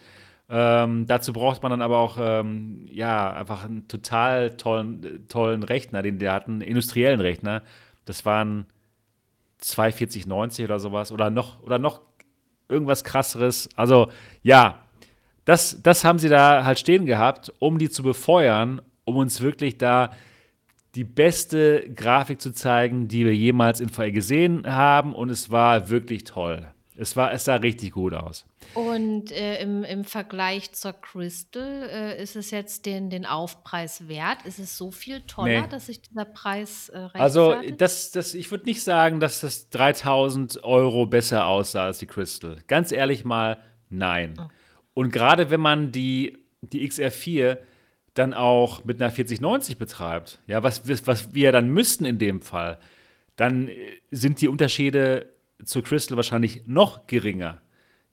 [0.49, 6.03] Ähm, dazu braucht man dann aber auch ähm, ja einfach einen total tollen, tollen Rechner,
[6.03, 7.63] den der hatten, industriellen Rechner,
[8.05, 8.67] das waren
[9.59, 12.01] 24090 oder sowas oder noch oder noch
[12.69, 13.69] irgendwas krasseres.
[13.77, 14.09] Also
[14.43, 14.81] ja,
[15.45, 19.79] das, das haben sie da halt stehen gehabt, um die zu befeuern, um uns wirklich
[19.79, 20.11] da
[20.95, 25.15] die beste Grafik zu zeigen, die wir jemals in VR gesehen haben.
[25.15, 26.67] Und es war wirklich toll.
[26.97, 28.47] Es, war, es sah richtig gut aus.
[28.75, 34.39] Und äh, im, im Vergleich zur Crystal äh, ist es jetzt den, den Aufpreis wert?
[34.45, 35.69] Ist es so viel toller, nee.
[35.69, 40.65] dass sich dieser Preis äh, Also das, das, ich würde nicht sagen, dass das 3000
[40.65, 42.59] Euro besser aussah als die Crystal.
[42.67, 43.59] Ganz ehrlich mal,
[43.91, 44.35] nein.
[44.39, 44.49] Oh.
[44.95, 47.59] Und gerade wenn man die, die XR4
[48.15, 52.79] dann auch mit einer 4090 betreibt, ja, was, was wir dann müssten in dem Fall,
[53.37, 53.75] dann äh,
[54.11, 57.61] sind die Unterschiede zu Crystal wahrscheinlich noch geringer.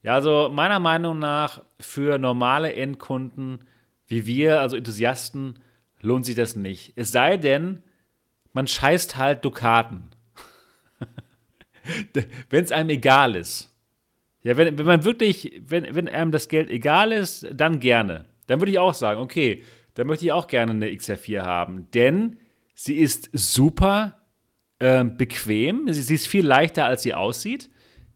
[0.01, 3.65] Ja, also meiner Meinung nach für normale Endkunden
[4.07, 5.59] wie wir, also Enthusiasten,
[6.01, 6.93] lohnt sich das nicht.
[6.95, 7.81] Es sei denn,
[8.51, 10.09] man scheißt halt Dukaten.
[12.49, 13.75] wenn es einem egal ist.
[14.43, 18.25] Ja, wenn, wenn man wirklich, wenn, wenn einem das Geld egal ist, dann gerne.
[18.47, 19.63] Dann würde ich auch sagen, okay,
[19.93, 21.89] dann möchte ich auch gerne eine XR4 haben.
[21.91, 22.37] Denn
[22.75, 24.19] sie ist super
[24.83, 25.91] äh, bequem.
[25.91, 27.69] Sie, sie, ist viel leichter, als sie aussieht.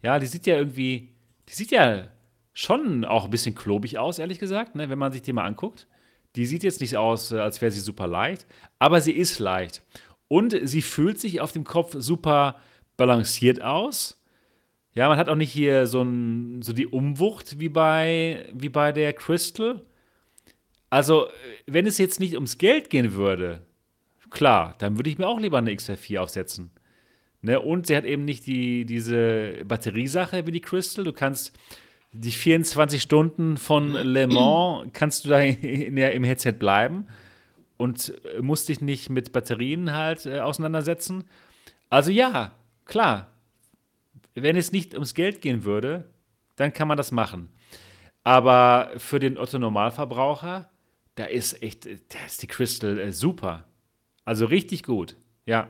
[0.03, 1.14] Ja, die sieht ja irgendwie,
[1.48, 2.10] die sieht ja
[2.53, 5.88] schon auch ein bisschen klobig aus, ehrlich gesagt, ne, wenn man sich die mal anguckt.
[6.35, 8.45] Die sieht jetzt nicht aus, äh, als wäre sie super leicht,
[8.80, 9.81] aber sie ist leicht.
[10.27, 12.60] Und sie fühlt sich auf dem Kopf super
[12.98, 14.22] balanciert aus.
[14.94, 18.91] Ja, man hat auch nicht hier so, ein, so die Umwucht wie bei, wie bei
[18.91, 19.85] der Crystal.
[20.89, 21.27] Also,
[21.65, 23.66] wenn es jetzt nicht ums Geld gehen würde,
[24.29, 26.71] klar, dann würde ich mir auch lieber eine XR4 aufsetzen.
[27.41, 27.59] Ne?
[27.59, 31.03] Und sie hat eben nicht die, diese Batteriesache wie die Crystal.
[31.03, 31.57] Du kannst
[32.11, 37.07] die 24 Stunden von Le Mans kannst du da in der, im Headset bleiben
[37.77, 41.25] und musst dich nicht mit Batterien halt äh, auseinandersetzen.
[41.89, 42.51] Also ja,
[42.85, 43.27] klar,
[44.33, 46.09] wenn es nicht ums Geld gehen würde,
[46.55, 47.49] dann kann man das machen.
[48.23, 50.69] Aber für den Otto-Normalverbraucher,
[51.15, 53.66] da ist echt, da ist die Crystal äh, super.
[54.27, 55.69] Also richtig gut, ja.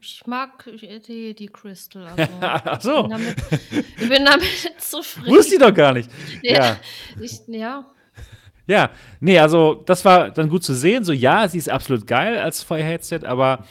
[0.00, 0.68] Ich mag
[1.06, 2.08] die, die Crystal.
[2.18, 2.96] Also Ach so.
[2.96, 3.36] Ich bin damit,
[3.70, 5.36] ich bin damit zufrieden.
[5.36, 6.10] Wusste ich doch gar nicht.
[6.42, 6.52] Ja.
[6.52, 6.76] Ja.
[7.20, 7.86] Ich, ja.
[8.66, 11.04] Ja, nee, also das war dann gut zu sehen.
[11.04, 13.66] So, ja, sie ist absolut geil als Feuer-Headset, aber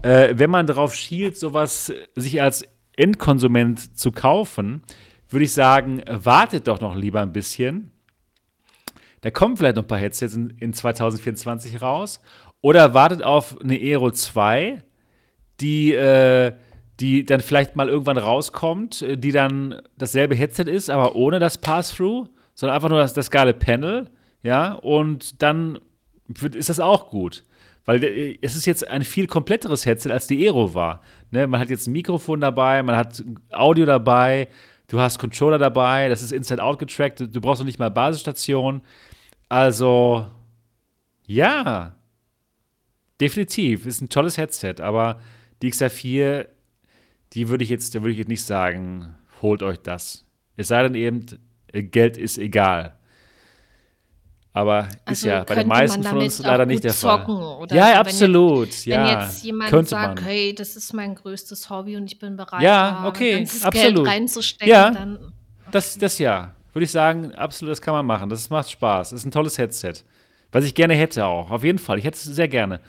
[0.00, 2.64] äh, wenn man darauf schielt, sowas sich als
[2.96, 4.84] Endkonsument zu kaufen,
[5.28, 7.90] würde ich sagen, wartet doch noch lieber ein bisschen.
[9.20, 12.20] Da kommen vielleicht noch ein paar Headsets in, in 2024 raus.
[12.66, 14.82] Oder wartet auf eine Aero 2,
[15.60, 16.52] die, äh,
[16.98, 21.58] die dann vielleicht mal irgendwann rauskommt, äh, die dann dasselbe Headset ist, aber ohne das
[21.58, 22.26] Pass-Through,
[22.56, 24.10] sondern einfach nur das, das geile Panel.
[24.42, 25.78] Ja, und dann
[26.54, 27.44] ist das auch gut.
[27.84, 31.02] Weil äh, es ist jetzt ein viel kompletteres Headset, als die Aero war.
[31.30, 31.46] Ne?
[31.46, 33.22] Man hat jetzt ein Mikrofon dabei, man hat
[33.52, 34.48] Audio dabei,
[34.88, 38.82] du hast Controller dabei, das ist Inside-Out getrackt, du, du brauchst noch nicht mal Basisstation.
[39.48, 40.26] Also,
[41.28, 41.92] ja,
[43.20, 45.20] definitiv, ist ein tolles Headset, aber
[45.62, 46.46] die XR4,
[47.32, 50.24] die würde ich jetzt, da würde ich jetzt nicht sagen, holt euch das.
[50.56, 51.26] Es sei denn eben,
[51.72, 52.96] Geld ist egal.
[54.52, 57.18] Aber ist Also ja bei den meisten von uns leider nicht der Fall.
[57.18, 58.86] Ja, so, wenn absolut.
[58.86, 60.24] Wenn ja, jetzt jemand könnte sagt, man.
[60.24, 63.96] hey, das ist mein größtes Hobby und ich bin bereit, Ja, da okay, ganzes absolut.
[63.96, 64.90] Geld reinzustecken, Ja.
[64.92, 65.32] dann
[65.70, 66.54] Das, das ja.
[66.72, 68.30] Würde ich sagen, absolut, das kann man machen.
[68.30, 69.10] Das macht Spaß.
[69.10, 69.94] Das ist ein tolles Headset.
[70.52, 71.50] Was ich gerne hätte auch.
[71.50, 71.98] Auf jeden Fall.
[71.98, 72.80] Ich hätte es sehr gerne.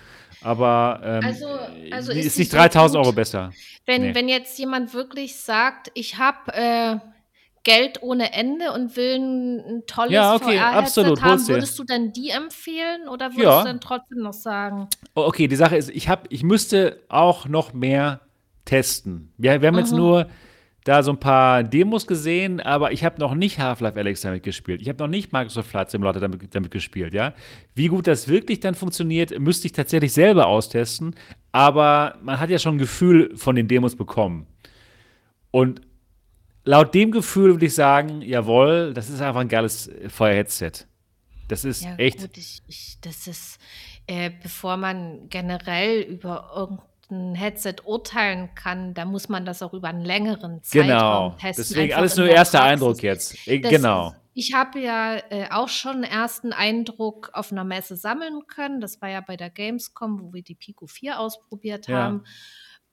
[0.41, 1.47] Aber ähm, Also-
[1.91, 3.05] also ist, ist nicht so 3000 gut?
[3.05, 3.51] Euro besser.
[3.85, 4.15] Wenn, Nee.
[4.15, 6.95] wenn jetzt jemand wirklich sagt, ich habe äh,
[7.63, 12.13] Geld ohne Ende und will ein, ein tolles Ja, okay, absolut, haben, würdest du dann
[12.13, 13.59] die empfehlen oder würdest Ja.
[13.61, 17.73] du dann trotzdem noch sagen, Okay, die Sache ist, ich, hab, ich müsste auch noch
[17.73, 18.21] mehr
[18.65, 19.33] testen.
[19.37, 19.97] Wir, wir haben jetzt Mhm.
[19.97, 20.27] nur
[20.87, 24.81] da so ein paar Demos gesehen, aber ich habe noch nicht Half-Life Alex damit gespielt.
[24.81, 27.33] Ich habe noch nicht Microsoft Flight Simulator damit, damit gespielt, ja.
[27.75, 31.13] Wie gut das wirklich dann funktioniert, müsste ich tatsächlich selber austesten,
[31.51, 34.47] aber man hat ja schon ein Gefühl von den Demos bekommen.
[35.51, 35.81] Und
[36.63, 40.85] laut dem Gefühl würde ich sagen, jawohl, das ist einfach ein geiles Feuer-Headset.
[41.49, 42.19] Das ist ja echt.
[42.19, 43.59] gut, ich, ich, das ist,
[44.05, 46.55] äh, bevor man generell über
[47.09, 51.29] irgendein Headset urteilen kann, da muss man das auch über einen längeren Zeitraum Genau.
[51.39, 51.65] testen.
[51.69, 52.71] Deswegen alles nur erster Praxis.
[52.73, 53.47] Eindruck jetzt.
[53.47, 54.13] Eh, Das Genau.
[54.33, 58.81] Ich habe ja äh, auch schon einen ersten Eindruck auf einer Messe sammeln können.
[58.81, 61.97] Das war ja bei der Gamescom, wo wir die Pico 4 ausprobiert Ja.
[62.03, 62.23] haben.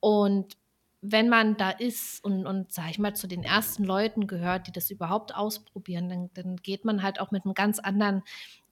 [0.00, 0.56] Und
[1.02, 4.72] wenn man da ist und, und sag ich mal, zu den ersten Leuten gehört, die
[4.72, 8.22] das überhaupt ausprobieren, dann, dann geht man halt auch mit einem ganz anderen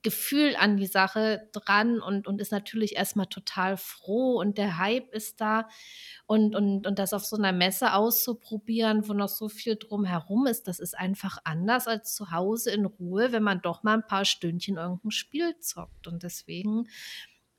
[0.03, 5.11] Gefühl an die Sache dran und, und ist natürlich erstmal total froh und der Hype
[5.13, 5.67] ist da.
[6.27, 10.67] Und, und, und das auf so einer Messe auszuprobieren, wo noch so viel drumherum ist,
[10.67, 14.25] das ist einfach anders als zu Hause in Ruhe, wenn man doch mal ein paar
[14.25, 16.07] Stündchen irgendein Spiel zockt.
[16.07, 16.87] Und deswegen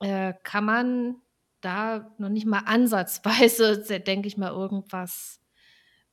[0.01, 1.17] äh, kann man
[1.61, 5.41] da noch nicht mal ansatzweise, denke ich mal, irgendwas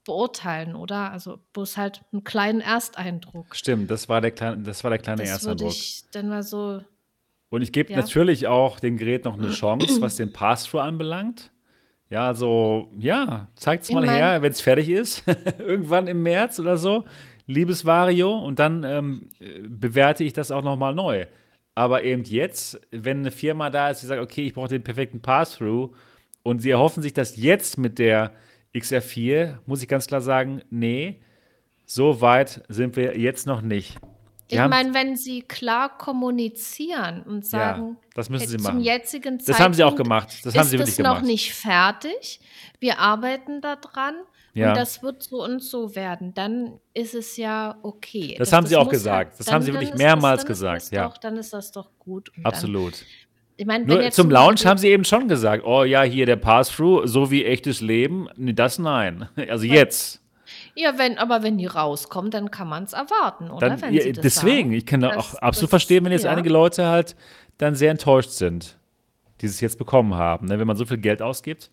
[0.06, 1.12] beurteilen, oder?
[1.12, 3.56] Also bloß halt einen kleinen Ersteindruck.
[3.56, 5.72] Stimmt, das war der kleine, das war der kleine Das würde Ersteindruck.
[5.72, 6.82] ich dann mal so,
[7.50, 7.98] Und ich gebe Ja.
[8.00, 11.52] natürlich auch dem Gerät noch eine Chance, was den Pass-Through anbelangt.
[12.10, 15.24] Ja, also, ja, zeigt's Ich mal her, wenn es fertig ist.
[15.60, 17.06] Irgendwann im März oder so.
[17.48, 18.38] Liebes Vario.
[18.38, 21.26] Und dann ähm, äh, bewerte ich das auch nochmal neu.
[21.74, 25.22] Aber eben jetzt, wenn eine Firma da ist, die sagt, okay, ich brauche den perfekten
[25.22, 25.94] Pass-Through
[26.44, 28.32] und sie erhoffen sich das jetzt mit der
[28.74, 31.22] XR4, muss ich ganz klar sagen, nee,
[31.86, 33.98] so weit sind wir jetzt noch nicht.
[34.50, 38.80] Die ich meine, wenn sie klar kommunizieren und sagen, das müssen sie zum machen.
[38.82, 40.46] jetzigen Das haben sie auch Zeitpunkt gemacht.
[40.46, 41.26] Das haben ist sie wirklich es noch gemacht.
[41.26, 42.42] nicht fertig.
[42.80, 44.16] Wir arbeiten daran
[44.54, 44.70] Ja.
[44.70, 46.34] und das wird so und so werden.
[46.34, 48.36] Dann ist es ja okay.
[48.38, 49.40] Das haben sie auch gesagt.
[49.40, 51.08] Das haben sie wirklich ist mehrmals dann gesagt, Ist das ja.
[51.08, 52.30] doch, dann ist das doch gut.
[52.36, 53.06] Und Absolut.
[53.62, 57.06] Ich meine, Nur zum Beispiel- haben sie eben schon gesagt, oh ja, hier der Pass-Through,
[57.06, 58.28] so wie echtes Leben.
[58.36, 59.30] Nee, das nein.
[59.50, 60.20] Also jetzt.
[60.74, 63.70] Ja, wenn, aber wenn die rauskommen, dann kann man es erwarten, oder?
[63.70, 64.72] Dann, wenn ja, sie das deswegen, sagen.
[64.74, 66.32] ich kann Das- auch absolut verstehen, wenn jetzt ja.
[66.32, 67.16] einige Leute halt
[67.60, 68.80] dann sehr enttäuscht sind,
[69.42, 70.48] die es jetzt bekommen haben.
[70.48, 70.58] Ne?
[70.58, 71.70] Wenn man so viel Geld ausgibt,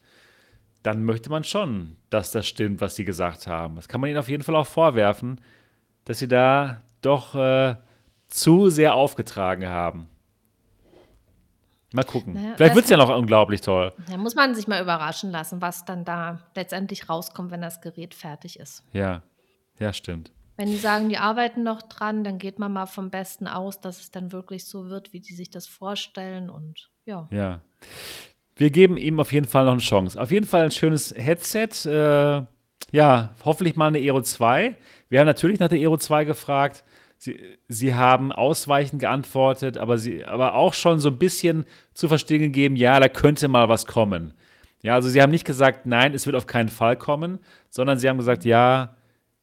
[0.83, 3.77] dann möchte man schon, dass das stimmt, was sie gesagt haben.
[3.77, 5.41] Das kann man ihnen auf jeden Fall auch vorwerfen,
[6.05, 7.77] dass sie da doch äh,
[8.27, 10.11] zu sehr aufgetragen haben.
[11.99, 12.35] Mal gucken.
[12.35, 13.93] Naja, Vielleicht wird es ja noch unglaublich toll.
[14.09, 18.15] Da muss man sich mal überraschen lassen, was dann da letztendlich rauskommt, wenn das Gerät
[18.15, 18.85] fertig ist.
[18.93, 19.23] Ja,
[19.81, 20.31] ja, stimmt.
[20.57, 24.01] Wenn die sagen, die arbeiten noch dran, dann geht man mal vom Besten aus, dass
[24.01, 27.29] es dann wirklich so wird, wie die sich das vorstellen und ja.
[27.33, 27.61] Ja.
[28.55, 30.21] Wir geben ihm auf jeden Fall noch eine Chance.
[30.21, 31.85] Auf jeden Fall ein schönes Headset.
[31.85, 32.45] Äh,
[32.93, 34.77] ja, hoffentlich mal eine Aero 2.
[35.09, 36.85] Wir haben natürlich nach der Aero 2 gefragt.
[37.21, 42.41] Sie, sie haben ausweichend geantwortet, aber, sie, aber auch schon so ein bisschen zu verstehen
[42.41, 44.35] gegeben, ja, da könnte mal was kommen.
[44.83, 47.41] Ja, also sie haben nicht gesagt, nein, es wird auf keinen Fall kommen,
[47.71, 48.95] sondern sie haben gesagt, ja,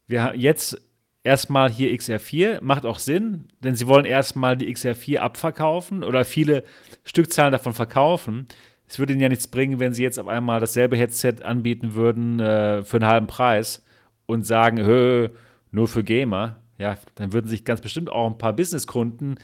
[0.08, 0.82] wir haben jetzt
[1.24, 6.64] erstmal hier XR4, macht auch Sinn, denn sie wollen erstmal die XR4 abverkaufen oder viele
[7.04, 8.48] Stückzahlen davon verkaufen.
[8.88, 12.40] Es würde ihnen ja nichts bringen, wenn sie jetzt auf einmal dasselbe Headset anbieten würden
[12.40, 13.84] äh, für einen halben Preis
[14.28, 14.78] und sagen,
[15.72, 19.38] nur für Gamer ja, dann würden sich ganz bestimmt auch ein paar Businesskunden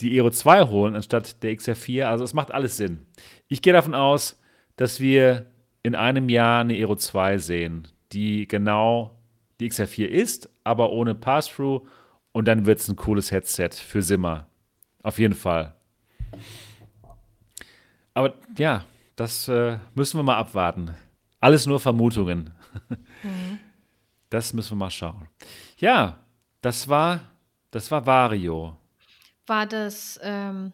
[0.00, 2.04] die Aero 2 holen anstatt der XR4.
[2.04, 3.06] Also es macht alles Sinn.
[3.48, 4.40] Ich gehe davon aus,
[4.76, 5.46] dass wir
[5.82, 9.18] in einem Jahr eine Aero 2 sehen, die genau
[9.60, 11.86] die XR4 ist, aber ohne Pass-Through.
[12.32, 14.46] Und dann wird es ein cooles Headset für Simmer.
[15.02, 15.74] Auf jeden Fall.
[18.14, 18.84] Aber ja,
[19.16, 20.94] das äh, müssen wir mal abwarten.
[21.40, 22.50] Alles nur Vermutungen.
[23.22, 23.58] Mhm.
[24.28, 25.28] Das müssen wir mal schauen.
[25.78, 26.20] Ja,
[26.60, 27.20] das war
[27.70, 28.76] das war Vario.
[29.46, 30.72] War das, ähm,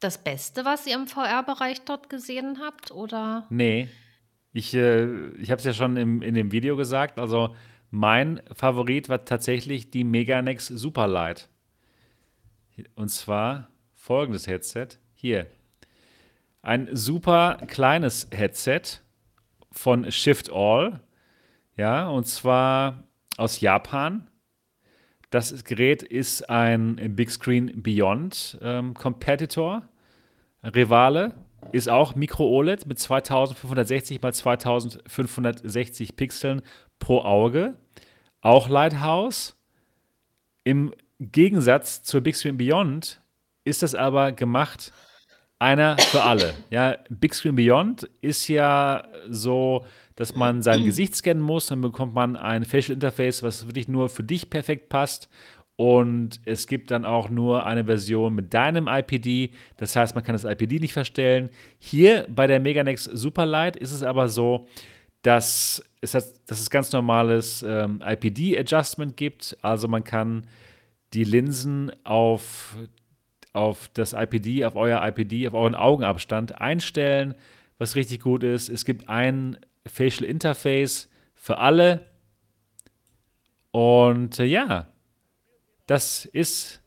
[0.00, 3.46] das Beste, was ihr im VR-Bereich dort gesehen habt, oder?
[3.50, 3.88] Nee.
[4.52, 7.18] Ich, äh, ich habe es ja schon im, in dem Video gesagt.
[7.18, 7.54] Also
[7.90, 11.48] mein Favorit war tatsächlich die Meganex Superlight.
[12.94, 14.88] Und zwar folgendes Headset.
[15.14, 15.46] Hier.
[16.62, 18.82] Ein super kleines Headset
[19.70, 21.00] von Shift All.
[21.76, 23.04] Ja, und zwar
[23.36, 24.28] aus Japan.
[25.30, 29.82] Das Gerät ist ein Big Screen Beyond ähm, Competitor.
[30.62, 31.34] Rivale
[31.72, 36.62] ist auch Micro OLED mit 2560 x 2560 Pixeln
[36.98, 37.74] pro Auge.
[38.40, 39.56] Auch Lighthouse.
[40.64, 43.20] Im Gegensatz zur Big Screen Beyond
[43.64, 44.92] ist das aber gemacht
[45.58, 46.54] einer für alle.
[46.70, 49.84] Ja, Big Screen Beyond ist ja so
[50.18, 54.08] dass man sein Gesicht scannen muss, dann bekommt man ein Facial Interface, was wirklich nur
[54.08, 55.28] für dich perfekt passt.
[55.76, 59.52] Und es gibt dann auch nur eine Version mit deinem IPD.
[59.76, 61.50] Das heißt, man kann das IPD nicht verstellen.
[61.78, 64.66] Hier bei der Meganex Superlight ist es aber so,
[65.22, 69.56] dass es, dass es ganz normales ähm, IPD-Adjustment gibt.
[69.62, 70.48] Also man kann
[71.14, 72.76] die Linsen auf,
[73.52, 77.36] auf das IPD, auf euer IPD, auf euren Augenabstand einstellen,
[77.78, 78.68] was richtig gut ist.
[78.68, 79.58] Es gibt ein
[79.88, 82.06] Facial Interface für alle.
[83.70, 84.88] Und äh, ja,
[85.86, 86.82] das ist,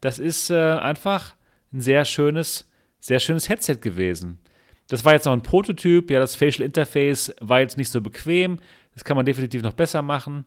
[0.00, 1.34] das ist äh, einfach
[1.72, 2.68] ein sehr schönes,
[3.00, 4.38] sehr schönes Headset gewesen.
[4.88, 6.10] Das war jetzt noch ein Prototyp.
[6.10, 8.58] Ja, das Facial Interface war jetzt nicht so bequem.
[8.94, 10.46] Das kann man definitiv noch besser machen.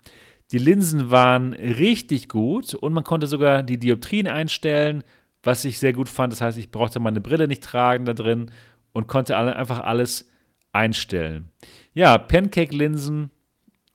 [0.52, 5.04] Die Linsen waren richtig gut und man konnte sogar die Dioptrien einstellen,
[5.42, 6.32] was ich sehr gut fand.
[6.32, 8.52] Das heißt, ich brauchte meine Brille nicht tragen da drin
[8.94, 10.30] und konnte einfach alles
[10.76, 11.50] einstellen.
[11.94, 13.32] Ja, Pancake-Linsen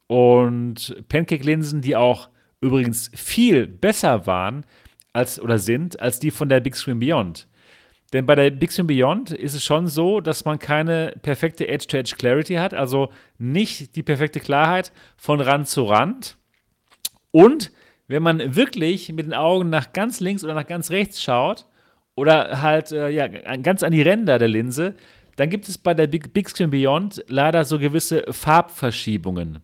[0.06, 2.30] und Pancake-Linsen, die auch
[2.60, 4.64] übrigens viel besser waren
[5.12, 7.46] als oder sind als die von der Big Screen Beyond.
[8.12, 12.16] Denn bei der Big Screen Beyond ist es schon so, dass man keine perfekte Edge-to-Edge
[12.18, 16.36] Clarity hat, also nicht die perfekte Klarheit von Rand zu Rand.
[17.30, 17.70] Und
[18.08, 21.66] wenn man wirklich mit den Augen nach ganz links oder nach ganz rechts schaut
[22.16, 24.96] oder halt äh, ja, ganz an die Ränder der Linse,
[25.40, 29.60] dann gibt es bei der Big, Big Screen Beyond leider so gewisse Farbverschiebungen.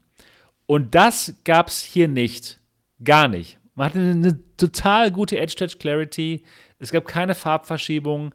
[0.65, 2.59] Und das gab es hier nicht.
[3.05, 3.59] Gar nicht.
[3.75, 6.45] Man hatte eine total gute Edge-Touch Clarity.
[6.79, 8.33] Es gab keine Farbverschiebungen.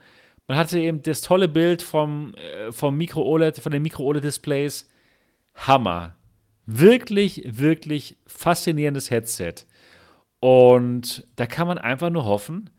[0.48, 4.88] Man hatte eben das tolle Bild vom, äh, vom Micro-OLED, von den Micro-OLED-Displays.
[5.56, 6.16] Hammer.
[6.68, 9.66] Wirklich, wirklich faszinierendes Headset.
[10.40, 12.70] Und da kann man einfach nur hoffen,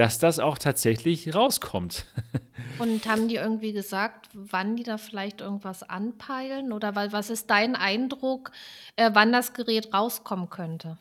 [0.00, 2.06] dass das auch tatsächlich rauskommt.
[2.78, 6.72] Und haben die irgendwie gesagt, wann die da vielleicht irgendwas anpeilen?
[6.72, 8.50] Oder was ist dein Eindruck,
[8.96, 10.96] äh, wann das Gerät rauskommen könnte?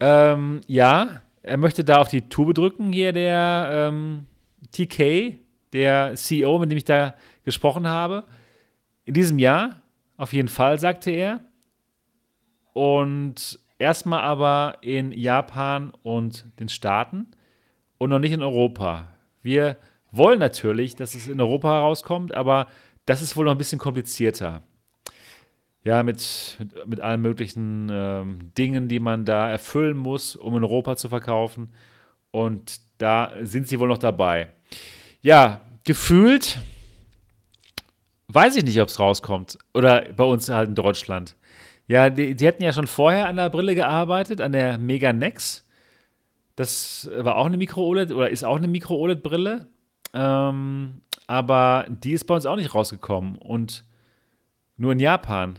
[0.00, 4.26] Ähm, ja, er möchte da auf die Tube drücken, hier der ähm,
[4.70, 5.38] TK,
[5.74, 7.14] der CEO, mit dem ich da
[7.44, 8.24] gesprochen habe.
[9.04, 9.82] In diesem Jahr,
[10.16, 11.40] auf jeden Fall, sagte er.
[12.72, 17.26] Und erstmal aber in Japan und den Staaten
[18.02, 19.08] und noch nicht in Europa.
[19.42, 19.76] Wir
[20.10, 22.66] wollen natürlich, dass es in Europa herauskommt, aber
[23.06, 24.62] das ist wohl noch ein bisschen komplizierter.
[25.84, 30.64] ja, mit, mit, mit allen möglichen ähm, Dingen, die man da erfüllen muss, um in
[30.64, 31.72] Europa zu verkaufen.
[32.32, 34.48] Und da sind sie wohl noch dabei.
[35.20, 36.58] Ja, gefühlt
[38.28, 39.58] weiß ich nicht, ob es rauskommt.
[39.74, 41.36] Oder bei uns halt in Deutschland.
[41.86, 45.64] Ja, die, die hätten ja schon vorher an der Brille gearbeitet, an der Mega Nex.
[46.62, 49.66] Das war auch eine Micro-OLED oder ist auch eine Micro-OLED-Brille.
[50.14, 53.84] Ähm, aber die ist bei uns auch nicht rausgekommen und
[54.76, 55.58] nur in Japan.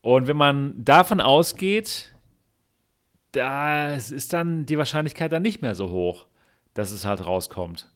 [0.00, 2.14] Und wenn man davon ausgeht,
[3.32, 6.26] da ist dann die Wahrscheinlichkeit dann nicht mehr so hoch,
[6.74, 7.90] dass es halt rauskommt.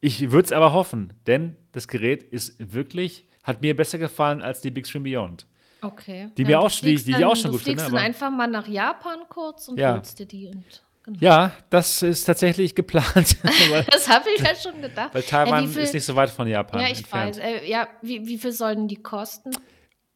[0.00, 4.60] Ich würde es aber hoffen, denn das Gerät ist wirklich, hat mir besser gefallen als
[4.60, 5.46] die Big Screen Beyond.
[5.80, 6.30] Okay.
[6.36, 7.80] Die Ja, mir du auch, die, die ich dann, auch schon du gut finde.
[7.80, 9.94] fliegst dann einfach mal nach Japan kurz und Ja.
[9.94, 10.64] holst dir die und
[11.06, 11.18] genau.
[11.20, 13.36] ja, das ist tatsächlich geplant,
[13.90, 15.14] Das habe ich ja schon gedacht.
[15.14, 17.36] weil Taiwan wie viel- ist nicht so weit von Japan Ja, ich entfernt.
[17.36, 17.42] weiß.
[17.62, 19.50] Äh, ja, wie, wie viel sollen die kosten?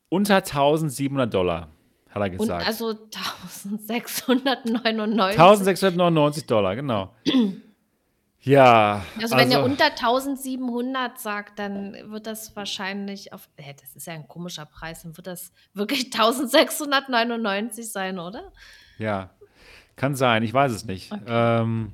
[0.08, 1.68] Unter 1700 Dollar,
[2.10, 2.66] hat er Und gesagt.
[2.66, 2.94] also
[3.88, 5.38] 1699.
[5.38, 7.14] 1699 Dollar, genau.
[8.42, 13.48] ja, Also, wenn er unter 1700 sagt, dann wird das wahrscheinlich auf.
[13.56, 15.02] Hä, das ist ja ein komischer Preis.
[15.02, 18.52] Dann wird das wirklich 1699 sein, oder?
[18.98, 19.30] Ja,
[20.00, 21.12] kann sein, ich weiß es nicht.
[21.12, 21.22] Okay.
[21.26, 21.92] Ähm,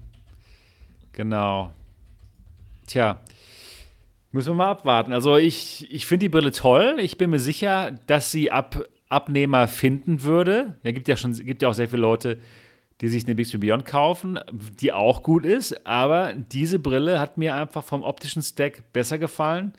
[1.10, 1.72] genau.
[2.86, 3.20] Tja,
[4.30, 5.12] müssen wir mal abwarten.
[5.12, 6.98] Also ich, ich finde die Brille toll.
[7.00, 10.78] Ich bin mir sicher, dass sie Ab Abnehmer finden würde.
[10.84, 12.38] Ja, gibt ja schon, gibt ja auch sehr viele Leute,
[13.00, 15.84] die sich eine Screen Beyond kaufen, die auch gut ist.
[15.84, 19.72] Aber diese Brille hat mir einfach vom optischen Stack besser gefallen.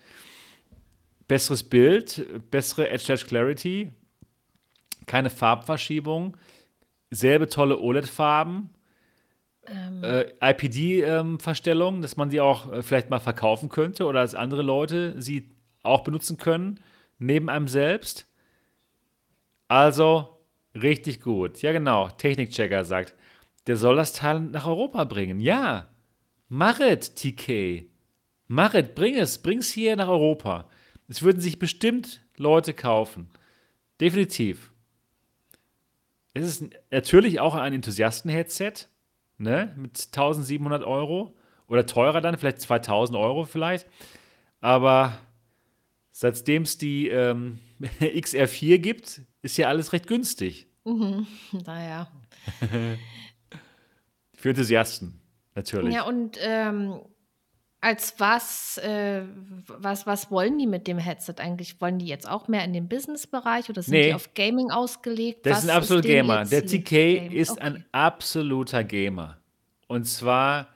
[1.29, 3.91] Besseres Bild, bessere Edge Clarity,
[5.05, 6.35] keine Farbverschiebung,
[7.11, 8.69] selbe tolle OLED-Farben,
[9.69, 14.61] Ähm, äh, IPD-Verstellung, dass man sie auch äh, vielleicht mal verkaufen könnte oder dass andere
[14.61, 15.49] Leute sie
[15.83, 16.79] auch benutzen können,
[17.19, 18.27] neben einem selbst.
[19.67, 20.39] Also
[20.73, 21.61] richtig gut.
[21.61, 22.09] Ja, genau.
[22.09, 23.15] Technikchecker sagt,
[23.67, 25.39] der soll das Teil nach Europa bringen.
[25.41, 25.87] Ja,
[26.49, 27.89] mach es, TK.
[28.47, 30.69] Mach bring es, bring es hier nach Europa.
[31.09, 33.29] Es würden sich bestimmt Leute kaufen.
[33.99, 34.71] Definitiv.
[36.37, 38.73] Es ist natürlich auch ein Enthusiasten-Headset,
[39.37, 41.35] ne, mit 1700 Euro
[41.67, 43.87] oder teurer dann, vielleicht 2000 Euro vielleicht.
[44.61, 45.17] Aber
[46.11, 47.59] seitdem es die ähm,
[48.01, 50.67] XR4 gibt, ist ja alles recht günstig.
[50.85, 51.27] mhm.
[51.65, 52.07] Naja.
[54.35, 55.19] Für Enthusiasten,
[55.55, 55.93] natürlich.
[55.93, 57.01] Ja, und ähm,
[57.79, 59.21] als was, äh,
[59.67, 61.79] was, was wollen die mit dem Headset eigentlich?
[61.79, 64.07] Wollen die jetzt auch mehr in den Business-Bereich oder sind Nee.
[64.07, 65.45] die auf Gaming ausgelegt?
[65.45, 66.45] Das Was ist ein absoluter Gamer.
[66.45, 66.65] Der?
[66.65, 67.31] TK Game.
[67.31, 67.61] ist Okay.
[67.61, 69.37] ein absoluter Gamer.
[69.87, 70.67] Und zwar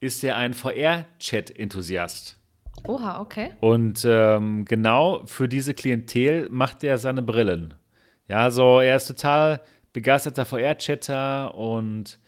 [0.00, 2.36] ist er ein VR-Chat-Enthusiast.
[2.86, 3.50] Oha, okay.
[3.60, 7.74] Und ähm, genau für diese Klientel macht er seine Brillen.
[8.28, 9.60] Ja, so er ist total
[9.92, 12.18] begeisterter VR-Chatter und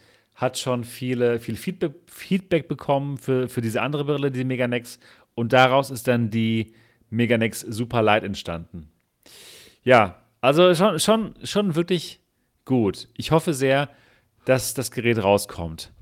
[0.43, 4.99] hat schon viele, viel Feedback, Feedback bekommen für, für diese andere Brille, die Meganex.
[5.35, 6.75] Und daraus ist dann die
[7.09, 8.91] Meganex Super Light entstanden.
[9.85, 12.21] Ja, also schon, schon, schon wirklich
[12.65, 13.09] gut.
[13.17, 13.89] Ich hoffe sehr,
[14.45, 15.93] dass das Gerät rauskommt.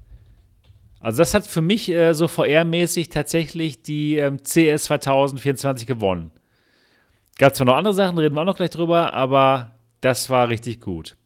[1.01, 6.31] Also das hat für mich äh, so VR-mäßig tatsächlich die ähm, CS 2024 gewonnen.
[7.39, 9.73] Gab zwar noch andere Sachen, reden wir auch noch gleich drüber, aber
[10.03, 11.17] das war richtig gut.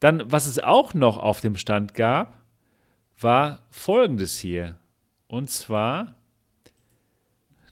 [0.00, 2.43] Dann, was es auch noch auf dem Stand gab,
[3.20, 4.76] war folgendes hier.
[5.28, 6.14] Und zwar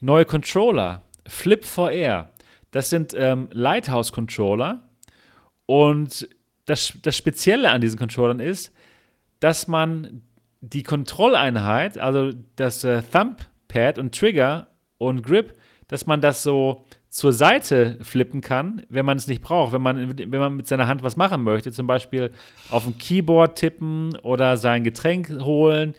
[0.01, 2.31] neue Controller, Flip VR.
[2.71, 4.83] Das sind ähm, Lighthouse-Controller.
[5.67, 6.29] Und
[6.65, 8.73] das, das Spezielle an diesen Controllern ist,
[9.41, 10.23] dass man
[10.61, 15.55] die Kontrolleinheit, also das äh, Thumbpad und Trigger und Grip,
[15.89, 19.75] dass man das so zur Seite flippen kann, wenn man es nicht braucht.
[19.75, 22.33] Wenn man, wenn man mit seiner Hand was machen möchte, zum Beispiel
[22.71, 25.95] auf dem Keyboard tippen oder sein Getränk holen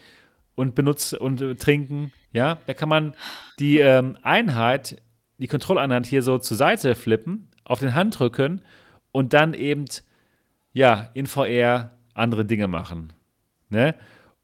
[0.56, 3.14] und benutzen und äh, trinken, ja, da kann man
[3.60, 5.04] die ähm, Einheit,
[5.38, 8.64] die Kontrolleinheit hier so zur Seite flippen, auf den Handrücken
[9.12, 9.86] und dann eben,
[10.74, 13.14] ja, in VR andere Dinge machen.
[13.70, 13.94] Ne?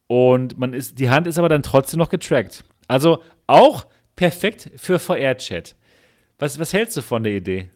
[0.06, 2.64] Und man ist, die Hand ist aber dann trotzdem noch getrackt.
[2.88, 5.76] Also auch perfekt für VR-Chat.
[6.40, 7.70] Was, was hältst du von der Idee?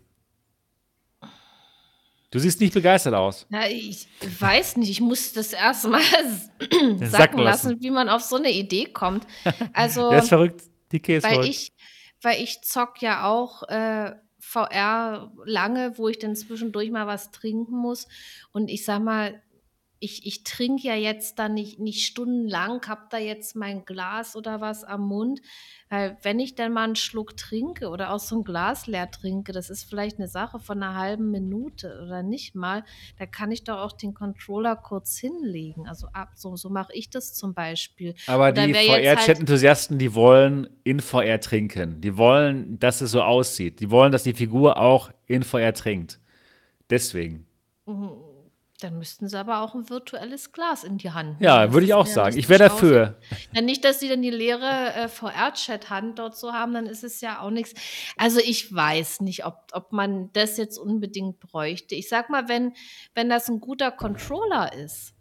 [2.32, 3.46] Du siehst nicht begeistert aus.
[3.50, 4.08] Na, ich
[4.40, 6.02] weiß nicht, ich muss das erst mal
[6.60, 7.82] sacken sacken lassen.
[7.82, 9.28] wie man auf so eine Idee kommt.
[9.74, 10.64] Also, Der ist verrückt.
[10.92, 11.50] Die Käse weil verrückt.
[11.50, 11.72] ich,
[12.24, 17.76] weil ich zock ja auch äh, VR lange, wo ich dann zwischendurch mal was trinken
[17.78, 18.08] muss.
[18.52, 19.42] Und ich sag mal,
[20.04, 24.60] ich, ich trinke ja jetzt da nicht, nicht stundenlang, habe da jetzt mein Glas oder
[24.60, 25.42] was am Mund.
[25.88, 29.54] Weil wenn ich dann mal einen Schluck trinke oder aus so einem Glas leer trinke,
[29.54, 32.84] das ist vielleicht eine Sache von einer halben Minute oder nicht mal,
[33.18, 35.88] da kann ich doch auch den Controller kurz hinlegen.
[35.88, 38.14] Also ab, so, so mache ich das zum Beispiel.
[38.28, 42.02] Aber Oder die jetzt halt VR-Chat-Enthusiasten, die wollen in VR trinken.
[42.02, 43.80] Die wollen, dass es so aussieht.
[43.80, 46.20] Die wollen, dass die Figur auch in VR trinkt.
[46.90, 47.46] Deswegen.
[48.84, 51.44] Dann müssten sie aber auch ein virtuelles Glas in die Hand nehmen.
[51.44, 52.38] Ja, würde ich auch sagen.
[52.38, 53.18] Ich wäre dafür.
[53.54, 57.22] Ja, nicht, dass sie dann die leere äh, VR-Chat-Hand dort so haben, dann ist es
[57.22, 57.74] ja auch nichts.
[58.18, 61.96] Also ich weiß nicht, ob, ob man das jetzt unbedingt bräuchte.
[61.96, 62.74] Ich sag mal, wenn,
[63.16, 65.14] wenn das ein guter Controller ist,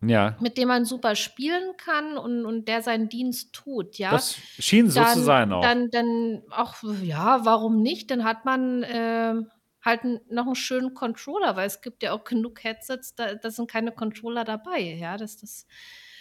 [0.00, 4.36] Ja, mit dem man super spielen kann und, und der seinen Dienst tut, ja, das
[4.58, 5.62] schien so zu sein auch.
[5.62, 8.10] dann, dann auch, ja, warum nicht?
[8.10, 9.48] Dann hat man ähm,
[9.82, 13.70] halt noch einen schönen Controller, weil es gibt ja auch genug Headsets, da, da sind
[13.70, 14.80] keine Controller dabei.
[14.80, 15.66] Ja, das, das,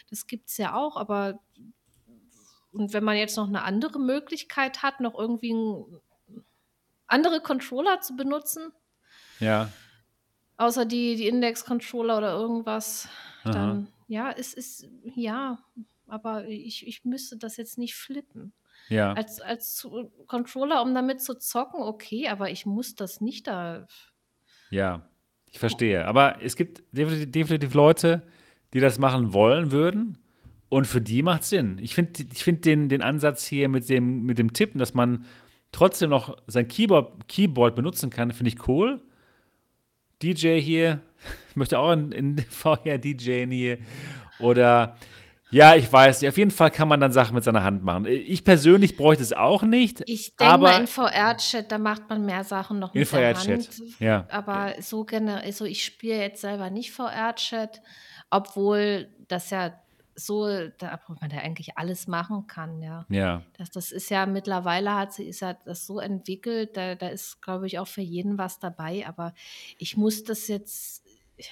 [0.10, 1.40] das gibt es ja auch, aber
[2.72, 5.54] und wenn man jetzt noch eine andere Möglichkeit hat, noch irgendwie
[7.08, 8.72] andere Controller zu benutzen,
[9.40, 9.72] Ja,
[10.58, 13.10] außer die, die Index-Controller oder irgendwas,
[13.44, 13.52] Aha.
[13.52, 15.60] dann ja, es ist, ja,
[16.08, 18.54] aber ich, ich müsste das jetzt nicht flippen.
[18.90, 19.14] Ja.
[19.14, 19.88] Als, als
[20.28, 23.88] Controller, um damit zu zocken, okay, aber ich muss das nicht da.
[24.70, 25.10] Ja,
[25.46, 26.06] ich verstehe.
[26.06, 28.24] Aber es gibt definitiv, definitiv Leute,
[28.74, 30.18] die das machen wollen würden.
[30.70, 31.78] Und für die macht es Sinn.
[31.82, 35.26] Ich finde ich find den, den Ansatz hier mit dem, mit dem Tippen, dass man
[35.72, 39.02] trotzdem noch sein Keyboard, Keyboard benutzen kann, finde ich cool.
[40.22, 41.02] DJ hier,
[41.50, 43.78] ich möchte auch in, in VR DJen hier.
[44.40, 44.98] Oder
[45.50, 46.24] ja, ich weiß.
[46.26, 48.06] Auf jeden Fall kann man dann Sachen mit seiner Hand machen.
[48.06, 50.04] Ich persönlich bräuchte es auch nicht.
[50.06, 53.68] Ich denke mal, in VR-Chat, da macht man mehr Sachen noch In mit der VR-Chat,
[53.68, 54.00] Hand.
[54.00, 54.26] ja.
[54.30, 57.82] Aber so generell, also ich spiele jetzt selber nicht VR-Chat,
[58.30, 59.74] obwohl das ja
[60.20, 60.48] so,
[60.80, 63.06] da man ja eigentlich alles machen kann, ja.
[63.10, 67.10] Ja, Das, das ist ja mittlerweile hat sie ist ja das so entwickelt, da, da
[67.10, 69.06] ist, glaube ich, auch für jeden was dabei.
[69.08, 69.34] Aber
[69.78, 71.04] ich muss das jetzt,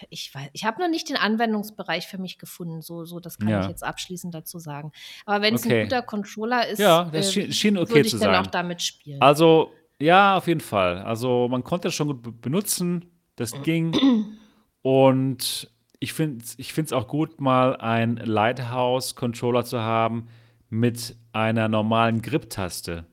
[0.09, 3.49] ich weiß, ich habe noch nicht den Anwendungsbereich für mich gefunden, so, so das kann
[3.49, 3.61] Ja.
[3.61, 4.91] ich jetzt abschließend dazu sagen.
[5.25, 5.81] Aber wenn es Okay.
[5.81, 8.41] ein guter Controller ist, Ja, das äh, schien- schien okay würde ich zu dann sein.
[8.43, 9.21] auch damit spielen.
[9.21, 10.99] Also, ja, auf jeden Fall.
[11.03, 13.05] Also, man konnte es schon gut be- benutzen.
[13.35, 13.93] Das ging.
[14.81, 20.27] Und ich finde es ich find's auch gut, mal einen Lighthouse-Controller zu haben
[20.69, 23.05] mit einer normalen Grip-Taste.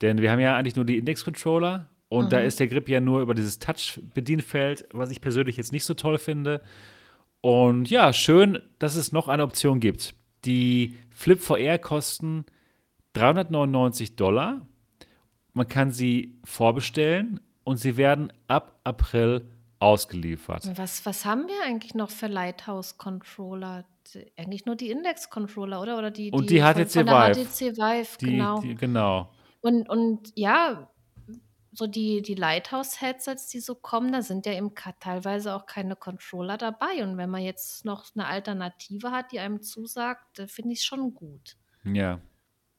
[0.00, 3.20] Denn wir haben ja eigentlich nur die Index-Controller und da ist der Grip ja nur
[3.20, 6.62] über dieses Touch-Bedienfeld, was ich persönlich jetzt nicht so toll finde.
[7.40, 10.14] Und ja, schön, dass es noch eine Option gibt.
[10.44, 12.44] Die Flip VR kosten
[13.12, 14.66] 399 Dollar.
[15.52, 19.46] Man kann sie vorbestellen und sie werden ab April
[19.80, 20.70] ausgeliefert.
[20.76, 23.84] Was, was haben wir eigentlich noch für Lighthouse-Controller?
[24.14, 25.98] Die- Eigentlich nur die Index-Controller, oder?
[25.98, 27.44] Oder die, Und die von, HTC von der Vive.
[27.44, 28.60] HTC Vive, Die, genau.
[28.60, 29.30] die, genau.
[29.60, 30.88] Und, und ja,
[31.78, 36.58] so die, die Lighthouse-Headsets, die so kommen, da sind ja eben teilweise auch keine Controller
[36.58, 37.02] dabei.
[37.04, 40.84] Und wenn man jetzt noch eine Alternative hat, die einem zusagt, äh, finde ich es
[40.84, 41.56] schon gut.
[41.84, 42.20] Ja.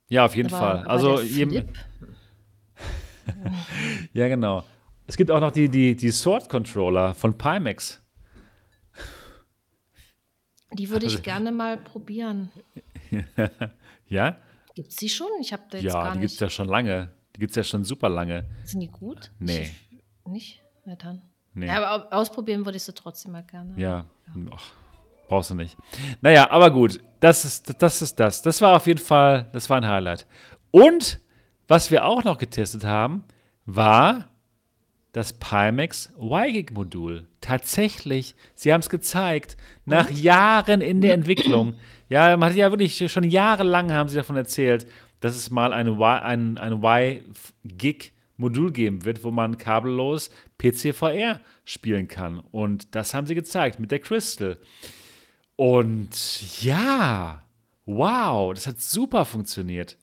[0.10, 0.78] Ja, auf jeden Aber, Fall.
[0.80, 1.70] aber Also, jedem,
[4.14, 4.64] ja, genau.
[5.08, 8.04] Es gibt auch noch die, die, die Sword-Controller von Pimax.
[10.74, 12.52] die würde Also ich gerne mal probieren.
[14.08, 14.38] Ja?
[14.76, 15.28] Gibt es die schon?
[15.40, 16.42] Ich habe da jetzt Ja, gar die gibt es nicht.
[16.42, 17.12] ja schon lange.
[17.40, 18.44] Die gibt es ja schon super lange.
[18.66, 19.32] Sind die gut?
[19.40, 19.72] Nee.
[20.26, 20.62] Ich, nicht?
[20.84, 21.22] Na dann.
[21.54, 21.68] Nee.
[21.68, 23.74] Ja, aber au- ausprobieren würde ich sie trotzdem mal gerne.
[23.78, 24.06] Ja,
[24.54, 24.72] Ach,
[25.30, 25.78] brauchst du nicht.
[26.20, 28.42] Naja, aber gut, das ist, das ist das.
[28.42, 30.28] Das war auf jeden Fall, das war ein Highlight.
[30.72, 31.22] Und
[31.70, 33.24] was wir auch noch getestet haben,
[33.66, 34.28] war
[35.14, 37.26] das Pimax Y-Gig-Modul.
[37.40, 39.56] Tatsächlich, sie haben es gezeigt,
[39.86, 41.76] nach Jahren in der Entwicklung.
[42.10, 44.88] Ja, man hat ja wirklich schon jahrelang haben sie davon erzählt,
[45.20, 52.40] dass es mal eine ein, ein Y-Gig-Modul geben wird, wo man kabellos PCVR spielen kann.
[52.40, 54.58] Und das haben sie gezeigt mit der Crystal.
[55.56, 57.44] Und ja,
[57.86, 59.98] wow, das hat super funktioniert.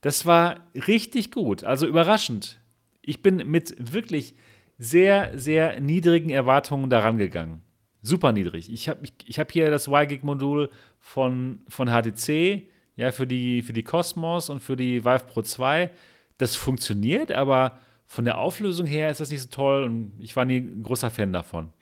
[0.00, 2.60] Das war richtig gut, also überraschend.
[3.02, 4.34] Ich bin mit wirklich
[4.78, 7.62] sehr, sehr niedrigen Erwartungen daran gegangen.
[8.02, 8.72] Super niedrig.
[8.72, 10.70] Ich habe ich, ich hab hier das Y-Gig-Modul
[11.00, 15.90] von, von HTC, ja, für die, für die Cosmos und für die Vive Pro 2.
[16.38, 20.44] Das funktioniert, aber von der Auflösung her ist das nicht so toll und ich war
[20.44, 21.72] nie ein großer Fan davon.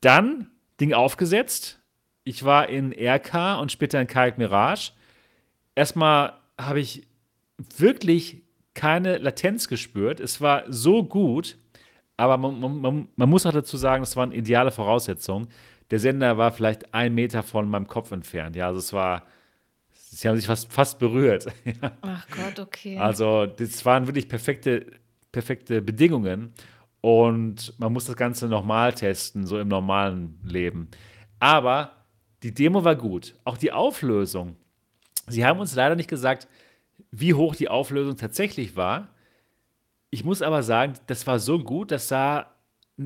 [0.00, 0.50] Dann
[0.80, 1.80] Ding aufgesetzt.
[2.24, 4.92] Ich war in RK und später in Kayak Mirage.
[5.74, 7.06] Erstmal habe ich
[7.76, 8.42] wirklich
[8.74, 10.20] keine Latenz gespürt.
[10.20, 11.56] Es war so gut,
[12.16, 15.48] aber man, man, man, muss auch dazu sagen, es waren ideale Voraussetzungen,
[15.90, 18.56] der Sender war vielleicht ein Meter von meinem Kopf entfernt.
[18.56, 19.24] Ja, also es war,
[20.16, 21.46] sie haben sich fast, fast berührt.
[22.00, 22.96] Ach Gott, okay.
[22.98, 24.86] Also das waren wirklich perfekte,
[25.30, 26.54] perfekte Bedingungen
[27.02, 30.88] und man muss das Ganze nochmal testen, so im normalen Leben.
[31.38, 31.92] Aber
[32.42, 33.34] die Demo war gut.
[33.44, 34.56] Auch die Auflösung.
[35.28, 36.48] Sie haben uns leider nicht gesagt,
[37.10, 39.08] wie hoch die Auflösung tatsächlich war.
[40.08, 42.54] Ich muss aber sagen, das war so gut, das sah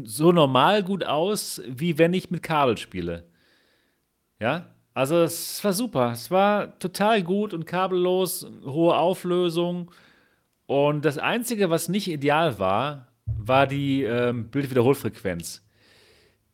[0.05, 3.25] so normal gut aus, wie wenn ich mit Kabel spiele.
[4.39, 6.13] Ja, also es war super.
[6.13, 9.91] Es war total gut und kabellos, hohe Auflösung.
[10.67, 15.65] Und das Einzige, was nicht ideal war, war die ähm, Bildwiederholfrequenz.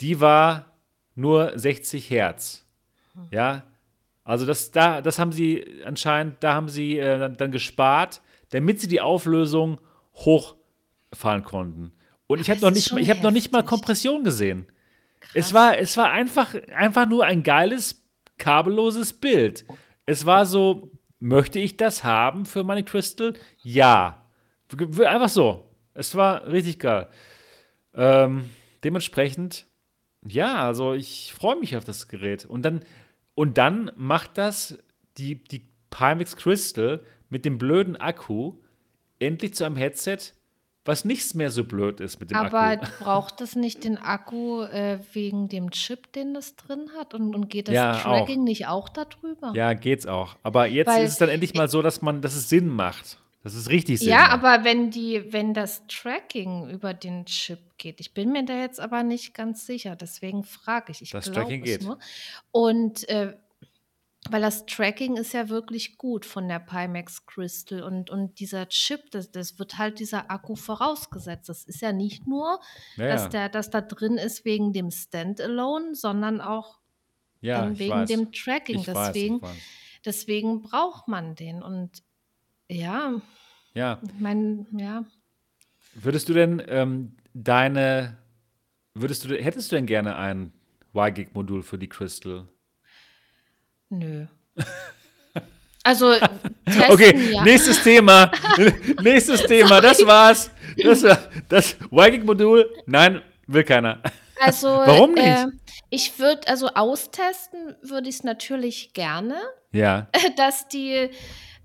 [0.01, 0.67] Die war
[1.15, 2.67] nur 60 Hertz.
[3.31, 3.65] Ja,
[4.25, 8.89] also das, da, das haben sie anscheinend, da haben sie äh, dann gespart, damit sie
[8.89, 9.81] die Auflösung
[10.15, 11.93] hochfahren konnten.
[12.27, 14.67] Und ich habe noch, nicht, hab noch nicht mal Kompression gesehen.
[15.33, 18.05] Es war, es war einfach, einfach nur ein geiles,
[18.39, 19.65] kabelloses Bild.
[20.05, 23.35] Es war so, möchte ich das haben für meine Crystal?
[23.63, 24.23] Ja.
[24.71, 25.71] Einfach so.
[25.95, 27.09] Es war richtig geil.
[27.95, 28.51] Ähm,
[28.85, 29.67] dementsprechend,
[30.27, 32.45] ja, also ich freue mich auf das Gerät.
[32.45, 32.85] Und dann,
[33.35, 34.79] und dann macht das
[35.17, 38.55] die, die Pimax Crystal mit dem blöden Akku
[39.19, 40.19] endlich zu einem Headset,
[40.87, 42.85] was nichts mehr so blöd ist mit dem Aber Akku.
[42.85, 47.15] Aber braucht es nicht den Akku äh, wegen dem Chip, den das drin hat?
[47.15, 48.45] Und, und geht das Ja, Tracking auch.
[48.45, 49.53] nicht auch darüber?
[49.55, 50.37] Ja, geht's auch.
[50.43, 53.19] Aber jetzt Weil ist es dann endlich mal so, dass man, dass es Sinn macht.
[53.43, 54.33] Dass es richtig Sinn Ja, macht.
[54.45, 58.81] aber wenn die, wenn das Tracking über den Chip geht, ich bin mir da jetzt
[58.81, 61.01] aber nicht ganz sicher, deswegen frage ich.
[61.03, 61.83] Ich Das glaube Tracking es geht.
[61.85, 61.99] nur.
[62.51, 63.37] Und äh,
[64.33, 69.11] weil das Tracking ist ja wirklich gut von der Pimax Crystal und, und dieser Chip,
[69.11, 71.49] das, das wird halt dieser Akku vorausgesetzt.
[71.49, 72.61] Das ist ja nicht nur,
[72.97, 76.79] Ja, dass der, dass da drin ist wegen dem Standalone, sondern auch
[77.41, 78.09] Ja, wegen weiß.
[78.09, 78.81] dem Tracking.
[78.81, 79.57] Ich weiß, ich deswegen, weiß.
[80.05, 81.63] deswegen braucht man den.
[81.63, 82.03] Und
[82.69, 83.21] ja,
[83.75, 84.01] Ja.
[84.05, 85.05] ich meine, ja.
[85.95, 88.19] Würdest du denn ähm, deine,
[88.95, 90.53] würdest du, hättest du denn gerne ein
[90.95, 92.49] Y-Gig-Modul für die Crystal?
[93.91, 94.27] Nö.
[95.83, 96.15] Also,
[96.65, 97.45] testen Okay, ja.
[97.45, 98.31] nächstes Thema.
[99.03, 100.51] nächstes Thema, das war's.
[100.83, 101.19] Das, war-
[101.49, 104.01] das Y-Gig-Modul, nein, will keiner.
[104.41, 105.25] Also, Warum nicht?
[105.27, 105.47] Äh,
[105.91, 109.37] ich würde, also austesten würde ich es natürlich gerne,
[109.73, 111.09] Ja, dass die,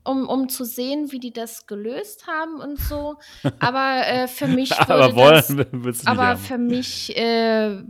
[0.03, 3.15] um, um zu sehen, wie die das gelöst haben und so.
[3.59, 7.83] Aber äh, für mich würde aber wollen das, aber für mich äh,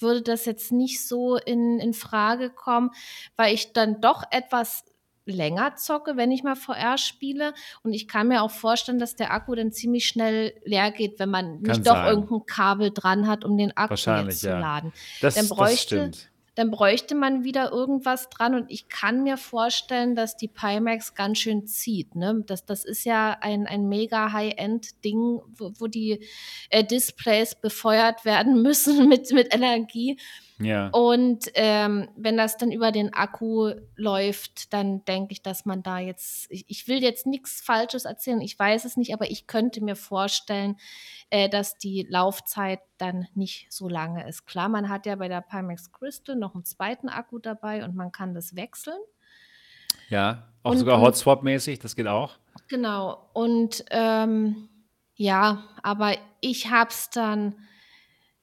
[0.00, 2.90] würde das jetzt nicht so in, in Frage kommen,
[3.36, 4.84] weil ich dann doch etwas
[5.26, 7.54] länger zocke, wenn ich mal VR spiele.
[7.82, 11.30] Und ich kann mir auch vorstellen, dass der Akku dann ziemlich schnell leer geht, wenn
[11.30, 12.06] man Kann nicht doch sein.
[12.08, 14.58] irgendein Kabel dran hat, um den Akku zu ja.
[14.58, 14.92] laden.
[15.20, 16.30] Das, dann das bräuchte- stimmt.
[16.54, 21.38] Dann bräuchte man wieder irgendwas dran und ich kann mir vorstellen, dass die Pimax ganz
[21.38, 22.14] schön zieht.
[22.14, 22.42] Ne?
[22.46, 26.24] Das, das ist ja ein, ein mega High-End-Ding, wo, wo die
[26.70, 30.18] äh, Displays befeuert werden müssen mit, mit Energie.
[30.60, 30.88] Ja.
[30.90, 35.98] Und ähm, wenn das dann über den Akku läuft, dann denke ich, dass man da
[35.98, 39.82] jetzt, ich, ich will jetzt nichts Falsches erzählen, ich weiß es nicht, aber ich könnte
[39.82, 40.76] mir vorstellen,
[41.30, 44.46] äh, dass die Laufzeit dann nicht so lange ist.
[44.46, 48.12] Klar, man hat ja bei der Pimax Crystal noch einen zweiten Akku dabei und man
[48.12, 48.98] kann das wechseln.
[50.08, 52.38] Ja, auch Und- sogar Hotswap-mäßig, das geht auch.
[52.68, 53.28] Genau.
[53.32, 54.68] Und ähm,
[55.16, 57.56] ja, aber ich habe es dann,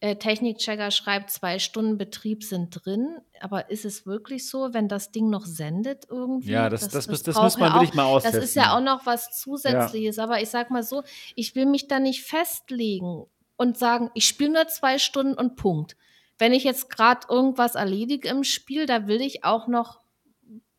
[0.02, 3.20] äh, Technikchecker schreibt, zwei Stunden Betrieb sind drin.
[3.40, 6.52] Aber ist es wirklich so, wenn das Ding noch sendet irgendwie?
[6.52, 8.62] Ja, das- das muss- das braucht muss man wirklich mal Das ist austesten.
[8.64, 10.18] ja auch noch was Zusätzliches.
[10.20, 11.04] Aber ich sag mal so,
[11.36, 13.26] ich will mich da nicht festlegen
[13.58, 15.96] und sagen, ich spiele nur zwei Stunden und Punkt.
[16.40, 20.02] Wenn ich jetzt gerade irgendwas erledige im Spiel, da will ich auch noch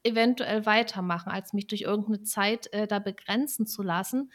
[0.02, 4.32] eventuell weitermachen, als mich durch irgendeine Zeit äh, da begrenzen zu lassen.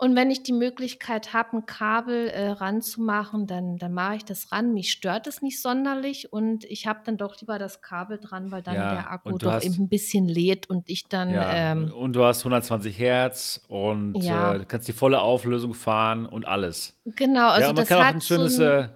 [0.00, 4.52] Und wenn ich die Möglichkeit habe, ein Kabel äh, ranzumachen, dann, dann mache ich das
[4.52, 4.72] ran.
[4.72, 8.62] Mich stört es nicht sonderlich und ich habe dann doch lieber das Kabel dran, weil
[8.62, 11.30] dann Ja, der Akku und du doch hast- eben ein bisschen lädt und ich dann
[11.30, 14.54] Ja, ähm, und du hast 120 Hertz und Ja.
[14.54, 16.96] äh, kannst die volle Auflösung fahren und alles.
[17.04, 18.88] genau, also ja, und man das kann auch hat ein schönes so ein, äh,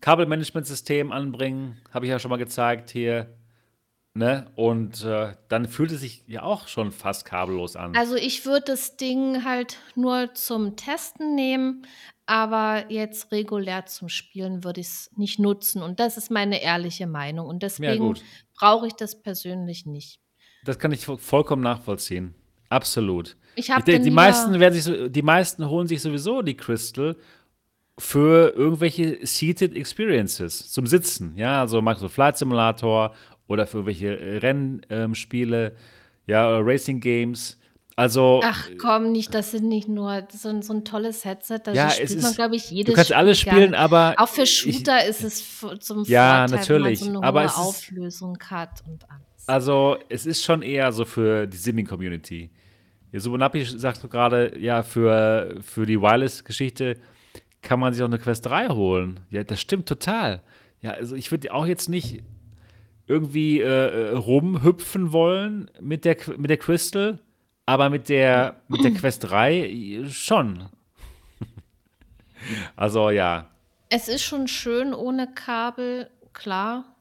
[0.00, 3.26] Kabelmanagementsystem anbringen, habe ich ja schon mal gezeigt hier.
[4.16, 4.46] Ne?
[4.54, 7.94] Und äh, dann fühlt es sich ja auch schon fast kabellos an.
[7.94, 11.86] Also ich würde das Ding halt nur zum Testen nehmen,
[12.24, 15.82] aber jetzt regulär zum Spielen würde ich es nicht nutzen.
[15.82, 17.46] Und das ist meine ehrliche Meinung.
[17.46, 18.22] Und deswegen gut.
[18.58, 20.18] brauche ich das persönlich nicht.
[20.64, 22.34] Das kann ich vo- vollkommen nachvollziehen.
[22.70, 23.36] Absolut.
[23.54, 27.16] Ich Ich die lieber- meisten werden sich so, die meisten holen sich sowieso die Crystal,
[27.98, 31.34] für irgendwelche Seated Experiences zum Sitzen.
[31.36, 33.14] Ja, also Microsoft Flight Simulator
[33.48, 35.72] oder für irgendwelche Rennspiele, ähm,
[36.26, 37.58] ja, oder Racing Games.
[37.98, 38.40] Also.
[38.44, 41.60] Ach komm, nicht, das sind nicht nur so, so ein tolles Headset.
[41.64, 43.78] Da ja, spielt es man, ist, glaube ich, jedes Du kannst alles spielen, gerne.
[43.78, 44.14] aber.
[44.18, 47.40] Auch für Shooter ich, ist es zum Ja, Vorteil, natürlich, wenn man so eine aber
[47.40, 49.48] hohe ist- Auflösung hat und alles.
[49.48, 52.50] Also, es ist schon eher so für die Simming-Community.
[53.12, 56.96] Ja, Subunapi sagt gerade, ja, für, für die Wireless-Geschichte
[57.62, 59.20] kann man sich auch eine Quest 3 holen.
[59.30, 60.42] Ja, das stimmt total.
[60.82, 62.22] Ja, also ich würde auch jetzt nicht
[63.06, 67.20] irgendwie äh, äh, rumhüpfen wollen mit der, mit der Crystal,
[67.64, 70.68] aber mit der, mit der Quest 3 schon.
[72.76, 73.50] Also ja,
[73.88, 76.96] Es ist schon schön ohne Kabel, klar.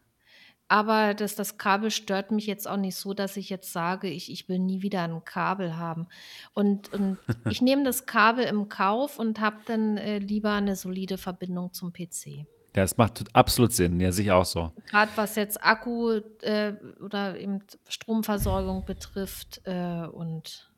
[0.67, 4.31] Aber das, das Kabel stört mich jetzt auch nicht so, dass ich jetzt sage, ich,
[4.31, 6.07] ich will nie wieder ein Kabel haben.
[6.53, 7.19] Und, und
[7.49, 11.93] ich nehme das Kabel im Kauf und habe dann äh, lieber eine solide Verbindung zum
[11.93, 12.47] PC.
[12.75, 13.99] Ja, das macht absolut Sinn.
[13.99, 14.71] Ja, sich auch so.
[14.89, 16.73] Gerade was jetzt Akku äh,
[17.03, 20.69] oder eben Stromversorgung betrifft äh, und,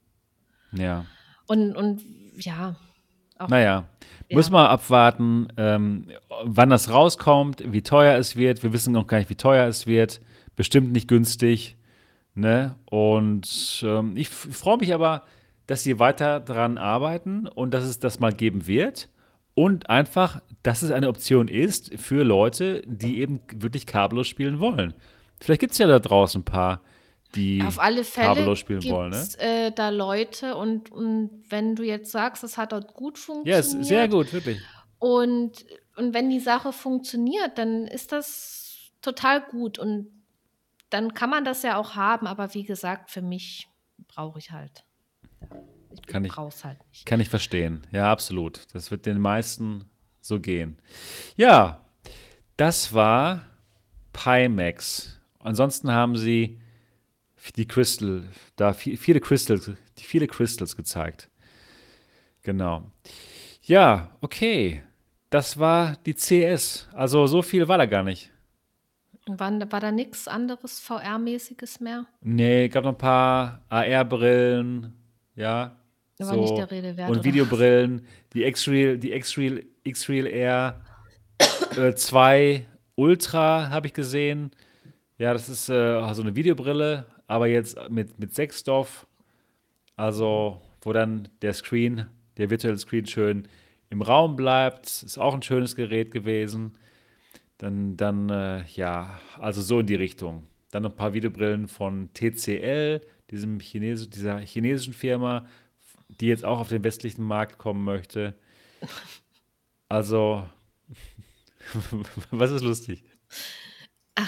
[0.71, 1.05] Ja.
[1.47, 2.01] und, und
[2.35, 2.75] ja,
[3.39, 3.85] auch Naja,
[4.29, 4.35] Ja.
[4.35, 6.07] muss mal abwarten, ähm,
[6.43, 8.63] wann das rauskommt, wie teuer es wird.
[8.63, 10.21] Wir wissen noch gar nicht, wie teuer es wird.
[10.55, 11.77] Bestimmt nicht günstig.
[12.35, 12.75] Ne?
[12.85, 15.23] Und ähm, ich freue mich aber,
[15.65, 19.09] dass sie weiter daran arbeiten und dass es das mal geben wird.
[19.55, 24.93] Und einfach, dass es eine Option ist für Leute, die eben wirklich kabellos spielen wollen.
[25.39, 26.81] Vielleicht gibt es ja da draußen ein paar,
[27.35, 29.11] die Auf alle Fälle kabellos spielen wollen.
[29.11, 29.27] Ne?
[29.39, 33.71] äh, da Leute und, und wenn du jetzt sagst, es hat dort gut Ja, ist
[33.73, 34.59] funktioniert sehr gut, wirklich.
[34.99, 35.65] und,
[35.95, 40.07] und wenn die Sache funktioniert, dann ist das total gut und
[40.89, 43.67] dann kann man das ja auch haben, aber wie gesagt, für mich
[44.07, 44.85] brauche ich halt.
[45.41, 45.47] Ja,
[45.93, 47.05] ich Kann ich- brauche es halt nicht.
[47.05, 47.85] Kann ich verstehen.
[47.91, 48.61] Ja, absolut.
[48.73, 49.89] Das wird den meisten
[50.27, 50.77] so gehen.
[51.35, 51.81] Ja,
[52.57, 53.45] das war
[54.13, 55.19] Pimax.
[55.39, 56.59] Ansonsten haben sie
[57.55, 58.23] die Crystal,
[58.55, 61.29] da vi- viele Crystals, die viele Crystals gezeigt.
[62.43, 62.83] Genau.
[63.63, 64.83] Ja, okay.
[65.29, 66.87] Das war die CS.
[66.93, 68.31] Also so viel war da gar nicht.
[69.27, 72.05] War, war da nichts anderes VR-mäßiges mehr?
[72.21, 74.93] Nee, gab noch ein paar AR-Brillen,
[75.35, 75.75] ja.
[76.19, 80.81] War nicht der Rede wert, Und Videobrillen, die X-Real, die X-Real, X-Real Air
[81.75, 82.65] äh, 2
[82.95, 84.51] Ultra habe ich gesehen.
[85.17, 89.07] Ja, das ist äh, so eine Videobrille, aber jetzt mit, mit Sechsstoff.
[89.95, 92.07] Also, wo dann der Screen,
[92.37, 93.47] der virtuelle Screen schön
[93.89, 94.85] im Raum bleibt.
[94.85, 96.77] Ist auch ein schönes Gerät gewesen.
[97.57, 100.47] Dann, dann äh, ja, also so in die Richtung.
[100.71, 103.01] Dann noch ein paar Videobrillen von TCL,
[103.31, 105.47] diesem Chines dieser chinesischen Firma,
[106.09, 108.35] die jetzt auch auf den westlichen Markt kommen möchte.
[109.89, 110.47] Also,
[112.31, 113.03] was ist lustig?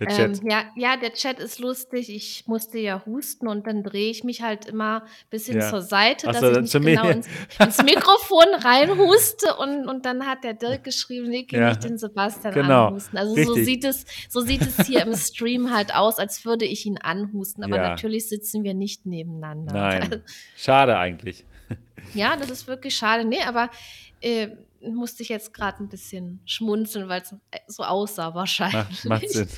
[0.00, 0.38] Der Chat.
[0.42, 2.08] Ähm, ja, ja, der Chat ist lustig.
[2.10, 5.70] Ich musste ja husten und dann drehe ich mich halt immer ein bisschen Ja.
[5.70, 7.28] zur Seite, Ach dass so, ich nicht genau ins,
[7.60, 11.98] ins Mikrofon reinhuste und, und dann hat der Dirk geschrieben, nee, geh Ja, nicht den
[11.98, 13.18] Sebastian genau, anhusten.
[13.18, 16.86] Also so sieht es, so sieht es hier im Stream halt aus, als würde ich
[16.86, 17.62] ihn anhusten.
[17.64, 17.90] Aber Ja.
[17.90, 19.72] natürlich sitzen wir nicht nebeneinander.
[19.72, 20.22] Nein,
[20.56, 21.44] schade eigentlich.
[22.14, 23.24] Ja, das ist wirklich schade.
[23.24, 23.70] Nee, aber
[24.20, 24.48] äh,
[24.80, 27.34] musste ich jetzt gerade ein bisschen schmunzeln, weil es
[27.66, 29.04] so aussah wahrscheinlich.
[29.04, 29.48] Macht, macht Sinn.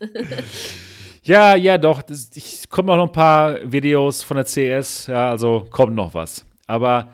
[1.22, 2.02] ja, ja, doch.
[2.02, 5.06] Das, ich kommen auch noch ein paar Videos von der CS.
[5.08, 6.44] Ja, also kommt noch was.
[6.66, 7.12] Aber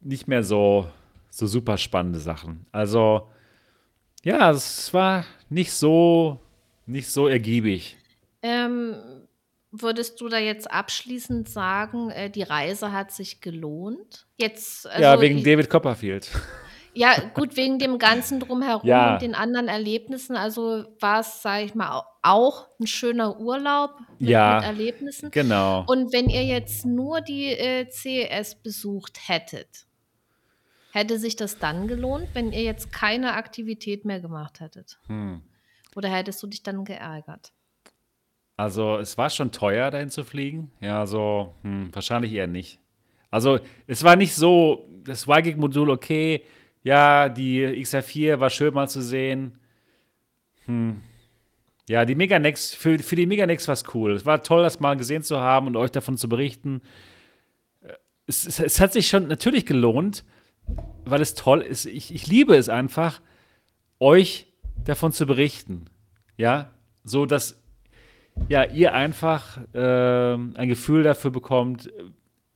[0.00, 0.86] nicht mehr so,
[1.30, 2.66] so super spannende Sachen.
[2.72, 3.28] Also,
[4.22, 6.40] ja, es war nicht so,
[6.86, 7.96] nicht so ergiebig.
[8.42, 8.94] Ähm,
[9.72, 14.26] würdest du da jetzt abschließend sagen, äh, die Reise hat sich gelohnt?
[14.36, 16.30] Jetzt, also ja, wegen ich, David Copperfield.
[16.94, 19.12] ja, gut, wegen dem Ganzen drumherum Ja.
[19.14, 20.36] und den anderen Erlebnissen.
[20.36, 24.56] Also war es, sage ich mal, au- auch ein schöner Urlaub mit, Ja.
[24.56, 25.30] mit Erlebnissen.
[25.30, 25.84] Genau.
[25.86, 29.86] Und wenn ihr jetzt nur die äh, CES besucht hättet,
[30.92, 34.98] hätte sich das dann gelohnt, wenn ihr jetzt keine Aktivität mehr gemacht hättet?
[35.06, 35.42] Hm.
[35.96, 37.52] Oder hättest du dich dann geärgert?
[38.60, 40.70] Also, es war schon teuer, dahin zu fliegen.
[40.82, 42.78] Ja, so, hm, wahrscheinlich eher nicht.
[43.30, 46.44] Also, es war nicht so, das YGIG-Modul, okay,
[46.82, 49.58] ja, die XR4 war schön mal zu sehen.
[50.66, 51.00] Hm.
[51.88, 54.12] Ja, die Meganex, für, für die Meganex war es cool.
[54.12, 56.82] Es war toll, das mal gesehen zu haben und euch davon zu berichten.
[58.26, 60.22] Es, es, es hat sich schon natürlich gelohnt,
[61.06, 61.86] weil es toll ist.
[61.86, 63.22] Ich, ich liebe es einfach,
[64.00, 64.52] euch
[64.84, 65.86] davon zu berichten.
[66.36, 66.74] Ja,
[67.04, 67.59] so dass
[68.48, 71.90] ja, ihr einfach ähm, ein Gefühl dafür bekommt,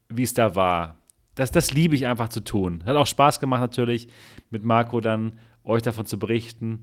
[0.08, 0.96] wie es da war.
[1.34, 2.82] das, das liebe ich einfach zu tun.
[2.86, 4.08] Hat auch Spaß gemacht natürlich,
[4.50, 6.82] mit Marco dann euch davon zu berichten.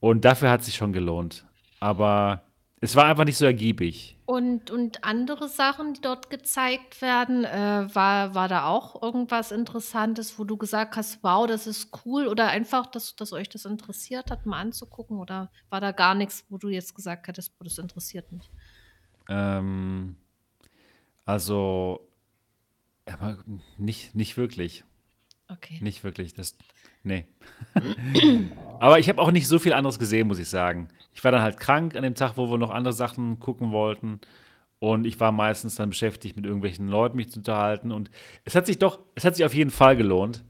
[0.00, 1.46] Und dafür hat es sich schon gelohnt.
[1.80, 2.42] Aber
[2.82, 4.16] es war einfach nicht so ergiebig.
[4.26, 10.36] Und, und andere Sachen, die dort gezeigt werden, äh, war, war da auch irgendwas Interessantes,
[10.36, 14.32] wo du gesagt hast, wow, das ist cool oder einfach, dass, dass euch das interessiert
[14.32, 15.18] hat, mal anzugucken?
[15.18, 18.50] Oder war da gar nichts, wo du jetzt gesagt hättest, das interessiert mich?
[19.28, 20.16] Ähm,
[21.24, 22.08] also,
[23.06, 23.38] aber
[23.78, 24.82] nicht, nicht wirklich.
[25.46, 25.78] Okay.
[25.80, 26.34] Nicht wirklich.
[26.34, 26.56] Das,
[27.02, 27.26] nee.
[28.80, 30.88] aber ich habe auch nicht so viel anderes gesehen, muss ich sagen.
[31.14, 34.20] Ich war dann halt krank an dem Tag, wo wir noch andere Sachen gucken wollten.
[34.78, 37.92] Und ich war meistens dann beschäftigt, mit irgendwelchen Leuten mich zu unterhalten.
[37.92, 38.10] Und
[38.44, 40.44] es hat sich doch, es hat sich auf jeden Fall gelohnt,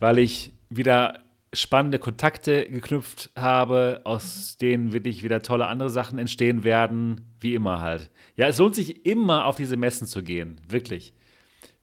[0.00, 1.20] weil ich wieder
[1.52, 7.80] spannende Kontakte geknüpft habe, aus denen wirklich wieder tolle andere Sachen entstehen werden, wie immer
[7.80, 8.10] halt.
[8.36, 11.14] Ja, es lohnt sich immer auf diese Messen zu gehen, wirklich.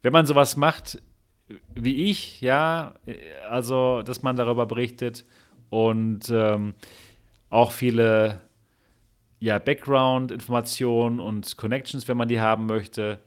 [0.02, 1.02] Wenn man sowas macht
[1.76, 2.96] wie ich, ja,
[3.50, 5.26] also dass man darüber berichtet
[5.70, 6.74] und ähm,
[7.50, 8.42] auch viele
[9.40, 13.20] ja, Background-Informationen und Connections, wenn man die haben möchte,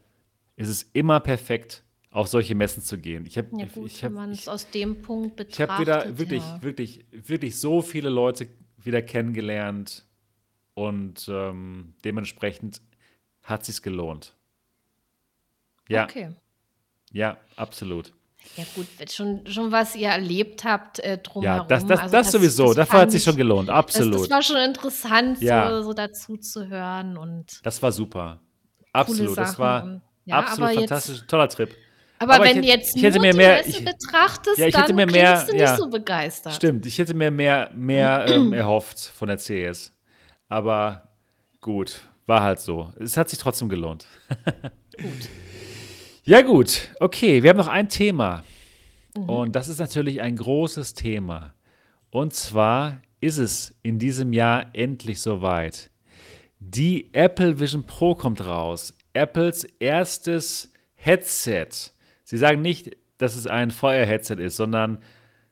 [0.56, 3.24] ist es immer perfekt, auf solche Messen zu gehen.
[3.24, 4.46] Ich habe, Ja ich habe, ich,
[5.48, 6.62] ich habe wieder wirklich, ja.
[6.62, 10.04] wirklich, wirklich so viele Leute wieder kennengelernt
[10.74, 12.82] und ähm, dementsprechend
[13.42, 14.36] hat sich's gelohnt.
[15.88, 16.30] Ja, Okay.
[17.12, 18.12] Ja, absolut.
[18.56, 21.68] Ja gut, schon, schon was ihr erlebt habt äh, Ja, das, drumherum.
[21.68, 22.66] das, Also das das, sowieso.
[22.68, 23.68] das Dafür hat sich schon gelohnt.
[23.68, 24.30] das, das Absolut.
[24.30, 28.40] war schon interessant, Ja, so, so dazu zu hören und das war super.
[28.92, 29.38] Absolut.
[29.38, 31.26] Das war ja, absolut jetzt, fantastisch.
[31.26, 31.74] Toller Trip.
[32.18, 34.58] aber Aber wenn du hätte, jetzt ich hätte nur mir die mehr, Messe ich, betrachtest,
[34.58, 36.54] ja, dann mir klingst mehr, du nicht ja, so begeistert.
[36.54, 36.84] stimmt.
[36.86, 39.92] Ich hätte mir mehr, mehr ähm, erhofft von der CS.
[40.48, 41.08] Aber
[41.60, 42.92] gut, war halt so.
[43.00, 44.06] Es hat sich trotzdem gelohnt.
[45.00, 45.28] Gut.
[46.24, 46.90] Ja, gut.
[47.00, 48.44] Okay, wir haben noch ein Thema.
[49.16, 49.28] Mhm.
[49.28, 51.52] Und das ist natürlich ein großes Thema.
[52.10, 55.90] Und zwar ist es in diesem Jahr endlich soweit.
[56.60, 58.94] Die Apple Vision Pro kommt raus.
[59.14, 61.68] Apples erstes Headset.
[62.22, 64.98] Sie sagen nicht, dass es ein VR-Headset ist, sondern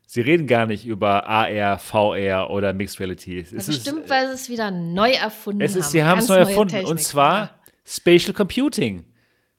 [0.07, 3.41] sie reden gar nicht über AR, VR oder Mixed Reality.
[3.41, 5.93] Es ist, bestimmt, weil sie es wieder neu erfunden es ist, haben.
[5.93, 6.77] sie haben es neu erfunden.
[6.77, 7.01] Und Technik.
[7.01, 7.51] zwar Ja.
[7.85, 9.05] Spatial Computing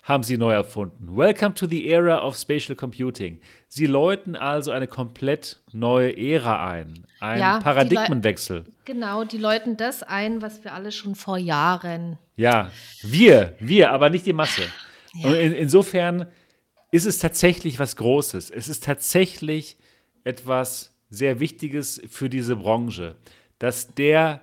[0.03, 1.15] haben sie neu erfunden.
[1.15, 3.39] Welcome to the era of Spatial Computing.
[3.67, 7.05] Sie läuten also eine komplett neue Ära ein.
[7.19, 8.65] Ein Ja, die Paradigmenwechsel.
[8.85, 12.17] genau, die läuten das ein, was wir alle schon vor Jahren.
[12.35, 12.71] Ja,
[13.03, 14.63] wir, wir, aber nicht die Masse.
[15.23, 15.39] Und Ja.
[15.39, 16.25] in, insofern
[16.91, 18.49] ist es tatsächlich was Großes.
[18.49, 19.77] Es ist tatsächlich
[20.23, 23.15] etwas sehr Wichtiges für diese Branche,
[23.59, 24.41] dass der,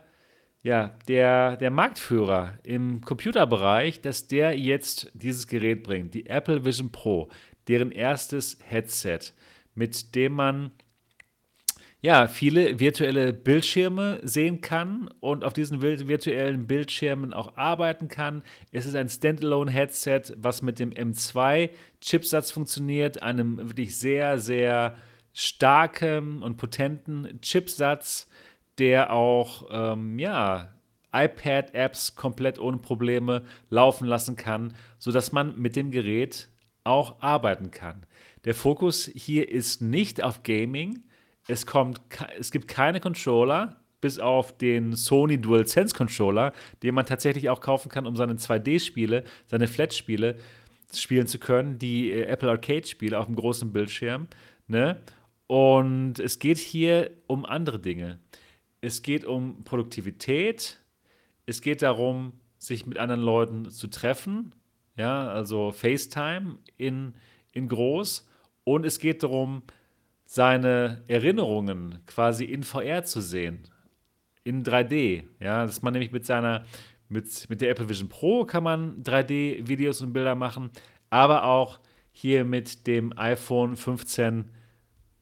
[0.68, 6.92] ja, der, der Marktführer im Computerbereich, dass der jetzt dieses Gerät bringt, die Apple Vision
[6.92, 7.30] Pro,
[7.68, 9.32] deren erstes Headset,
[9.74, 10.72] mit dem man
[12.02, 18.42] ja, viele virtuelle Bildschirme sehen kann und auf diesen virtuellen Bildschirmen auch arbeiten kann.
[18.70, 24.96] Es ist ein Standalone-Headset, was mit dem M2-Chipsatz funktioniert, einem wirklich sehr, sehr
[25.32, 28.28] starken und potenten Chipsatz,
[28.78, 30.72] der auch, ähm, ja,
[31.12, 36.48] iPad-Apps komplett ohne Probleme laufen lassen kann, sodass man mit dem Gerät
[36.84, 38.06] auch arbeiten kann.
[38.44, 41.04] Der Fokus hier ist nicht auf Gaming.
[41.48, 42.00] Es, kommt,
[42.38, 46.52] es gibt keine Controller, bis auf den Sony DualSense Controller,
[46.82, 50.36] den man tatsächlich auch kaufen kann, um seine 2D-Spiele, seine Flat-Spiele
[50.94, 54.28] spielen zu können, die äh, Apple Arcade-Spiele auf dem großen Bildschirm.
[54.66, 55.00] Ne?
[55.46, 58.20] Und es geht hier um andere Dinge.
[58.80, 60.80] Es geht um Produktivität.
[61.46, 64.54] Es geht darum, sich mit anderen Leuten zu treffen.
[64.96, 67.14] Ja, also FaceTime in,
[67.52, 68.26] in groß.
[68.64, 69.62] Und es geht darum,
[70.24, 73.66] seine Erinnerungen quasi in VR zu sehen.
[74.44, 75.24] In 3D.
[75.40, 76.64] Ja, dass man nämlich mit seiner,
[77.08, 80.70] mit, mit der Apple Vision Pro kann man 3D-Videos und Bilder machen,
[81.10, 81.80] aber auch
[82.12, 84.50] hier mit dem iPhone 15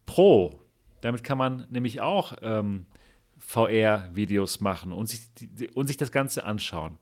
[0.07, 0.61] Pro.
[1.03, 2.87] Damit kann man nämlich auch ähm,
[3.47, 5.21] VR-Videos machen und sich,
[5.75, 6.99] und sich das Ganze anschauen.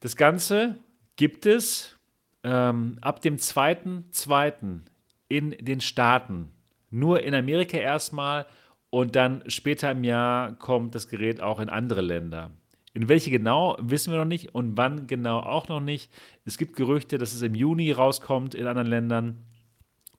[0.00, 0.78] Das Ganze
[1.16, 1.98] gibt es
[2.44, 4.80] ähm, ab dem 2.2.
[5.28, 6.52] in den Staaten.
[6.90, 8.46] Nur in Amerika erstmal
[8.90, 12.50] und dann später im Jahr kommt das Gerät auch in andere Länder.
[12.94, 16.12] In welche genau, wissen wir noch nicht und wann genau auch noch nicht.
[16.44, 19.46] Es gibt Gerüchte, dass es im Juni rauskommt in anderen Ländern.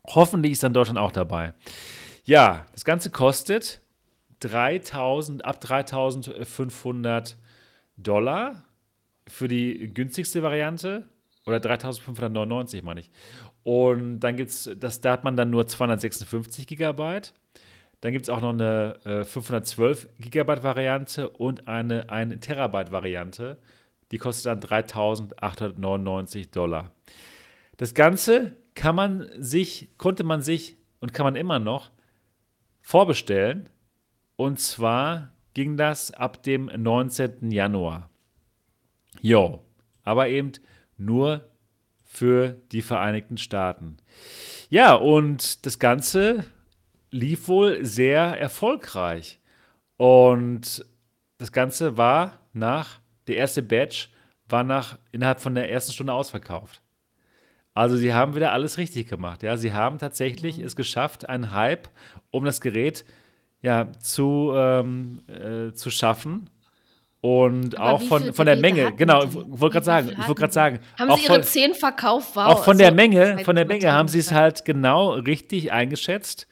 [0.07, 1.53] Hoffentlich ist dann Deutschland auch dabei.
[2.25, 3.82] Ja, das Ganze kostet
[4.43, 7.37] 3000, ab 3500
[7.97, 8.63] Dollar
[9.27, 11.07] für die günstigste Variante
[11.45, 13.11] oder 3599 meine ich.
[13.63, 17.33] Und dann gibt es, da hat man dann nur 256 Gigabyte.
[18.01, 23.57] Dann gibt es auch noch eine äh, 512 Gigabyte Variante und eine 1 Terabyte Variante.
[24.11, 26.91] Die kostet dann 3.899 Dollar.
[27.77, 31.91] Das Ganze kann man sich, konnte man sich und kann man immer noch
[32.81, 33.69] vorbestellen.
[34.35, 37.51] Und zwar ging das ab dem 19.
[37.51, 38.09] Januar.
[39.21, 39.63] Jo,
[40.03, 40.53] aber eben
[40.97, 41.49] nur
[42.03, 43.97] für die Vereinigten Staaten.
[44.69, 46.45] Ja, und das Ganze
[47.11, 49.39] lief wohl sehr erfolgreich.
[49.97, 50.85] Und
[51.37, 54.09] das Ganze war nach, der erste Batch
[54.49, 56.81] war nach innerhalb von der ersten Stunde ausverkauft.
[57.73, 59.41] Also sie haben wieder alles richtig gemacht.
[59.41, 60.65] Ja, sie haben tatsächlich mhm.
[60.65, 61.89] es geschafft, einen Hype
[62.29, 63.05] um das Gerät
[63.63, 66.49] ja, zu, ähm, äh, zu schaffen.
[67.21, 70.53] Und Aber auch von, von der Menge, genau, ich wollte gerade sagen, ich wollte gerade
[70.53, 70.79] sagen.
[70.99, 72.35] Haben sie ihre von, zehn verkauft?
[72.35, 75.71] Wow, auch von also der Menge, von der Menge haben sie es halt genau richtig
[75.71, 76.47] eingeschätzt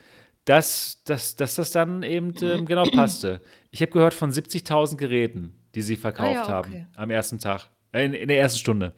[0.45, 3.41] dass, dass, dass das dann eben ähm, genau passte.
[3.69, 6.69] Ich habe gehört von 70.000 Geräten, die sie verkauft ah, ja, okay.
[6.69, 8.93] haben am ersten Tag, äh, in, in der ersten Stunde.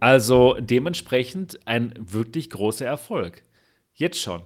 [0.00, 3.42] Also dementsprechend ein wirklich großer Erfolg.
[3.94, 4.42] Jetzt schon.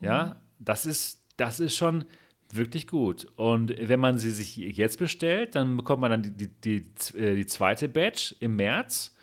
[0.00, 0.34] Ja, mhm.
[0.58, 2.04] das ist, das ist schon
[2.52, 3.26] wirklich gut.
[3.36, 7.34] Und wenn man sie sich jetzt bestellt, dann bekommt man dann die, die, die, äh,
[7.34, 9.14] die zweite Batch im März.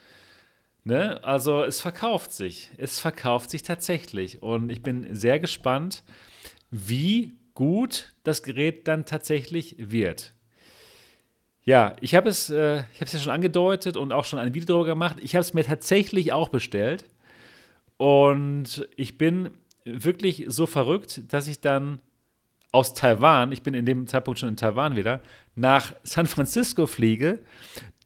[0.84, 1.24] Ne?
[1.24, 2.72] Also es verkauft sich.
[2.78, 4.42] Es verkauft sich tatsächlich.
[4.42, 6.04] Und ich bin sehr gespannt,
[6.72, 10.34] wie gut das Gerät dann tatsächlich wird.
[11.64, 14.56] Ja, ich habe es, äh, ich habe es ja schon angedeutet und auch schon ein
[14.56, 15.18] Video darüber gemacht.
[15.22, 17.06] Ich habe es mir tatsächlich auch bestellt.
[17.98, 19.52] Und ich bin
[20.04, 22.00] wirklich so verrückt, dass ich dann
[22.72, 25.22] aus Taiwan, ich bin in dem Zeitpunkt schon in Taiwan wieder,
[25.56, 27.40] nach San Francisco fliege,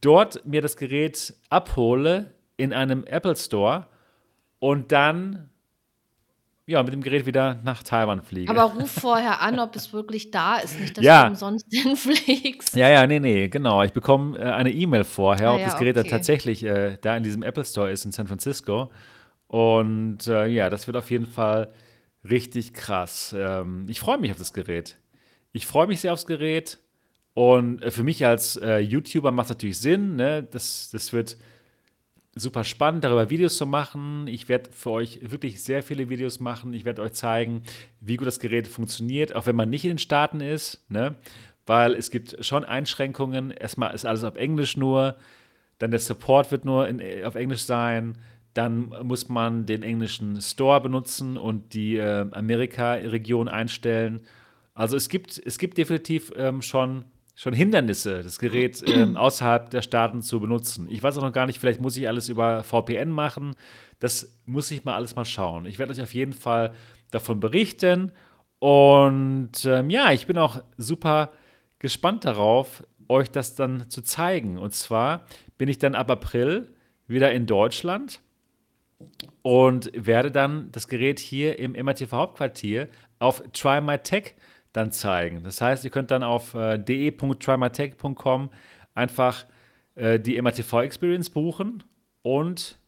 [0.02, 3.88] dort mir das Gerät abhole, in einem Apple Store
[4.60, 5.50] und dann
[6.66, 8.50] ja, mit dem Gerät wieder nach Taiwan fliege.
[8.50, 11.24] Aber ruf vorher an, ob es wirklich da ist, nicht, dass ja.
[11.24, 12.76] du umsonst hinfliegst.
[12.76, 13.84] Ja, ja, nee, nee, genau.
[13.84, 16.10] Ich bekomme äh, eine E-Mail vorher, ah, ob ja, das Gerät okay.
[16.10, 18.92] tatsächlich äh, da in diesem Apple Store ist in San Francisco.
[19.54, 21.72] Und äh, ja, das wird auf jeden Fall
[22.28, 23.36] richtig krass.
[23.38, 24.98] Ähm, ich freue mich auf das Gerät.
[25.52, 26.80] Ich freue mich sehr aufs Gerät.
[27.36, 30.16] Und äh, für mich als äh, YouTuber macht es natürlich Sinn.
[30.16, 30.42] Ne?
[30.42, 31.38] Das, das wird
[32.34, 34.26] super spannend, darüber Videos zu machen.
[34.26, 36.74] Ich werde für euch wirklich sehr viele Videos machen.
[36.74, 37.62] Ich werde euch zeigen,
[38.00, 41.14] wie gut das Gerät funktioniert, auch wenn man nicht in den Staaten ist, ne?
[41.68, 43.52] weil es gibt schon Einschränkungen.
[43.52, 45.16] Erstmal ist alles auf Englisch nur,
[45.78, 48.18] dann der Support wird nur in, auf Englisch sein.
[48.54, 54.22] Dann muss man den englischen Store benutzen und die äh, Amerika-Region einstellen.
[54.74, 57.06] Also es gibt, es gibt definitiv ähm, schon
[57.36, 60.88] schon Hindernisse, das Gerät ähm, außerhalb der Staaten zu benutzen.
[60.90, 63.56] Ich weiß auch noch gar nicht, vielleicht muss ich alles über VPN machen.
[64.00, 65.66] Das muss ich mal alles mal schauen.
[65.66, 66.74] Ich werde euch auf jeden Fall
[67.12, 68.12] davon berichten.
[68.60, 71.32] Und ähm, ja, ich bin auch super
[71.80, 74.58] gespannt darauf, euch das dann zu zeigen.
[74.58, 75.26] Und zwar
[75.58, 76.74] bin ich dann ab April
[77.08, 78.22] wieder in Deutschland
[79.42, 82.90] und werde dann das Gerät hier im MRTV Hauptquartier
[83.20, 84.36] auf Try My Tech
[84.74, 85.44] dann zeigen.
[85.44, 88.50] Das heißt, ihr könnt dann auf äh, de.trymytech.com
[88.96, 89.46] einfach
[89.96, 91.84] äh, die MATV Experience buchen
[92.24, 92.80] und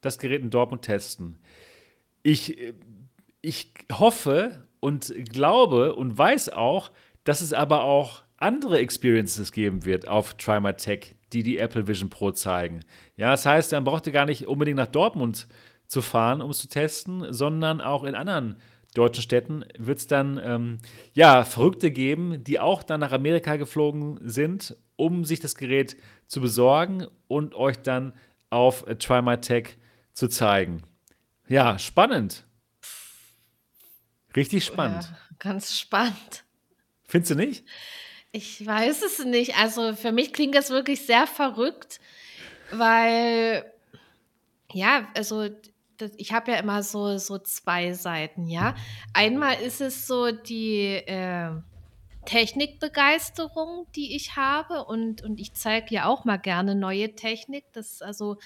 [0.00, 1.38] das Gerät in Dortmund testen.
[2.22, 2.74] Ich, äh,
[3.42, 6.90] ich hoffe und glaube und weiß auch,
[7.24, 12.30] dass es aber auch andere Experiences geben wird auf TryMyTech, die die Apple Vision Pro
[12.32, 12.80] zeigen.
[13.16, 15.48] Ja, das heißt, dann braucht ihr gar nicht unbedingt nach Dortmund
[15.86, 18.56] zu fahren, um es zu testen, sondern auch in anderen
[18.94, 20.78] deutschen Städten wird es dann ähm,
[21.12, 25.96] ja, Verrückte geben, die auch dann nach Amerika geflogen sind, um sich das Gerät
[26.26, 28.14] zu besorgen und euch dann
[28.50, 29.76] auf äh, Try My Tech
[30.12, 30.82] zu zeigen.
[31.48, 32.44] Ja, spannend.
[34.34, 35.04] Richtig spannend.
[35.04, 36.44] Ja, ganz spannend.
[37.04, 37.64] Findest du nicht?
[38.36, 39.56] Ich weiß es nicht.
[39.56, 42.00] Also für mich klingt das wirklich sehr verrückt,
[42.70, 43.64] weil
[44.70, 45.48] ja, also
[46.18, 48.74] ich habe ja immer so, so zwei Seiten, ja.
[49.14, 51.50] Einmal ist es so die äh,
[52.26, 57.64] Technikbegeisterung, die ich habe und, und ich zeige ja auch mal gerne neue Technik.
[57.72, 58.36] Das also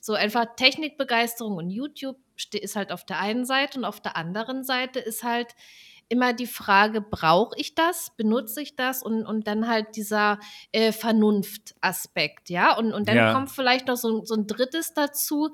[0.00, 2.16] so einfach Technikbegeisterung und YouTube
[2.52, 5.56] ist halt auf der einen Seite und auf der anderen Seite ist halt
[6.12, 10.38] immer die Frage, brauche ich das, benutze ich das und, und dann halt dieser
[10.70, 12.76] äh, Vernunftaspekt, ja.
[12.76, 13.32] Und, und dann ja.
[13.32, 15.48] kommt vielleicht noch so, so ein drittes dazu,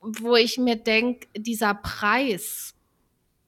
[0.00, 2.74] wo ich mir denke, dieser Preis,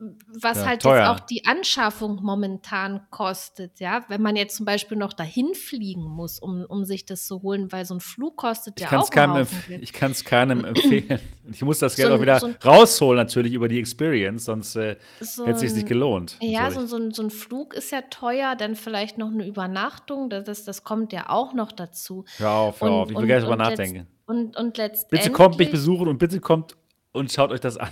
[0.01, 1.21] was Ja, halt jetzt auch teuer.
[1.21, 4.05] die Anschaffung momentan kostet, ja?
[4.09, 7.71] Wenn man jetzt zum Beispiel noch dahin fliegen muss, um um sich das zu holen,
[7.73, 9.37] weil so 'n Flug kostet Ich ja auch keinem
[9.79, 11.21] ich kann's keinem empfehlen.
[11.53, 14.75] Ich muss das So Geld auch 'n wieder so rausholen natürlich über die Experience, sonst,
[14.77, 18.03] äh, so hätte sich's nicht 'n gelohnt, ja, so so so 'n Flug ist ja
[18.03, 22.25] teuer, dann vielleicht noch 'ne Übernachtung, da das das kommt ja auch noch dazu.
[22.39, 24.09] Hör auf, hör auf, Und ich will gar nicht drüber nachdenken.
[24.27, 24.77] und und
[25.13, 26.77] Bitte kommt mich letztendlich besuchen und bitte kommt
[27.13, 27.91] und schaut euch das an.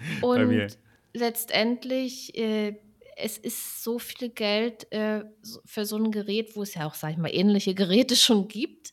[0.20, 0.78] und
[1.14, 2.78] letztendlich, äh,
[3.16, 5.24] es ist so viel Geld, äh,
[5.66, 8.92] für so 'n Gerät, wo es ja auch, sage ich mal, ähnliche Geräte schon gibt.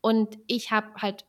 [0.00, 1.24] Und ich habe halt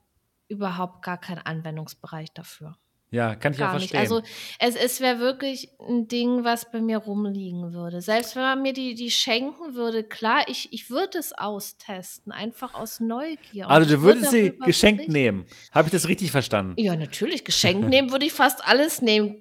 [0.50, 2.78] überhaupt gar keinen Anwendungsbereich dafür.
[3.14, 3.94] Ja, kann ich auch Gar nicht.
[3.94, 4.00] verstehen.
[4.00, 4.22] Also,
[4.58, 8.02] es es wäre wirklich 'n Ding, was bei mir rumliegen würde.
[8.02, 12.74] Selbst wenn man mir die die schenken würde, klar, ich ich würde es austesten, einfach
[12.74, 15.08] aus Neugier Also, ich du würde würdest sie geschenkt berichten.
[15.08, 15.46] nehmen.
[15.72, 16.78] Habe ich das richtig verstanden?
[16.78, 19.40] Ja, natürlich, geschenkt nehmen würde ich fast alles nehmen,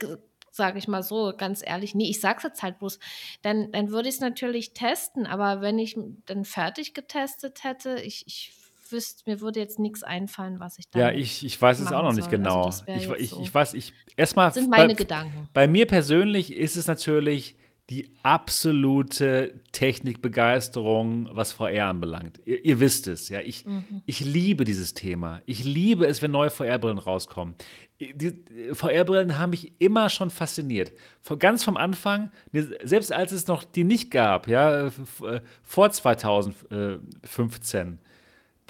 [0.50, 1.94] sage ich mal so, ganz ehrlich.
[1.94, 2.98] Ne, ich sage es jetzt halt bloß,
[3.40, 5.96] dann dann würde ich's natürlich testen, aber wenn ich
[6.26, 8.52] dann fertig getestet hätte, ich ich
[8.92, 12.02] wüsste mir würde jetzt nix einfallen, was ich Ja, damit ich ich weiß es auch
[12.02, 12.38] noch nicht soll.
[12.44, 12.66] Also, genau.
[12.66, 14.98] das wäre Ich ich ich so weiß ich erst mal f sind bei meine f
[14.98, 15.48] Gedanken.
[15.52, 17.56] bei mir persönlich ist es natürlich
[17.90, 22.40] die absolute Technikbegeisterung, was VR anbelangt.
[22.44, 23.40] Ihr ihr wisst es, ja.
[23.40, 24.02] Ich Mhm.
[24.06, 25.42] ich liebe dieses Thema.
[25.46, 27.54] Ich liebe es, wenn neue VR-Brillen rauskommen.
[28.00, 28.32] Die
[28.72, 30.92] VR-Brillen haben mich immer schon fasziniert.
[31.20, 32.32] Von ganz vom Anfang,
[32.82, 34.90] selbst als es noch die nicht gab, ja, äh,
[35.62, 37.98] vor 2000 äh, 15,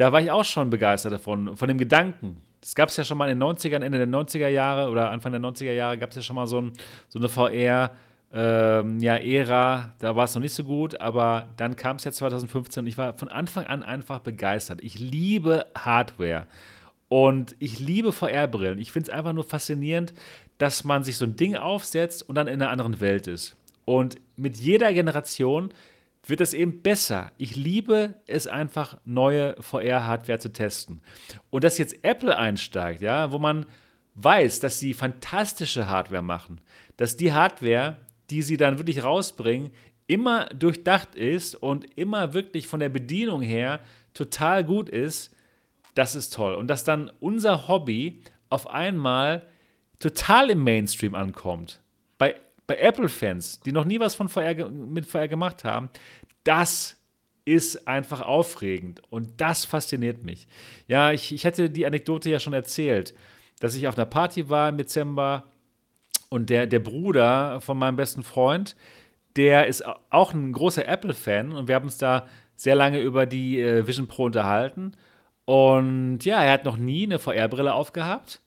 [0.02, 2.42] da war ich auch schon begeistert davon, von dem Gedanken.
[2.60, 5.40] Das gab's ja schon mal in den 90ern, Ende der 90er Jahre oder Anfang der
[5.40, 6.72] 90er Jahre gab's ja schon mal so 'n
[7.08, 7.92] so 'ne VR,
[8.32, 12.86] ähm, ja, Ära, da war's noch nicht so gut, aber dann kam's ja 2015 und
[12.88, 14.80] ich war von Anfang an einfach begeistert.
[14.82, 16.46] Ich liebe Hardware
[17.08, 18.78] und ich liebe VR-Brillen.
[18.78, 20.14] Ich finde es einfach nur faszinierend,
[20.58, 23.56] dass man sich so 'n Ding aufsetzt und dann in 'ner anderen Welt ist.
[23.84, 25.72] Und mit jeder Generation
[26.27, 27.32] wird es eben besser.
[27.36, 31.03] Ich liebe es einfach, neue VR-Hardware zu testen.
[31.51, 33.66] Und dass jetzt Apple einsteigt, ja, wo man
[34.15, 36.61] weiß, dass sie fantastische Hardware machen,
[36.97, 37.97] dass die Hardware,
[38.31, 39.73] die sie dann wirklich rausbringen,
[40.07, 43.81] immer durchdacht ist und immer wirklich von der Bedienung her
[44.15, 45.35] total gut ist,
[45.94, 46.55] das ist toll.
[46.55, 49.47] Und dass dann unser Hobby auf einmal
[49.99, 51.81] total im Mainstream ankommt.
[52.73, 55.90] Bei Apple-Fans, die noch nie was von VR mit VR gemacht haben,
[56.43, 56.97] das
[57.44, 60.49] ist einfach aufregend und das fasziniert mich.
[60.89, 63.12] Ja, ich ich hatte die Anekdote ja schon erzählt,
[63.61, 65.44] dass ich auf 'ner Party war im Dezember
[66.31, 68.77] und der der Bruder von meinem besten Freund,
[69.36, 72.27] der ist auch 'n großer Apple-Fan und wir haben uns da
[72.57, 74.93] sehr lange über die, äh, Vision Pro unterhalten.
[75.47, 78.43] Und ja, er hat noch nie 'ne VR-Brille aufgehabt,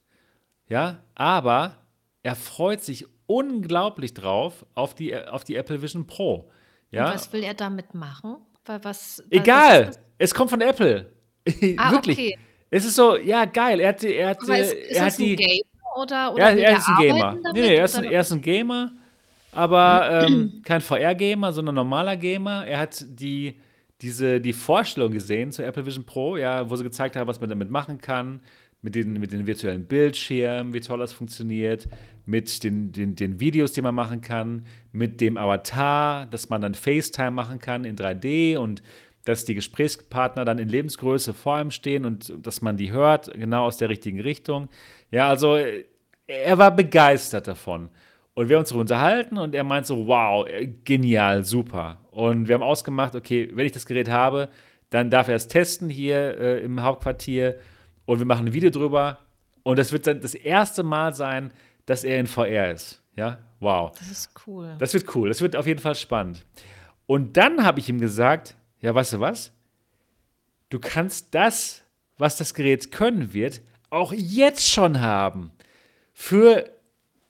[0.70, 1.78] ja, aber
[2.24, 6.46] er freut sich unglaublich drauf auf die äh, auf die Apple Vision Pro, Und
[6.92, 7.14] ja?
[7.14, 8.38] was will er damit machen?
[8.66, 10.00] Wa was wa was ist Egal, das?
[10.18, 11.12] es kommt von Apple.
[11.78, 12.18] Ah, Wirklich.
[12.18, 12.38] okay.
[12.72, 13.80] Es ist so, ja, geil.
[13.80, 15.62] Er hat die er hat, ist ist er das hat die Gamer
[16.02, 17.38] oder Ja, oder will er ist 'n Gamer.
[17.44, 18.92] damit ne, er ist 'n oder er ist 'n Gamer,
[19.52, 22.66] aber, ähm, kein VR-Gamer, sondern normaler Gamer.
[22.68, 23.60] Er hat die
[24.02, 27.50] diese die Vorstellung gesehen zur Apple Vision Pro, ja, wo sie gezeigt haben, was man
[27.50, 28.42] damit machen kann,
[28.82, 31.88] mit den mit den virtuellen Bildschirmen, wie toll das funktioniert,
[32.26, 36.74] mit den den den Videos, die man machen kann, mit dem Avatar, dass man dann
[36.74, 38.82] FaceTime machen kann in 3D und
[39.26, 43.66] dass die Gesprächspartner dann in Lebensgröße vor einem stehen und dass man die hört, genau
[43.66, 44.70] aus der richtigen Richtung.
[45.12, 45.86] Ja, also, äh,
[46.28, 47.90] er war begeistert davon.
[48.34, 52.56] Und wir haben uns unterhalten und er meint so: „Wow, äh, genial, super.“ Und wir
[52.56, 54.50] haben ausgemacht, okay, wenn ich das Gerät habe,
[54.90, 57.58] dann darf er es testen hier, äh, im Hauptquartier
[58.06, 59.20] und wir machen 'n Video drüber.
[59.64, 61.52] Und das wird dann das erste Mal sein,
[61.86, 63.40] dass er in VR ist, ja?
[63.60, 63.98] Wow.
[63.98, 64.76] Das ist cool.
[64.80, 65.30] Das wird cool.
[65.30, 66.46] Das wird auf jeden Fall spannend.
[67.08, 69.52] Und dann habe ich ihm gesagt: „Ja, weißt du was?
[70.70, 71.84] Du kannst das,
[72.18, 75.52] was das Gerät können wird, auch jetzt schon haben.
[76.14, 76.72] Für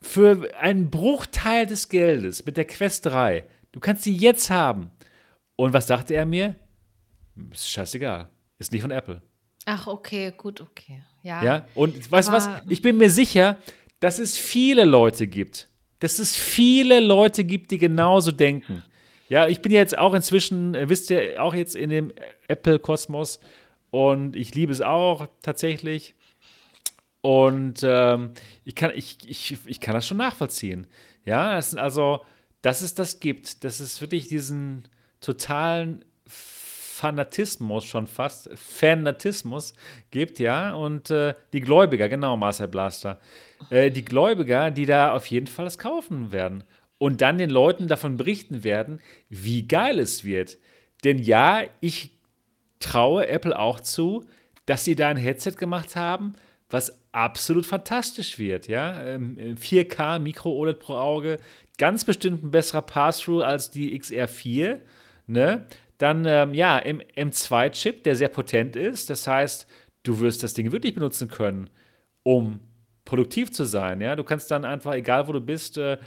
[0.02, 3.46] für einen Bruchteil des Geldes mit der Quest 3.
[3.72, 4.92] Du kannst sie jetzt haben.“
[5.56, 6.56] Und was sagte er mir?
[7.52, 8.30] Ist scheißegal.
[8.60, 9.22] Ist nicht von Apple.
[9.66, 11.02] Ach, okay, gut, okay.
[11.24, 11.44] Ja.
[11.44, 12.50] Ja, und weißt du was?
[12.70, 13.58] Ich bin mir sicher,
[14.00, 15.70] dass es viele Leute gibt
[16.00, 18.84] dass es viele Leute gibt, die genauso denken.
[19.30, 22.14] Ja, ich bin jetzt auch inzwischen, äh, wisst ihr, auch jetzt in dem
[22.48, 23.40] Apple-Kosmos
[23.90, 26.14] und ich liebe es auch tatsächlich.
[27.22, 28.34] Und, ähm,
[28.66, 30.86] ich kann ich ich ich kann das schon nachvollziehen.
[31.26, 32.22] Ja, sind also,
[32.62, 34.88] dass es das gibt, dass es wirklich diesen
[35.22, 39.74] totalen Fanatismus schon fast Fanatismus
[40.12, 43.20] gibt, ja, und, äh, die Gläubiger, genau, Marcel Blaster.
[43.70, 46.64] Äh, die Gläubiger, die da auf jeden Fall es kaufen werden.
[46.98, 50.58] Und dann den Leuten davon berichten werden, wie geil es wird.
[51.04, 52.12] Denn ja, ich
[52.80, 54.26] traue Apple auch zu,
[54.66, 56.34] dass sie da ein Headset gemacht haben,
[56.70, 58.68] was absolut fantastisch wird.
[58.68, 58.94] Ja?
[58.94, 61.40] 4K, ähm, Micro-OLED pro Auge,
[61.78, 64.80] ganz bestimmt ein besserer Pass-Through als die XR4.
[65.28, 65.66] Ne?
[65.98, 69.10] Dann, ähm, ja, im M2-Chip, der sehr potent ist.
[69.10, 69.68] Das heißt,
[70.04, 71.70] du wirst das Ding wirklich benutzen können,
[72.24, 72.60] um
[73.06, 74.02] produktiv zu sein.
[74.02, 74.16] Ja?
[74.16, 75.98] Du kannst dann einfach, egal wo du bist, äh,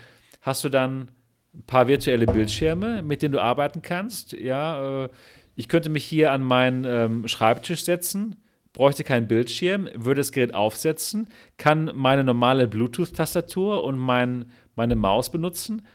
[0.43, 1.11] hast du dann
[1.55, 4.33] ein paar virtuelle Bildschirme, mit denen du arbeiten kannst.
[4.33, 5.09] Ja, äh,
[5.57, 8.37] ich könnte mich hier an meinen ähm, Schreibtisch setzen,
[8.73, 15.31] bräuchte keinen Bildschirm, würde das Gerät aufsetzen, kann meine normale Bluetooth-Tastatur und mein, meine Maus
[15.31, 15.87] benutzen,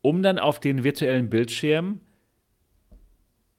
[0.00, 2.00] um dann auf den virtuellen Bildschirm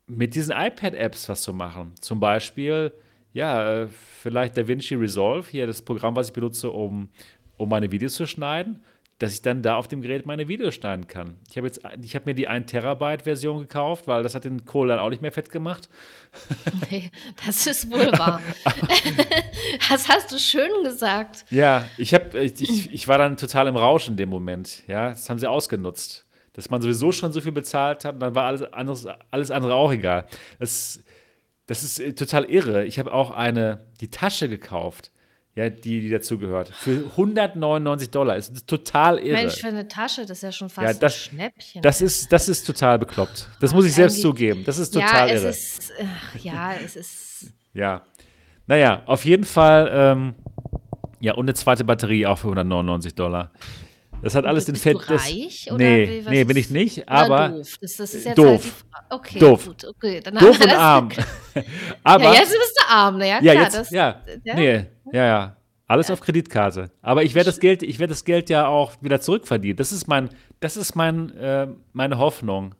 [0.05, 1.93] mit diesen iPad-Apps was zu machen.
[2.01, 2.91] Zum Beispiel,
[3.33, 3.87] ja, äh,
[4.21, 7.09] vielleicht DaVinci Resolve, hier das Programm, was ich benutze, um,
[7.57, 8.83] um meine Videos zu schneiden,
[9.19, 11.37] dass ich dann da auf dem Gerät meine Videos schneiden kann.
[11.49, 14.65] Ich habe jetzt, ich habe mir die 1 Terabyte Version gekauft, weil das hat den
[14.65, 15.89] Kohl dann auch nicht mehr fett gemacht.
[16.89, 17.11] Nee,
[17.45, 18.41] das ist wohl wahr.
[19.89, 21.45] das hast du schön gesagt.
[21.51, 24.83] Ja, ich, hab, ich, ich war dann total im Rausch in dem Moment.
[24.87, 28.35] Ja, das haben sie ausgenutzt dass man sowieso schon so viel bezahlt hat, und dann
[28.35, 30.27] war alles, anderes, alles andere auch egal.
[30.59, 31.03] Das,
[31.67, 32.85] das ist äh, total irre.
[32.85, 35.11] Ich habe auch eine, die Tasche gekauft,
[35.55, 38.35] ja, die, die dazu gehört, für 199 Dollar.
[38.35, 39.37] Das ist total irre.
[39.37, 41.81] Mensch, für eine Tasche, das ist ja schon fast ja, das, ein Schnäppchen.
[41.81, 43.49] Das ist, das ist total bekloppt.
[43.59, 44.63] Das Ach, muss ich selbst zugeben.
[44.65, 45.49] Das ist total ja, es irre.
[45.49, 47.53] Ist, ach, ja, es ist.
[47.73, 48.03] ja.
[48.65, 50.35] Naja, auf jeden Fall, ähm,
[51.19, 53.51] ja, und eine zweite Batterie auch für 199 Dollar.
[54.23, 54.95] Das hat alles den Fett.
[54.95, 55.65] Du reich?
[55.67, 57.49] Das, nee, nee, bin ich nicht, aber.
[57.49, 57.77] doof.
[57.81, 58.85] Das, das ist jetzt doof.
[58.93, 59.65] Halt okay, doof.
[59.65, 60.21] Gut, okay.
[60.21, 61.09] Dann doof und arm.
[62.03, 63.27] aber, ja, jetzt bist du arm, ne?
[63.27, 63.53] Ja, klar.
[63.53, 65.57] Ja, jetzt, das, ja, ja, nee, ja, ja.
[65.87, 66.13] Alles ja.
[66.13, 66.89] auf Kreditkarte.
[67.01, 69.75] Aber ich werde das Geld, ich werde das Geld ja auch wieder zurückverdienen.
[69.75, 70.29] Das ist mein,
[70.61, 72.75] das ist mein, äh, meine Hoffnung.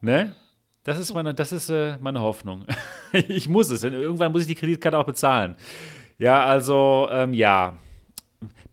[0.00, 0.34] Ne?
[0.82, 2.64] Das ist meine, das ist äh, meine Hoffnung.
[3.12, 3.84] ich muss es.
[3.84, 5.56] Irgendwann muss ich die Kreditkarte auch bezahlen.
[6.16, 7.76] Ja, also ähm, ja.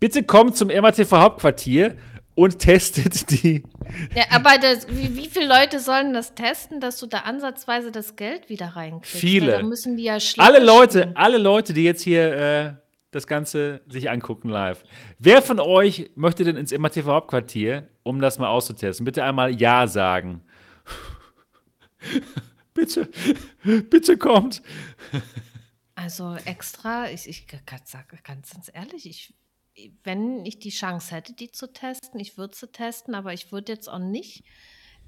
[0.02, 1.96] Bitte kommt zum MATV Hauptquartier
[2.34, 3.64] und testet die.
[4.16, 8.16] Ja, aber das, wie, wie viele Leute sollen das testen, dass du da ansatzweise das
[8.16, 9.12] Geld wieder reinkriegst?
[9.12, 9.52] Viele.
[9.52, 12.74] Da müssen die ja alle Leute, alle Leute, die jetzt hier äh,
[13.12, 14.84] das Ganze sich angucken live.
[15.20, 19.06] Wer von euch möchte denn ins MATV Hauptquartier, um das mal auszutesten?
[19.06, 20.42] Bitte einmal Ja sagen.
[22.74, 23.08] bitte,
[23.64, 24.64] bitte kommt.
[25.94, 29.36] Also extra, ich, ich ganz, ganz ehrlich, ich
[30.04, 33.72] wenn ich die Chance hätte, die zu testen, ich würde sie testen, aber ich würde
[33.72, 34.44] jetzt auch nicht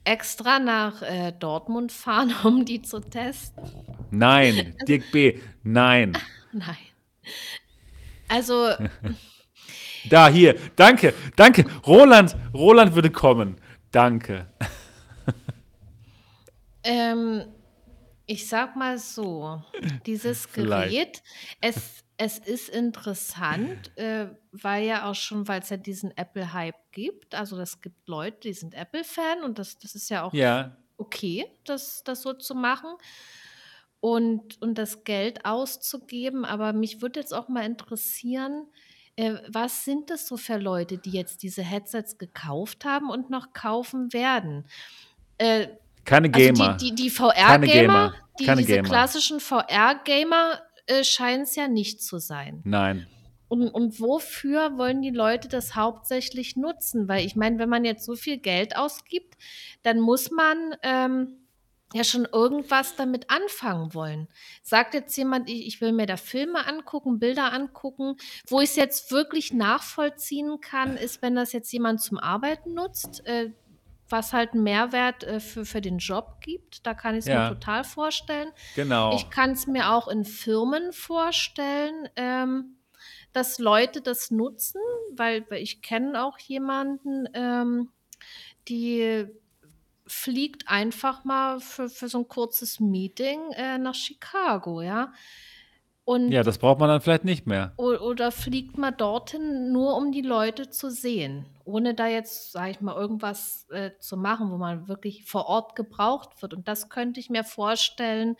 [0.03, 3.63] extra nach äh, Dortmund fahren, um die zu testen.
[4.11, 6.17] Nein, Dirk B., nein.
[6.55, 6.77] Nein.
[8.27, 8.69] Also.
[10.07, 11.65] da, hier, danke, danke.
[11.87, 13.59] Roland, Roland würde kommen.
[13.91, 14.47] Danke.
[16.83, 17.43] ähm,
[18.27, 19.63] ich sag mal so,
[20.05, 21.23] dieses Gerät,
[21.59, 27.35] es es ist interessant, äh, weil ja auch schon, weil es ja diesen Apple-Hype gibt.
[27.35, 30.77] Also es gibt Leute, die sind Apple-Fan und das, das ist ja auch Ja.
[30.97, 32.95] okay, das, das so zu machen
[33.99, 36.45] und, und das Geld auszugeben.
[36.45, 38.67] Aber mich würde jetzt auch mal interessieren,
[39.17, 43.51] äh, was sind das so für Leute, die jetzt diese Headsets gekauft haben und noch
[43.51, 44.65] kaufen werden?
[45.39, 45.67] Äh,
[46.05, 46.77] Keine also Gamer.
[46.77, 48.87] die, die, die VR-Gamer, die, diese Gamer.
[48.87, 52.61] klassischen VR-Gamer äh, scheint es ja nicht zu sein.
[52.63, 53.07] Nein.
[53.47, 57.07] Und, und wofür wollen die Leute das hauptsächlich nutzen?
[57.07, 59.35] Weil ich meine, wenn man jetzt so viel Geld ausgibt,
[59.83, 61.43] dann muss man ähm,
[61.93, 64.27] ja schon irgendwas damit anfangen wollen.
[64.63, 68.15] Sagt jetzt jemand, ich, ich will mir da Filme angucken, Bilder angucken,
[68.47, 73.25] wo ich es jetzt wirklich nachvollziehen kann, ist, wenn das jetzt jemand zum Arbeiten nutzt.
[73.27, 73.51] Äh,
[74.13, 76.85] was halt einen Mehrwert äh, für, für den Job gibt.
[76.85, 77.49] Da kann ich es ja.
[77.49, 78.51] mir total vorstellen.
[78.75, 79.15] Genau.
[79.15, 82.77] Ich kann es mir auch in Firmen vorstellen, ähm,
[83.33, 84.79] dass Leute das nutzen,
[85.11, 87.89] weil, weil ich kenne auch jemanden, ähm,
[88.67, 89.25] die
[90.05, 95.11] fliegt einfach mal für, für so ein kurzes Meeting äh, nach Chicago, ja.
[96.05, 97.73] Und ja, das braucht man dann vielleicht nicht mehr.
[97.77, 102.81] Oder fliegt man dorthin nur, um die Leute zu sehen, ohne da jetzt, sage ich
[102.81, 106.53] mal, irgendwas äh, zu machen, wo man wirklich vor Ort gebraucht wird.
[106.53, 108.35] Und das könnte ich mir vorstellen,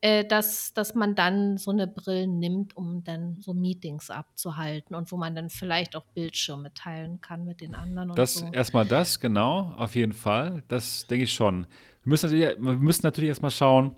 [0.00, 5.12] äh, dass, dass man dann so eine Brille nimmt, um dann so Meetings abzuhalten und
[5.12, 8.14] wo man dann vielleicht auch Bildschirme teilen kann mit den anderen.
[8.16, 8.46] das so.
[8.52, 10.64] erstmal das, genau, auf jeden Fall.
[10.66, 11.68] Das denke ich schon.
[12.02, 13.94] Wir müssen natürlich, wir müssen natürlich erstmal schauen,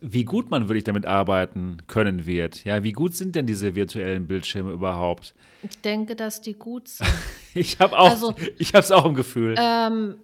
[0.00, 2.64] wie gut man wirklich damit arbeiten können wird.
[2.64, 5.34] Ja, wie gut sind denn diese virtuellen Bildschirme überhaupt?
[5.62, 7.10] Ich denke, dass die gut sind.
[7.54, 9.54] ich habe auch, also, ich habe es auch im Gefühl.
[9.58, 10.16] Ähm,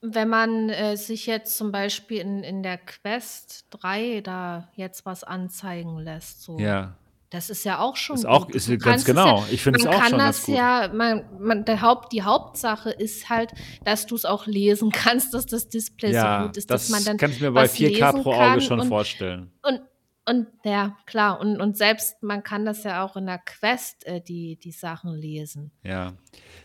[0.00, 5.22] wenn man äh, sich jetzt zum Beispiel in, in der Quest 3 da jetzt was
[5.22, 6.58] anzeigen lässt, so.
[6.58, 6.96] Ja.
[7.32, 8.54] Das ist ja auch schon ist auch, gut.
[8.54, 9.38] Ist ganz genau.
[9.38, 10.54] Ja, ich finde es auch schon das gut.
[10.54, 13.52] ja, man, man, der Haupt, die Hauptsache ist halt,
[13.86, 16.90] dass du es auch lesen kannst, dass das Display ja, so gut ist, das dass
[16.90, 19.50] man dann kann ich mir bei 4K pro Auge schon und, vorstellen.
[19.62, 19.80] Und,
[20.28, 21.40] und ja, klar.
[21.40, 25.14] Und, und selbst man kann das ja auch in der Quest, äh, die, die Sachen
[25.14, 25.72] lesen.
[25.82, 26.12] Ja.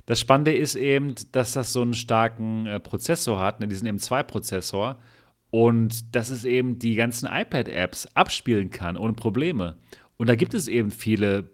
[0.05, 4.99] Das Spannende ist eben, dass das so einen starken äh, Prozessor hat, ne, diesen M2-Prozessor.
[5.49, 9.77] Und dass es eben die ganzen iPad-Apps abspielen kann ohne Probleme.
[10.17, 11.49] Und da gibt es eben viele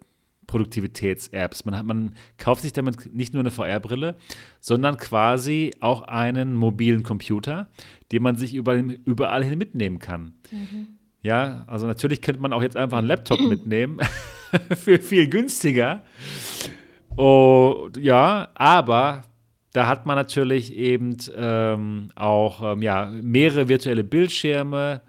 [0.46, 1.64] Produktivitäts-Apps.
[1.64, 4.16] Man, man kauft sich damit nicht nur eine VR-Brille,
[4.60, 7.68] sondern quasi auch einen mobilen Computer,
[8.12, 10.34] den man sich überall, überall hin mitnehmen kann.
[10.50, 10.98] Mhm.
[11.22, 13.98] Ja, also natürlich könnte man auch jetzt einfach einen Laptop mitnehmen,
[14.76, 16.02] für viel günstiger.
[17.16, 19.24] Oh, ja, aber
[19.72, 25.00] da hat man natürlich eben ähm, auch ähm, ja, mehrere virtuelle Bildschirme,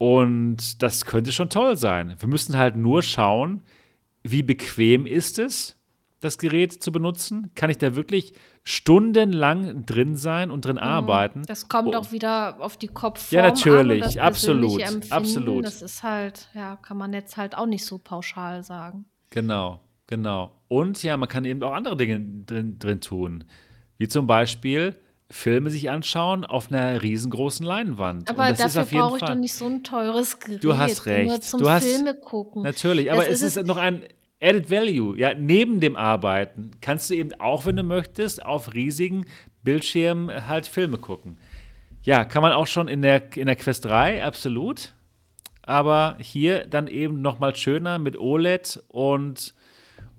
[0.00, 2.16] und das könnte schon toll sein.
[2.18, 3.60] Wir müssen halt nur schauen,
[4.22, 5.76] wie bequem ist es,
[6.20, 7.50] das Gerät zu benutzen?
[7.54, 8.32] Kann ich da wirklich
[8.64, 10.82] stundenlang drin sein und drin mhm.
[10.82, 11.42] arbeiten?
[11.46, 11.98] Das kommt oh.
[11.98, 15.66] auch wieder auf die Kopfform Ja, natürlich, an absolut, absolut.
[15.66, 19.04] Das ist halt, ja, kann man jetzt halt auch nicht so pauschal sagen.
[19.28, 20.50] Genau, genau.
[20.68, 23.44] Und ja, man kann eben auch andere Dinge drin, drin tun.
[23.98, 24.96] Wie zum Beispiel
[25.30, 28.28] Filme sich anschauen auf einer riesengroßen Leinwand.
[28.28, 30.64] Aber dafür brauche ich doch nicht so ein teures Gerät.
[30.64, 31.28] Du hast recht.
[31.28, 32.62] Nur zum du hast, Filme gucken.
[32.64, 34.02] Natürlich, aber es ist, ist noch ein
[34.42, 35.16] Added Value.
[35.16, 39.26] Ja, neben dem Arbeiten kannst du eben auch, wenn du möchtest, auf riesigen
[39.62, 41.38] Bildschirmen halt Filme gucken.
[42.02, 44.94] Ja, kann man auch schon in der, in der Quest 3, absolut.
[45.62, 49.54] Aber hier dann eben noch mal schöner mit OLED und,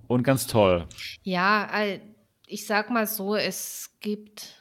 [0.07, 0.85] und ganz toll.
[1.23, 1.67] Ja,
[2.47, 4.60] ich sag mal so, es gibt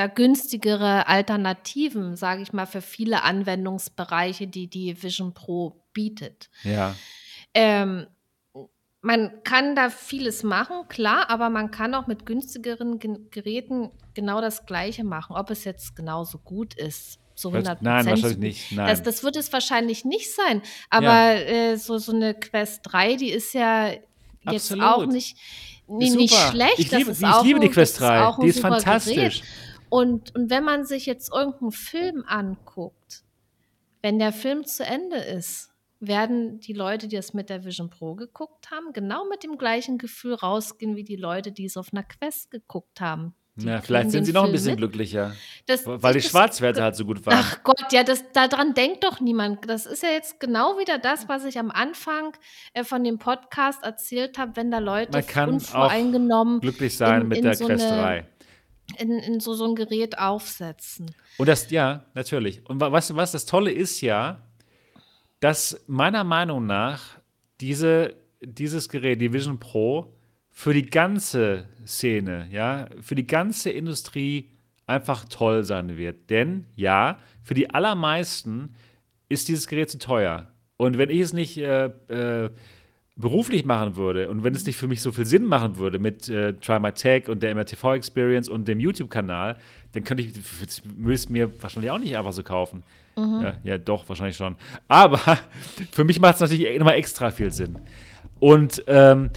[0.00, 6.48] da günstigere Alternativen, sage ich mal, für viele Anwendungsbereiche, die die Vision Pro bietet.
[6.64, 6.94] Ja.
[7.52, 8.06] Ähm,
[9.02, 12.98] man kann da vieles machen, klar, aber man kann auch mit günstigeren
[13.30, 15.36] Geräten genau das Gleiche machen.
[15.36, 18.72] Ob es jetzt genauso gut ist, so 100 Nein, wahrscheinlich nicht.
[18.72, 18.86] Nein.
[18.86, 20.62] Das, das wird es wahrscheinlich nicht sein.
[20.88, 21.34] Aber ja.
[21.34, 24.84] äh, so, so eine Quest 3, die ist ja jetzt Absolut.
[24.84, 25.36] auch nicht,
[25.88, 26.78] nee, nicht schlecht.
[26.78, 29.40] Ich liebe, ich liebe die Quest 3, die ist fantastisch.
[29.40, 29.69] Gerät.
[29.90, 33.24] Und, und wenn man sich jetzt irgendeinen Film anguckt,
[34.02, 38.14] wenn der Film zu Ende ist, werden die Leute, die es mit der Vision Pro
[38.14, 42.04] geguckt haben, genau mit dem gleichen Gefühl rausgehen wie die Leute, die es auf einer
[42.04, 43.34] Quest geguckt haben.
[43.56, 44.78] Ja, vielleicht sind sie noch ein bisschen mit.
[44.78, 45.34] glücklicher.
[45.66, 47.38] Das, weil die Schwarzwerte halt so gut waren.
[47.38, 49.68] Ach Gott, ja, das, daran denkt doch niemand.
[49.68, 52.32] Das ist ja jetzt genau wieder das, was ich am Anfang
[52.72, 57.28] äh, von dem Podcast erzählt habe, wenn da Leute Man kann unvoreingenommen glücklich sein in,
[57.28, 58.26] mit in der so Quest 3
[58.98, 61.14] in, in so, so ein Gerät aufsetzen.
[61.38, 62.66] Und das, ja, natürlich.
[62.68, 64.40] Und was, was das Tolle ist ja,
[65.40, 67.18] dass meiner Meinung nach
[67.60, 70.14] diese, dieses Gerät, die Vision Pro,
[70.50, 74.50] für die ganze Szene, ja, für die ganze Industrie
[74.86, 76.28] einfach toll sein wird.
[76.28, 78.74] Denn ja, für die allermeisten
[79.28, 80.48] ist dieses Gerät zu teuer.
[80.76, 82.50] Und wenn ich es nicht äh, äh,
[83.20, 86.28] beruflich machen würde und wenn es nicht für mich so viel Sinn machen würde mit
[86.28, 89.56] äh, Try My Tech und der MRTV Experience und dem YouTube-Kanal,
[89.92, 90.32] dann könnte ich,
[90.96, 92.82] müsste mir wahrscheinlich auch nicht einfach so kaufen.
[93.16, 93.40] Mhm.
[93.42, 94.56] Ja, ja, doch, wahrscheinlich schon.
[94.88, 95.18] Aber
[95.92, 97.78] für mich macht es natürlich nochmal extra viel Sinn.
[98.38, 99.30] Und ähm,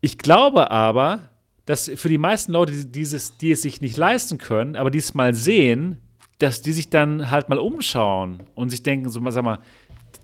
[0.00, 1.30] ich glaube aber,
[1.66, 4.98] dass für die meisten Leute, die, dieses, die es sich nicht leisten können, aber die
[4.98, 6.00] es mal sehen,
[6.38, 9.58] dass die sich dann halt mal umschauen und sich denken, so, sag mal,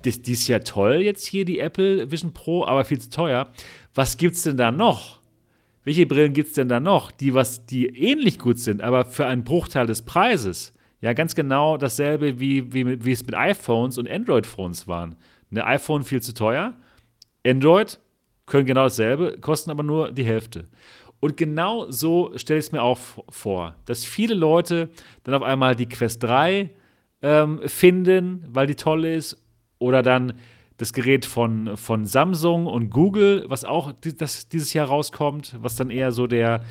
[0.02, 3.48] das, die ist ja toll jetzt hier, die Apple Vision Pro, aber viel zu teuer.
[3.94, 5.20] Was gibt's denn da noch?
[5.84, 9.26] Welche Brillen gibt es denn da noch, die, was, die ähnlich gut sind, aber für
[9.26, 10.72] einen Bruchteil des Preises?
[11.00, 15.16] Ja, ganz genau dasselbe, wie, wie, wie es mit iPhones und Android-Phones waren.
[15.50, 16.74] Eine iPhone viel zu teuer,
[17.44, 17.98] Android
[18.46, 20.68] können genau dasselbe, kosten aber nur die Hälfte.
[21.18, 22.98] Und genau so stelle ich es mir auch
[23.28, 24.90] vor, dass viele Leute
[25.24, 26.70] dann auf einmal die Quest 3
[27.22, 29.40] ähm, finden, weil die toll ist
[29.82, 30.34] oder dann
[30.78, 35.90] das Gerät von, von Samsung und Google, was auch das, dieses Jahr rauskommt, was dann
[35.90, 36.64] eher so der,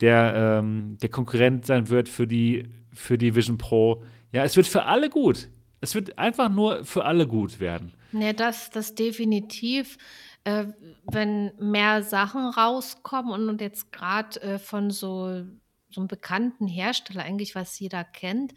[0.00, 4.04] der, ähm, der Konkurrent sein wird für die, für die Vision Pro.
[4.32, 5.48] Ja, es wird für alle gut.
[5.80, 7.92] Es wird einfach nur für alle gut werden.
[8.12, 9.98] Ne, das, das definitiv.
[10.44, 10.66] Äh,
[11.10, 15.44] wenn mehr Sachen rauskommen und, und jetzt gerade äh, von so,
[15.90, 18.54] so einem bekannten Hersteller, eigentlich was jeder kennt,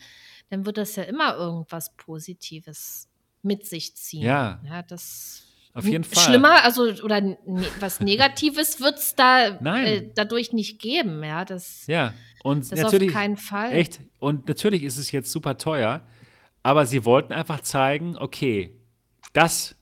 [0.49, 3.08] dann wird das ja immer irgendwas Positives
[3.41, 4.23] mit sich ziehen.
[4.23, 4.59] Ja.
[4.67, 5.43] Ja, das
[5.73, 6.23] Auf jeden Fall.
[6.23, 7.37] Schlimmer, also oder ne,
[7.79, 11.45] was Negatives wird es da äh, dadurch nicht geben, ja.
[11.45, 12.13] Das, Ja,
[12.43, 13.71] und das natürlich, auf keinen Fall.
[13.73, 16.01] echt, und natürlich ist es jetzt super teuer,
[16.63, 18.75] aber sie wollten einfach zeigen, okay,
[19.33, 19.75] das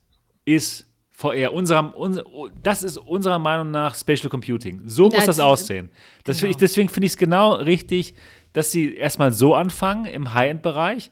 [0.46, 2.24] ist VR, unserer, unser,
[2.62, 4.84] das ist unserer Meinung nach Spatial Computing.
[4.86, 5.90] So muss Das- das aussehen.
[6.26, 6.60] Das find ich, genau.
[6.60, 8.14] deswegen finde ich es genau richtig,
[8.54, 11.10] dass sie erstmal so anfangen im High-End-Bereich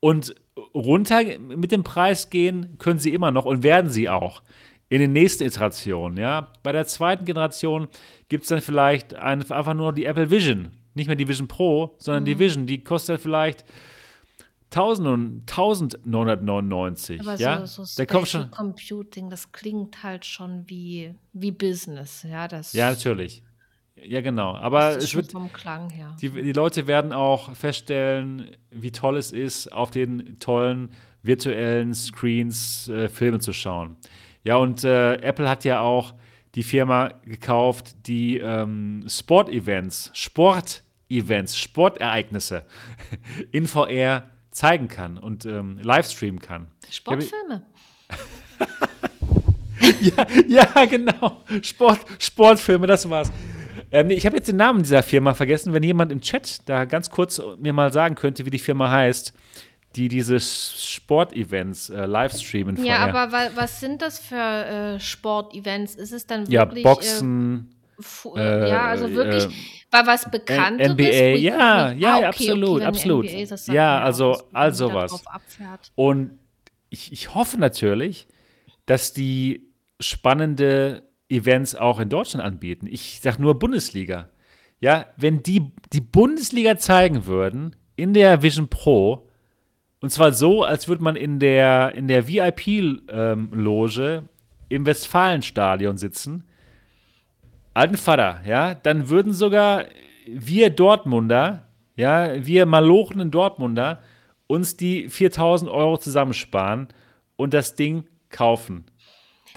[0.00, 0.34] und
[0.74, 4.42] runter mit dem Preis gehen können sie immer noch und werden sie auch
[4.88, 6.16] in den nächsten Iterationen.
[6.16, 6.52] Ja?
[6.62, 7.88] Bei der zweiten Generation
[8.28, 10.70] gibt es dann vielleicht ein, einfach nur die Apple Vision.
[10.94, 12.26] Nicht mehr die Vision Pro, sondern Mhm.
[12.26, 12.66] die Vision.
[12.66, 13.64] Die kostet vielleicht
[14.70, 17.20] 1000 und 1999.
[17.20, 17.66] Aber ja?
[17.66, 18.50] so, so da schon.
[18.50, 22.48] Computing, das klingt halt schon wie, wie Business, ja.
[22.48, 23.42] Das, Ja, natürlich.
[24.04, 24.54] Ja, genau.
[24.56, 26.16] Aber es wird, vom Klang her.
[26.20, 30.90] die, die Leute werden auch feststellen, wie toll es ist, auf den tollen
[31.22, 33.96] virtuellen Screens äh, Filme zu schauen.
[34.44, 36.14] Ja, und äh, Apple hat ja auch
[36.54, 42.64] die Firma gekauft, die ähm, Sportevents, Sportevents, Sportereignisse
[43.52, 46.68] in VR zeigen kann und ähm, livestreamen kann.
[46.90, 47.66] Sportfilme.
[50.00, 51.42] Ja, ja, genau.
[51.62, 53.30] Sport, Sportfilme, das war's.
[53.90, 55.72] Ähm, ich habe jetzt den Namen dieser Firma vergessen.
[55.72, 59.32] Wenn jemand im Chat da ganz kurz mir mal sagen könnte, wie die Firma heißt,
[59.96, 63.14] die diese Sportevents äh, livestreamen Ja, vorher.
[63.14, 64.36] aber wa was sind das für
[64.96, 65.94] äh, Sportevents?
[65.94, 66.84] Ist es dann ja, wirklich.
[66.84, 69.44] Boxen, Äh, fu- äh, ja, also wirklich.
[69.46, 69.48] äh,
[69.90, 70.92] war was Bekannteres?
[70.92, 73.24] NBA, Re- ja, ja, ah, okay, absolut, okay, absolut.
[73.26, 74.36] NBA, Ja, also-
[74.72, 75.10] sowas.
[75.12, 75.90] drauf abfährt.
[75.94, 76.38] Und
[76.90, 78.26] ich, ich hoffe natürlich,
[78.86, 79.70] dass die
[80.00, 82.86] spannende Events auch in Deutschland anbieten.
[82.86, 84.28] Ich sage nur Bundesliga.
[84.80, 89.28] Ja, wenn die die Bundesliga zeigen würden in der Vision Pro,
[90.00, 94.22] und zwar so, als würde man in der, in der VIP-Loge
[94.68, 96.44] im Westfalenstadion sitzen,
[97.74, 99.86] alten Vater, ja, dann würden sogar
[100.28, 104.00] wir Dortmunder, ja, wir malochenen Dortmunder,
[104.46, 106.88] uns die 4000 Euro zusammensparen
[107.36, 108.84] und das Ding kaufen.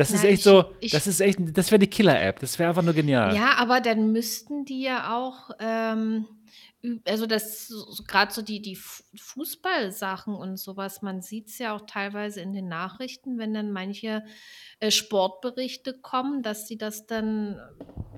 [0.01, 2.39] Das ist Na, echt ich- so, ich- das ist echt, das wäre die Killer-App.
[2.39, 3.35] Das wäre einfach nur genial.
[3.35, 6.25] Ja, aber dann müssten die ja auch, ähm,
[7.07, 11.75] also das so, gerade so die, die Fu- Fußballsachen und sowas, man sieht es ja
[11.75, 14.23] auch teilweise in den Nachrichten, wenn dann manche
[14.79, 17.59] äh, Sportberichte kommen, dass sie das dann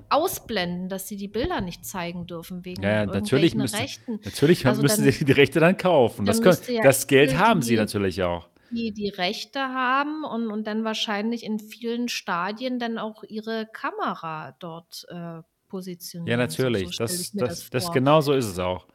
[0.09, 4.19] ausblenden, dass sie die Bilder nicht zeigen dürfen wegen Ja, natürlich irgendwelchen müssen, Rechten.
[4.23, 6.25] natürlich Also müssen dann- sie die Rechte dann kaufen.
[6.25, 8.47] Das, dann können, müsste ja das Geld haben sie natürlich auch.
[8.73, 14.55] Die die Rechte haben und, und dann wahrscheinlich in vielen Stadien dann auch ihre Kamera
[14.59, 16.27] dort äh, positionieren.
[16.27, 16.95] Ja, natürlich.
[16.95, 18.87] So, das, das, das, das, genau so ist es auch.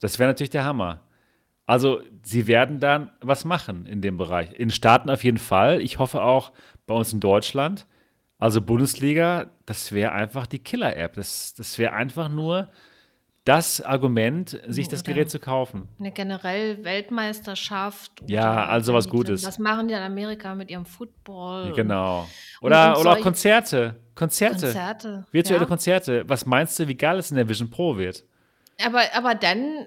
[0.00, 1.00] Das wäre natürlich der Hammer.
[1.66, 4.52] Also, sie werden dann was machen in dem Bereich.
[4.52, 5.80] In Staaten auf jeden Fall.
[5.80, 6.52] Ich hoffe auch
[6.86, 7.86] bei uns in Deutschland.
[8.38, 11.14] Also Bundesliga, das wäre einfach die Killer-App.
[11.14, 12.70] Das, das wäre einfach nur
[13.44, 15.88] das Argument, sich das Oder- Gerät zu kaufen.
[15.98, 18.12] Eine generell Weltmeisterschaft.
[18.26, 19.42] Ja, also was Gutes.
[19.42, 21.72] Das machen die in Amerika mit ihrem Football.
[21.74, 22.28] Genau.
[22.60, 23.96] Oder, oder auch Konzerte.
[24.14, 24.66] Konzerte.
[24.66, 25.26] Konzerte.
[25.32, 25.66] Virtuelle ja.
[25.66, 26.28] Konzerte.
[26.28, 28.24] Was meinst du, wie geil es in der Vision Pro wird?
[28.84, 29.86] Aber, aber dann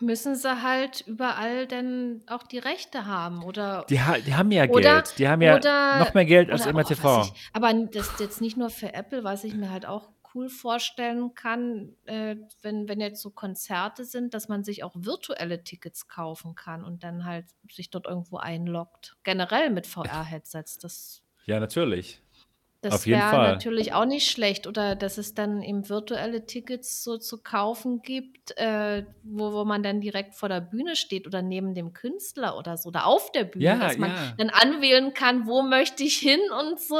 [0.00, 3.42] müssen sie halt überall dann auch die Rechte haben.
[3.44, 5.14] Oder Die, ha die haben ja Oder- Geld.
[5.18, 7.20] Die haben ja oder- noch mehr Geld als immer TV.
[7.20, 10.48] was aber das ist jetzt nicht nur für Apple, was ich mir halt auch cool
[10.48, 16.08] vorstellen kann, äh, wenn, wenn jetzt so Konzerte sind, dass man sich auch virtuelle Tickets
[16.08, 19.16] kaufen kann und dann halt sich dort irgendwo einloggt.
[19.22, 20.78] Generell mit VR-Headsets.
[20.78, 22.22] Das, Ja, natürlich.
[22.82, 24.66] Das wäre natürlich auch nicht schlecht.
[24.66, 29.82] Oder dass es dann eben virtuelle Tickets so zu kaufen gibt, äh, wo, wo man
[29.82, 33.44] dann direkt vor der Bühne steht oder neben dem Künstler oder so, oder auf der
[33.44, 34.32] Bühne, Ja, dass man ja.
[34.36, 36.96] dann anwählen kann, wo möchte ich hin und so.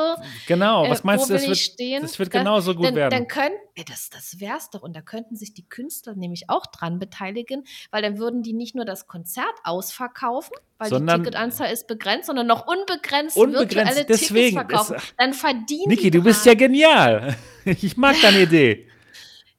[0.46, 2.02] Genau, Äh, was meinst wo du, das wird, stehen?
[2.02, 3.10] das wird genauso gut dann, werden.
[3.10, 4.82] Dann können, ey, das, das wär's doch.
[4.82, 8.74] Und da könnten sich die Künstler nämlich auch dran beteiligen, weil dann würden die nicht
[8.74, 14.04] nur das Konzert ausverkaufen, weil Sondern- die Ticketanzahl ist begrenzt, sondern noch unbegrenzt, Unbegrenzt, virtuelle
[14.04, 14.94] deswegen, Tickets verkaufen.
[14.96, 17.36] es- dann verdienen Niki, die du bist ja genial.
[17.64, 18.88] Ich mag deine Idee.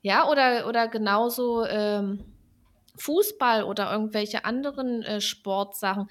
[0.02, 2.20] Ja, oder, oder genauso ähm,
[2.98, 6.08] Fußball oder irgendwelche anderen äh, Sportsachen.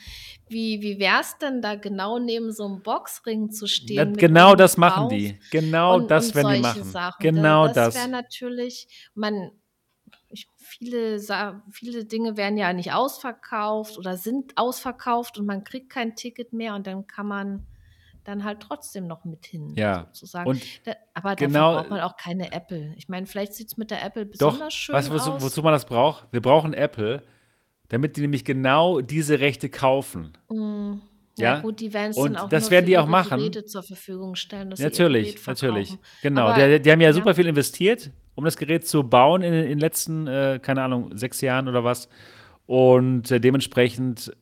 [0.49, 4.13] Wie, wie wär's denn da genau neben so einem Boxring zu stehen?
[4.13, 5.13] Mit genau das machen drauf?
[5.13, 5.39] die.
[5.51, 6.85] Genau und, das und werden die machen.
[6.85, 7.23] Sachen.
[7.23, 7.75] Genau das.
[7.75, 7.95] das.
[7.95, 9.53] wäre natürlich, man,
[10.29, 11.21] ich, viele,
[11.71, 16.75] viele Dinge werden ja nicht ausverkauft oder sind ausverkauft und man kriegt kein Ticket mehr
[16.75, 17.67] und dann kann man
[18.25, 20.07] dann halt trotzdem noch mit hin, Ja.
[20.13, 20.49] sozusagen.
[20.49, 22.93] Und Da, aber genau- dafür braucht man auch keine Apple.
[22.97, 25.43] Ich meine, vielleicht sieht es mit der Apple doch, besonders schön weißt wozu, aus.
[25.43, 26.27] wozu man das braucht?
[26.31, 27.23] Wir brauchen Apple,
[27.89, 30.33] damit die nämlich genau diese Rechte kaufen.
[30.49, 30.95] Mm,
[31.39, 31.61] Ja Ja?
[31.61, 33.39] gut, die werden's dann Und auch das werden die auch machen.
[33.39, 35.97] Geräte zur Verfügung stellen, Natürlich, natürlich.
[36.23, 36.49] Genau.
[36.49, 39.53] Aber Die, die haben ja ja, super viel investiert, um das Gerät zu bauen in,
[39.55, 42.09] in den letzten, äh, keine Ahnung, sechs Jahren oder was.
[42.67, 44.33] Und äh, dementsprechend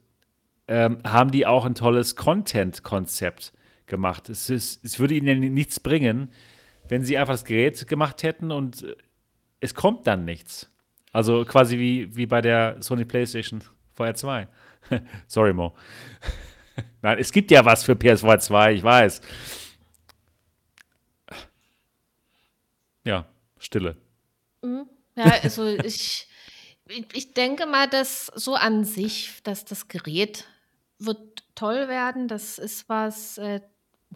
[0.69, 3.52] ähm, haben die auch ein tolles Content-Konzept
[3.90, 4.30] gemacht.
[4.30, 6.32] Es, ist, es würde ihnen ja nichts bringen,
[6.88, 8.96] wenn sie einfach das Gerät gemacht hätten und äh,
[9.60, 10.70] es kommt dann nichts.
[11.12, 13.62] Also quasi wie, wie bei der Sony PlayStation
[13.94, 14.48] VR 2.
[15.26, 15.74] Sorry, Mo.
[17.02, 19.20] Nein, es gibt ja was für PS4 2, ich weiß.
[23.04, 23.26] Ja,
[23.58, 23.96] Stille.
[24.62, 24.88] mhm.
[25.16, 26.28] Ja, also ich
[26.88, 30.46] ich ich denke mal, dass so an sich dass das Gerät
[31.00, 32.28] wird toll werden.
[32.28, 33.60] Das ist was, äh,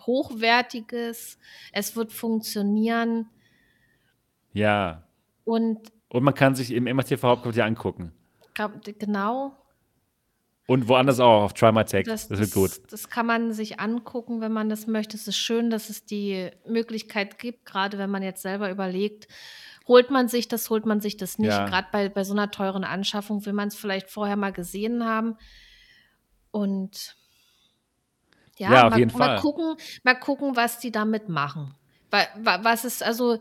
[0.00, 1.38] Hochwertiges.
[1.72, 3.28] Es wird funktionieren
[4.52, 5.06] Ja.
[5.44, 8.12] und Und man kann sich im MRTV Hauptquartier angucken.
[8.98, 9.56] Genau.
[10.66, 12.04] Und woanders auch, auf Try My Tech.
[12.06, 12.70] Das Das wird gut.
[12.70, 15.16] das das kann man sich angucken, wenn man das möchte.
[15.16, 19.28] Es ist schön, dass es die Möglichkeit gibt, grade wenn man jetzt selber überlegt,
[19.86, 21.50] holt man sich das, holt man sich das nicht.
[21.50, 21.68] Ja.
[21.68, 25.36] Grad bei bei so 'ner teuren Anschaffung will man's vielleicht vorher mal gesehen haben.
[26.50, 27.16] Und
[28.59, 29.36] ja, Ja, auf mal jeden mal Fall.
[29.36, 31.74] gucken mal gucken, was die damit machen.
[32.10, 33.39] Wa wa was ist also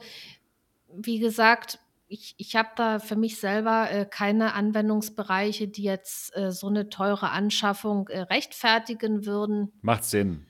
[0.94, 6.52] wie gesagt, ich ich habe da für mich selber, äh, keine Anwendungsbereiche, die jetzt, äh,
[6.52, 9.74] so 'ne teure Anschaffung, äh, rechtfertigen würden.
[9.84, 10.46] Macht Sinn.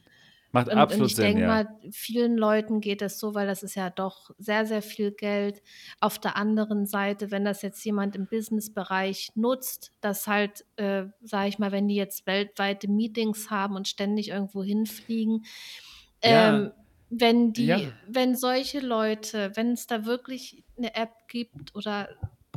[0.53, 1.47] Macht Und und absolut ich Sinn, denke ja.
[1.47, 5.61] mal, vielen Leuten geht es so, weil das ist ja doch sehr, sehr viel Geld.
[5.99, 11.49] Auf der anderen Seite, wenn das jetzt jemand im Businessbereich nutzt, dass halt, äh, sage
[11.49, 15.45] ich mal, wenn die jetzt weltweite Meetings haben und ständig irgendwo hinfliegen,
[16.21, 16.73] ähm, Ja.
[17.09, 18.03] wenn die Ja.
[18.07, 22.09] wenn solche Leute wenn's da wirklich 'ne App gibt oder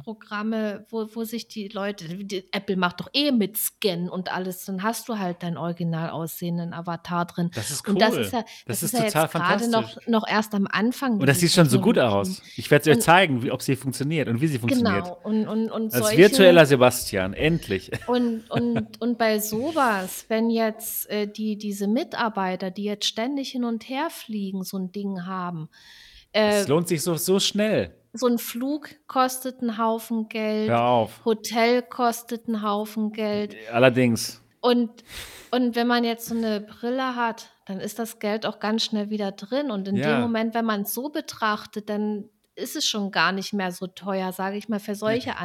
[0.06, 4.64] Programme, wo wo sich die Leute d Apple macht doch eh mit Scannen und alles,
[4.64, 7.50] dann hast du halt deinen original aussehenden Avatar drin.
[7.56, 8.38] Das ist Und das ist cool.
[8.38, 10.06] ja Das das ist ist ja total jetzt grade noch fantastisch.
[10.08, 12.40] noch erst am Anfang, Und das sieht schon so gut aus.
[12.56, 15.04] Ich werde es euch zeigen, wie ob sie funktioniert und wie sie funktioniert.
[15.04, 15.18] Genau.
[15.24, 17.90] Und und und Als solche virtueller Sebastian, endlich.
[18.06, 23.50] und und und bei so was, wenn jetzt, äh, die diese Mitarbeiter, die jetzt ständig
[23.50, 25.68] hin und her fliegen, so 'n Ding haben,
[26.32, 27.92] Es äh lohnt sich so so schnell.
[28.16, 31.26] So 'n Flug kostet 'n Haufen Geld, Hör auf.
[31.26, 33.56] Hotel kostet 'n Haufen Geld.
[33.72, 34.40] Allerdings.
[34.62, 35.04] Und
[35.52, 39.10] und wenn man jetzt so 'ne Brille hat, dann ist das Geld auch ganz schnell
[39.10, 39.70] wieder drin.
[39.70, 40.18] Und in dem Ja.
[40.18, 44.56] Moment, wenn man's so betrachtet, dann ist es schon gar nicht mehr so teuer, sage
[44.56, 45.36] ich mal, für solche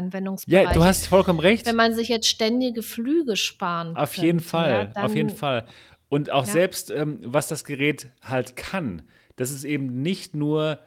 [0.48, 0.84] Ja, du Anwendungsbereiche.
[0.84, 1.66] hast vollkommen recht.
[1.66, 5.66] Wenn man sich jetzt ständige Flüge sparen Auf jeden könnte, ja, Fall, auf jeden Fall.
[6.08, 6.56] Und auch Ja.
[6.56, 9.04] selbst, ähm, was das Gerät halt kann,
[9.36, 10.80] dass es eben nicht nur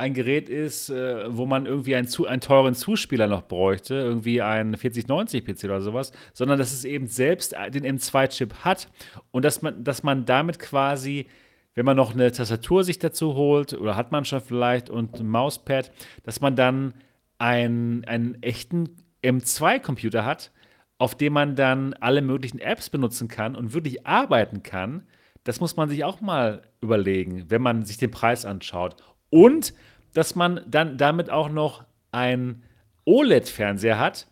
[0.00, 4.42] ein Gerät ist, äh, wo man irgendwie einen zu einen teuren Zuspieler noch bräuchte, irgendwie
[4.42, 8.88] einen 4090 PC oder so was, sondern dass es eben selbst, den M2-Chip hat
[9.30, 11.26] und dass man dass man damit quasi,
[11.74, 15.28] wenn man noch 'ne Tastatur sich dazu holt oder hat man schon vielleicht und 'n
[15.28, 15.92] Mauspad,
[16.24, 16.94] dass man dann
[17.38, 18.88] einen einen echten
[19.22, 20.50] M2-Computer hat,
[20.98, 25.06] auf dem man dann alle möglichen Apps benutzen kann und wirklich arbeiten kann.
[25.44, 28.96] Das muss man sich auch mal überlegen, wenn man sich den Preis anschaut.
[29.30, 29.72] Und
[30.14, 32.62] dass man dann damit auch noch einen
[33.04, 34.26] OLED-Fernseher hat,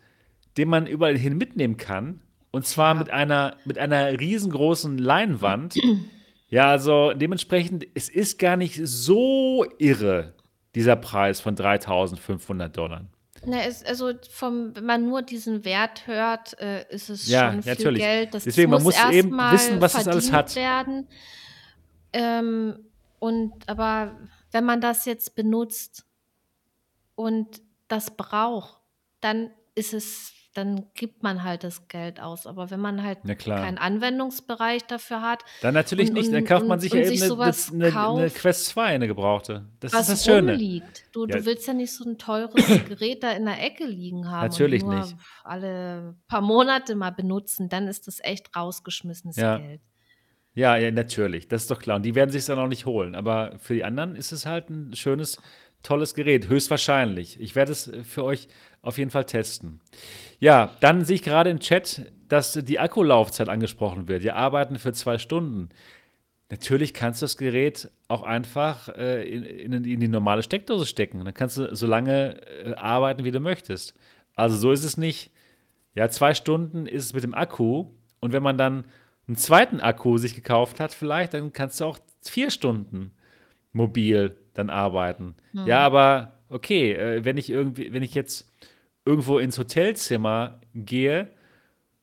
[0.57, 2.21] den man überall hin mitnehmen kann.
[2.51, 2.99] Und zwar Ja.
[2.99, 5.75] mit einer, mit einer riesengroßen Leinwand.
[6.51, 10.33] Ja, also dementsprechend, es ist gar nicht so irre,
[10.73, 13.01] dieser Preis von 3.500
[13.45, 17.61] Ne, es also vom wenn man nur diesen Wert hört, äh, ist es Ja, schon
[17.61, 18.01] viel natürlich.
[18.01, 18.33] Geld.
[18.33, 20.55] Das Deswegen, man muss muss erst eben wissen, was das alles hat.
[20.55, 21.07] werden.
[22.13, 22.79] Ähm,
[23.19, 24.17] und aber
[24.51, 26.03] wenn man das jetzt benutzt
[27.19, 28.81] und das braucht,
[29.21, 32.47] dann ist es dann gibt man halt das Geld aus.
[32.47, 33.19] Aber wenn man halt
[33.55, 36.31] keinen Anwendungsbereich dafür hat Dann natürlich und nicht.
[36.31, 37.91] Dann und kauft man und sich und ja eben sich 'ne so 'ne was 'ne
[37.91, 39.67] 'ne kauft Quest 2, 'ne gebrauchte.
[39.81, 40.63] Das ist das Schöne.
[40.63, 41.07] rumliegt.
[41.13, 41.39] Du Ja.
[41.39, 44.69] du willst ja nicht so 'n teures Gerät da in der Ecke liegen haben und
[44.69, 45.17] Natürlich nur nicht.
[45.43, 49.51] alle paar Monate mal benutzen, dann ist das echt rausgeschmissenes Ja.
[49.51, 49.81] Geld.
[50.59, 51.95] Ja, ja, natürlich, das ist doch klar.
[51.95, 53.15] Und die werden sich's dann auch nicht holen.
[53.15, 55.37] Aber für die anderen ist es halt 'n schönes,
[55.83, 57.39] tolles Gerät, höchstwahrscheinlich.
[57.39, 58.49] Ich werde es, für euch
[58.81, 59.79] auf jeden Fall testen.
[60.39, 64.23] Ja, dann sehe ich grade im Chat, dass die Akkulaufzeit angesprochen wird.
[64.23, 65.69] Ja, arbeiten für 2 Stunden.
[66.51, 71.25] Natürlich kannst du das Gerät auch einfach, äh, in in in die normale Steckdose stecken.
[71.25, 73.95] Dann kannst du so lange, äh, arbeiten, wie du möchtest.
[74.35, 75.31] Also, so ist es nicht.
[75.95, 77.87] Ja, 2 Stunden ist es mit dem Akku
[78.21, 78.85] und wenn man dann
[79.29, 83.11] 'n zweiten Akku sich gekauft hat vielleicht, dann kannst du auch 4 Stunden
[83.73, 85.35] mobil dann arbeiten.
[85.53, 85.85] Ja, Mhm.
[85.85, 88.51] aber okay, äh, wenn ich irgendwie wenn ich jetzt
[89.05, 91.29] irgendwo ins Hotelzimmer gehe,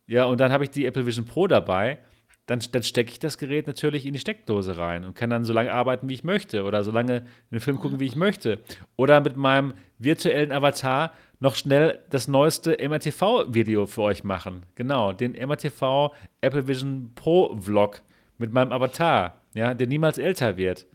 [0.07, 1.99] ja, und dann habe ich die Apple Vision Pro dabei,
[2.47, 5.53] dann, dann stecke ich das Gerät natürlich in die Steckdose rein und kann dann so
[5.53, 8.61] lange arbeiten, wie ich möchte oder so lange einen Film gucken, wie ich möchte.
[8.97, 14.65] Oder mit meinem virtuellen Avatar noch schnell das neueste MRTV-Video für euch machen.
[14.75, 18.03] Genau, den MRTV Apple Vision Pro Vlog
[18.39, 20.87] mit meinem Avatar, ja, der niemals älter wird.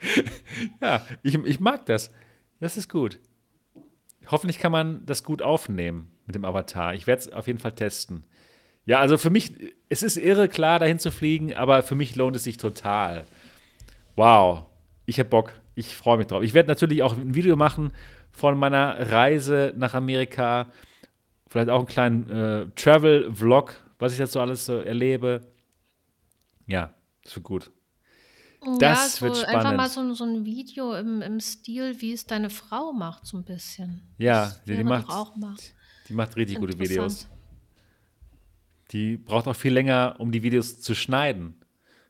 [0.80, 2.10] ja, ich, ich mag das.
[2.60, 3.18] Das ist gut.
[4.28, 6.94] Hoffentlich kann man das gut aufnehmen mit dem Avatar.
[6.94, 8.24] Ich werde es auf jeden Fall testen.
[8.84, 9.52] Ja, also für mich,
[9.88, 13.26] es ist irre, klar, dahin zu fliegen, aber für mich lohnt es sich total.
[14.14, 14.64] Wow,
[15.06, 15.52] ich habe Bock.
[15.76, 16.42] Ich freue mich drauf.
[16.42, 17.92] Ich werde natürlich auch ein Video machen
[18.32, 20.72] von meiner Reise nach Amerika.
[21.48, 25.42] Vielleicht auch einen kleinen äh, Travel-Vlog, was ich jetzt so alles so erlebe.
[26.66, 27.70] Ja, das wird gut.
[28.64, 30.16] Ja, Das so wird einfach mal spannend.
[30.16, 34.02] so so 'n Video im im Stil, wie es deine Frau macht, so 'n bisschen.
[34.16, 35.08] Ja, die, die macht,
[36.08, 37.28] die macht richtig gute Videos.
[38.92, 41.60] Die braucht auch viel länger, um die Videos zu schneiden.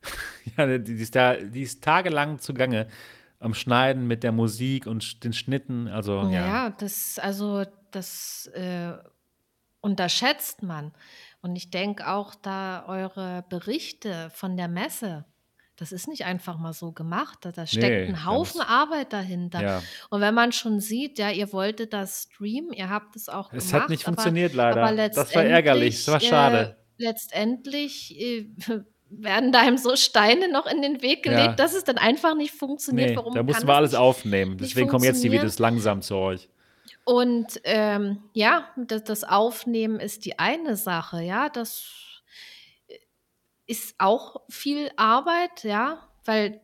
[0.57, 2.87] ja, die, die, ist da, die ist tagelang zugange
[3.39, 5.89] am Schneiden mit der Musik und den Schnitten.
[5.89, 8.93] Also Ja, ja, das also, das, äh,
[9.81, 10.93] unterschätzt man.
[11.43, 15.27] Und ich denke auch, da eure Berichte von der Messe,
[15.77, 17.39] das ist nicht einfach mal so gemacht.
[17.43, 19.61] Da da steckt nee, 'n da Haufen Arbeit dahinter.
[19.63, 19.83] ja.
[20.11, 23.73] Und wenn man schon sieht, ja, ihr wolltet das streamen, ihr habt es auch Es
[23.73, 25.09] hat nicht gemacht, aber funktioniert aber leider.
[25.11, 26.77] Das war ärgerlich, das war äh, schade.
[26.99, 28.49] letztendlich, äh,
[29.11, 32.35] werden da einem so Steine noch in den Weg gelegt, Ja, dass es dann einfach
[32.35, 33.11] nicht funktioniert.
[33.11, 34.59] nee, da Warum mussten kann wir alles aufnehmen.
[34.59, 35.31] Deswegen kommen jetzt die?
[35.31, 36.49] Videos langsam zu euch.
[37.05, 41.49] Und, ähm, ja, das das Aufnehmen ist die eine Sache, ja.
[41.49, 41.85] Das
[43.67, 46.61] ist auch viel Arbeit, ja, weil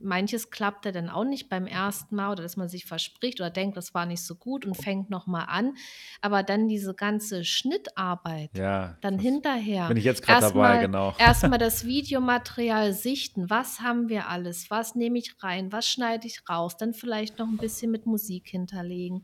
[0.00, 3.50] manches klappt ja dann auch nicht beim ersten Mal oder dass man sich verspricht oder
[3.50, 5.74] denkt, das war nicht so gut und fängt noch mal an.
[6.20, 11.14] Aber dann diese ganze Schnittarbeit Ja, dann hinterher bin ich jetzt gerade dabei, genau.
[11.18, 13.50] erstmal das Videomaterial sichten.
[13.50, 14.70] Was haben wir alles?
[14.70, 15.72] Was nehme ich rein?
[15.72, 16.76] Was schneide ich raus?
[16.76, 19.22] Dann vielleicht noch ein bisschen mit Musik hinterlegen.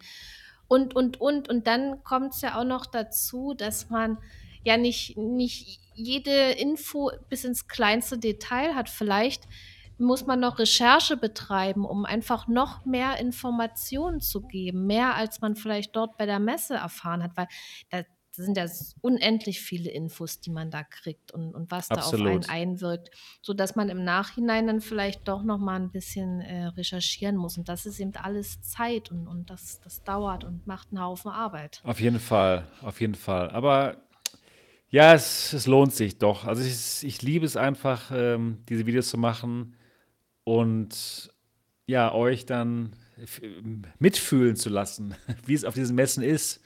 [0.68, 1.48] Und, und, und.
[1.48, 4.18] Und dann kommt es ja auch noch dazu, dass man
[4.62, 8.88] ja nicht, nicht jede Info bis ins kleinste Detail hat.
[8.88, 9.48] Vielleicht
[10.00, 15.56] muss man noch Recherche betreiben, um einfach noch mehr Informationen zu geben, mehr als man
[15.56, 17.48] vielleicht dort bei der Messe erfahren hat, weil
[17.90, 18.66] da sind ja
[19.00, 22.48] unendlich viele Infos, die man da kriegt und, und was da auf einen Absolut.
[22.48, 23.10] einwirkt,
[23.42, 27.58] sodass man im Nachhinein dann vielleicht doch noch mal ein bisschen äh, recherchieren muss.
[27.58, 31.30] Und das ist eben alles Zeit und, und das, das dauert und macht einen Haufen
[31.30, 31.82] Arbeit.
[31.84, 33.50] Auf jeden Fall, auf jeden Fall.
[33.50, 33.96] Aber
[34.88, 36.44] ja, es, es lohnt sich doch.
[36.46, 39.74] Also ich, ich liebe es einfach, ähm, diese Videos zu machen
[40.44, 41.30] und
[41.86, 42.92] ja, euch dann
[43.98, 45.14] mitfühlen zu lassen,
[45.46, 46.60] wie es auf diesen Messen ist.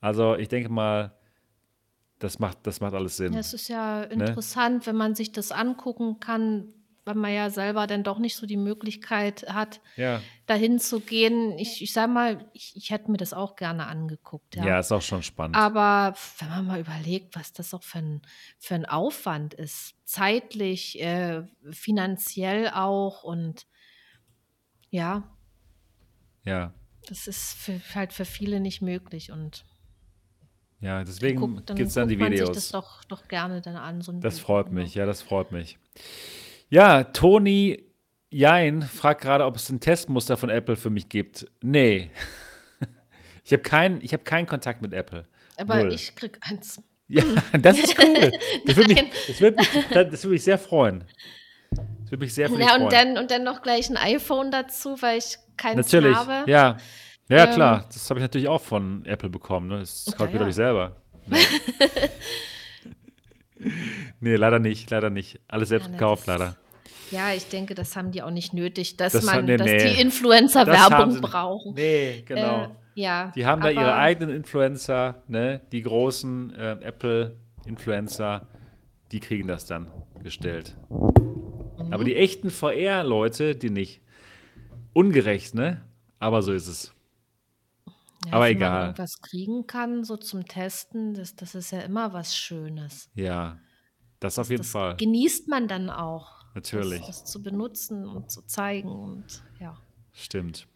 [0.00, 1.12] Also ich denke mal,
[2.18, 3.34] das macht, das macht alles Ja, Sinn.
[3.34, 4.06] es ist ja Ne?
[4.26, 6.72] interessant, wenn man sich das angucken kann,
[7.06, 11.58] weil man ja selber dann doch nicht so die Möglichkeit hat, Ja, dahin zu gehen.
[11.58, 14.78] Ich, ich sag mal, ich, ich hätte mir das auch gerne angeguckt, ja, ja.
[14.80, 15.56] ist auch schon spannend.
[15.56, 18.22] Aber wenn man mal überlegt, was das auch für ein,
[18.58, 23.66] für ein Aufwand ist, zeitlich, äh, finanziell auch und
[24.90, 25.22] ja,
[26.44, 26.72] Ja,
[27.08, 29.64] das ist für, halt für viele nicht möglich und
[30.80, 32.70] ja, deswegen gibt es dann die guckt man sich das Videos.
[32.72, 34.44] doch, doch gerne dann an, so Das Video.
[34.46, 34.72] freut Ja.
[34.72, 35.78] mich, ja, das freut mich.
[36.68, 37.82] Ja, Toni
[38.30, 41.46] Jein fragt gerade, ob es ein Testmuster von Apple für mich gibt.
[41.62, 42.10] Nee,
[43.44, 45.26] ich habe keinen hab keinen Kontakt mit Apple.
[45.56, 45.92] Aber Null.
[45.92, 46.82] ich krieg eins.
[47.08, 47.22] Ja,
[47.60, 48.32] das ist cool.
[48.66, 51.04] Das würde mich, das würde mich, das würde mich sehr freuen.
[51.70, 53.14] Das würde mich sehr dich Ja, und freuen.
[53.14, 56.50] dann, und dann noch gleich ein iPhone dazu, weil ich keins Natürlich, habe.
[56.50, 56.76] ja.
[57.28, 59.68] Ja, Ähm, klar, das habe ich natürlich auch von Apple bekommen.
[59.68, 59.80] Ne?
[59.80, 60.46] Das kaufe ich ja.
[60.46, 60.96] nicht selber.
[61.26, 61.38] Nee.
[64.20, 65.40] Nee, leider nicht, leider nicht.
[65.48, 66.56] Alles selbst Ja, ne, gekauft, leider.
[67.10, 69.94] Ja, ich denke, das haben die auch nicht nötig, dass Das man, nee, dass nee.
[69.94, 71.74] die Influencer Das Werbung brauchen.
[71.74, 72.64] Nee, genau.
[72.64, 75.60] Äh, ja, Die haben da ihre eigenen Influencer, ne?
[75.70, 78.48] Die großen äh, Apple-Influencer,
[79.12, 80.76] die kriegen das dann gestellt.
[80.88, 81.92] Mhm.
[81.92, 84.00] Aber die echten VR-Leute, die nicht.
[84.94, 85.82] Ungerecht, ne?
[86.18, 86.92] Aber so ist es.
[88.26, 88.70] Ja, aber wenn egal.
[88.70, 93.10] man irgendwas kriegen kann, so zum Testen, das, das ist ja immer was Schönes.
[93.14, 93.58] Ja,
[94.20, 94.96] das auf jeden das Fall.
[94.96, 96.36] genießt man dann auch.
[96.54, 97.00] Natürlich.
[97.00, 99.76] Das, das zu benutzen und zu zeigen und ja.
[100.12, 100.66] Stimmt.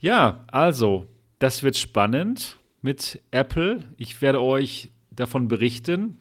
[0.00, 1.08] Ja, also,
[1.38, 3.80] das wird spannend mit Apple.
[3.96, 6.20] Ich werde euch davon berichten,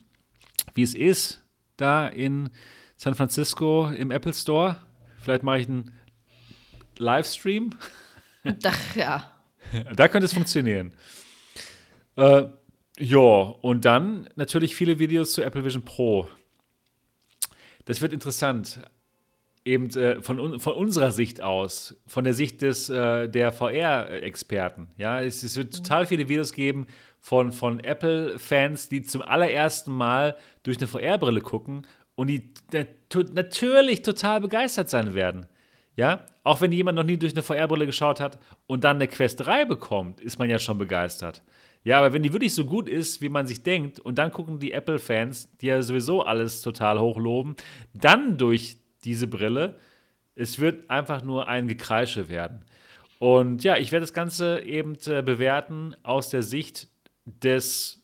[0.73, 1.43] wie es ist,
[1.77, 2.49] da in
[2.97, 4.77] San Francisco im Apple Store.
[5.19, 5.91] Vielleicht mache ich einen
[6.97, 7.71] Livestream.
[8.63, 9.31] Ach, ja.
[9.95, 10.93] Da könnte es funktionieren.
[12.17, 12.43] Äh,
[13.03, 16.27] Ja, und dann natürlich viele Videos zu Apple Vision Pro.
[17.85, 18.79] Das wird interessant.
[19.65, 24.89] Eben äh, von, von unserer Sicht aus, von der Sicht des, äh, der VR-Experten.
[24.97, 26.85] Ja, es, es wird total viele Videos geben
[27.19, 32.53] von, von Apple-Fans, die zum allerersten Mal durch eine VR-Brille gucken und die
[33.33, 35.47] natürlich total begeistert sein werden.
[35.95, 39.39] Ja, auch wenn jemand noch nie durch eine VR-Brille geschaut hat und dann eine Quest
[39.39, 41.41] 3 bekommt, ist man ja schon begeistert.
[41.83, 44.59] Ja, aber wenn die wirklich so gut ist, wie man sich denkt, und dann gucken
[44.59, 47.55] die Apple-Fans, die ja sowieso alles total hochloben,
[47.93, 49.79] dann durch diese Brille,
[50.35, 52.65] es wird einfach nur ein Gekreische werden.
[53.19, 56.87] Und ja, ich werde das Ganze eben äh, bewerten aus der Sicht
[57.25, 58.01] des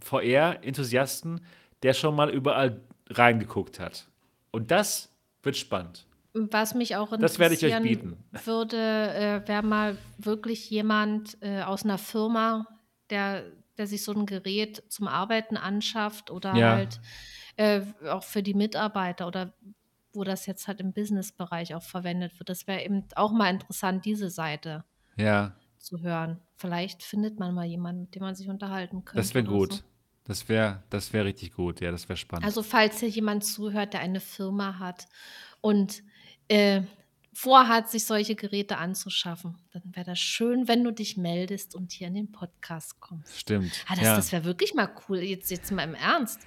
[0.00, 1.40] VR-Enthusiasten,
[1.82, 4.08] der schon mal überall reingeguckt hat.
[4.50, 6.06] Und das wird spannend.
[6.34, 8.44] Was mich auch Das werde ich euch interessieren bieten.
[8.44, 12.66] würde, äh, wäre mal wirklich jemand äh, aus einer Firma,
[13.10, 13.44] der,
[13.76, 17.00] der sich so ein Gerät zum Arbeiten anschafft oder Ja, halt
[17.56, 19.52] äh, auch für die Mitarbeiter oder
[20.12, 22.48] wo das jetzt halt im Businessbereich auch verwendet wird.
[22.48, 24.84] Das wäre eben auch mal interessant, diese Seite
[25.16, 26.40] ja, zu hören.
[26.56, 29.58] Vielleicht findet man mal jemanden, mit dem man sich unterhalten das könnte wäre oder so.
[29.76, 29.84] gut.
[30.24, 31.80] Das wäre das wär richtig gut.
[31.80, 32.44] Ja, das wäre spannend.
[32.44, 35.08] Also falls hier jemand zuhört, der eine Firma hat
[35.60, 36.02] und
[36.48, 36.82] äh,
[37.38, 42.08] vorhat, sich solche Geräte anzuschaffen, dann wäre das schön, wenn du dich meldest und hier
[42.08, 43.38] in den Podcast kommst.
[43.38, 43.84] Stimmt.
[43.86, 44.16] Ah, das, Ja.
[44.16, 46.40] das wäre wirklich mal cool, jetzt, jetzt mal im Ernst.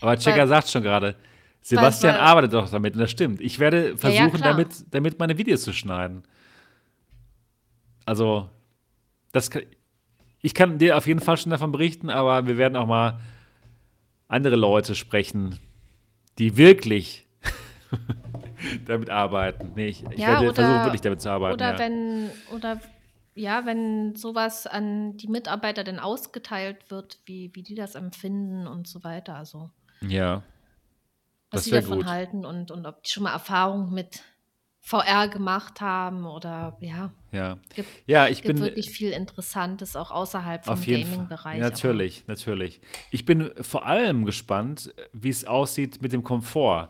[0.00, 1.16] Aber Checker Weil, sagt schon gerade,
[1.60, 2.94] Sebastian weil, arbeitet doch damit.
[2.94, 3.42] Und das stimmt.
[3.42, 4.52] Ich werde ja, ja, versuchen, klar.
[4.52, 6.22] damit, damit meine Videos zu schneiden.
[8.06, 8.48] Also,
[9.32, 9.64] das kann,
[10.40, 13.20] ich kann dir auf jeden Fall schon davon berichten, aber wir werden auch mal
[14.28, 15.58] andere Leute sprechen,
[16.38, 17.28] die wirklich
[18.86, 19.72] damit arbeiten.
[19.74, 21.78] Nee, ich, ich Ja, werde versuchen, oder, wirklich damit zu arbeiten, oder ja.
[21.78, 22.80] wenn, oder
[23.34, 28.88] ja, wenn sowas an die Mitarbeiter dann ausgeteilt wird, wie, wie die das empfinden und
[28.88, 29.36] so weiter.
[29.36, 29.70] Also,
[30.08, 30.42] Ja,
[31.50, 32.06] was sie davon gut.
[32.06, 34.22] halten und, und ob die schon mal Erfahrung mit
[34.80, 37.58] VR gemacht haben oder ja, Ja.
[37.74, 40.80] gibt, Ja, ich gibt bin wirklich viel Interessantes auch außerhalb vom.
[40.80, 41.58] Gaming-Bereich.
[41.58, 42.80] Ja, Aber natürlich, natürlich.
[43.10, 46.88] Ich bin vor allem gespannt, wie es aussieht mit dem Komfort.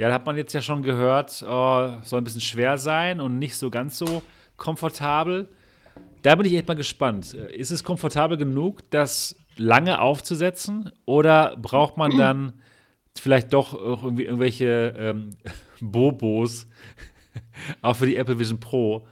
[0.00, 3.38] Ja, da hat man jetzt ja schon gehört, oh, soll ein bisschen schwer sein und
[3.38, 4.22] nicht so ganz so
[4.56, 5.50] komfortabel.
[6.22, 7.34] Da bin ich echt mal gespannt.
[7.34, 10.90] Äh, Ist es komfortabel genug, das lange aufzusetzen?
[11.04, 12.62] Oder braucht man dann
[13.14, 15.36] vielleicht doch irgendwie irgendwelche ähm,
[15.82, 16.66] Bobos,
[17.82, 19.06] auch für die Apple Vision Pro,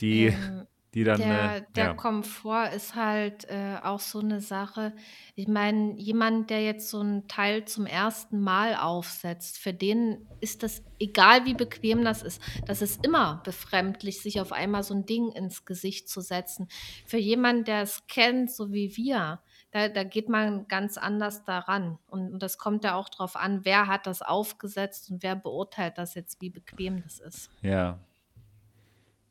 [0.00, 4.40] die, ähm, die dann, Der, äh, der ja, Komfort ist halt äh, auch so eine
[4.40, 4.92] Sache.
[5.36, 10.64] Ich meine, jemand, der jetzt so ein Teil zum ersten Mal aufsetzt, für den ist
[10.64, 15.06] das, egal wie bequem das ist, das ist immer befremdlich, sich auf einmal so ein
[15.06, 16.66] Ding ins Gesicht zu setzen.
[17.06, 22.00] Für jemanden, der es kennt, so wie wir, da, da geht man ganz anders daran.
[22.08, 25.98] Und, und das kommt ja auch darauf an, wer hat das aufgesetzt und wer beurteilt
[25.98, 27.50] das jetzt, wie bequem das ist.
[27.62, 28.00] ja,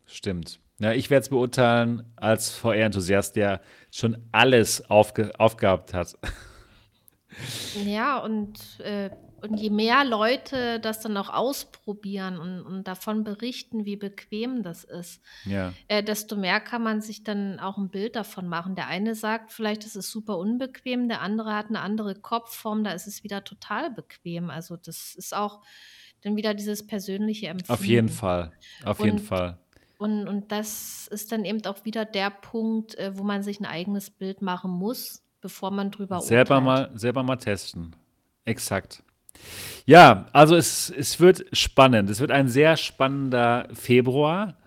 [0.06, 0.62] stimmt.
[0.80, 6.18] Ja, ich werde es beurteilen als VR-Enthusiast, der schon alles aufge aufgehabt hat.
[7.86, 13.86] Ja, und, äh, und je mehr Leute das dann auch ausprobieren und, und davon berichten,
[13.86, 18.16] wie bequem das ist, Ja, äh, desto mehr kann man sich dann auch ein Bild
[18.16, 18.76] davon machen.
[18.76, 22.92] Der eine sagt, vielleicht ist es super unbequem, der andere hat eine andere Kopfform, da
[22.92, 24.50] ist es wieder total bequem.
[24.50, 25.62] Also das ist auch
[26.22, 28.10] dann wieder dieses persönliche auf jeden Empfinden.
[28.10, 28.52] Fall.
[28.84, 29.60] Auf jeden Und, Fall.
[30.00, 33.66] Und, und das ist dann eben auch wieder der Punkt, äh, wo man sich ein
[33.66, 36.92] eigenes Bild machen muss, bevor man drüber Selber urteilt.
[36.92, 37.94] mal, selber mal testen.
[38.46, 39.04] Exakt.
[39.86, 42.10] Ja, also es, es wird spannend.
[42.10, 44.58] Es wird ein sehr spannender Februar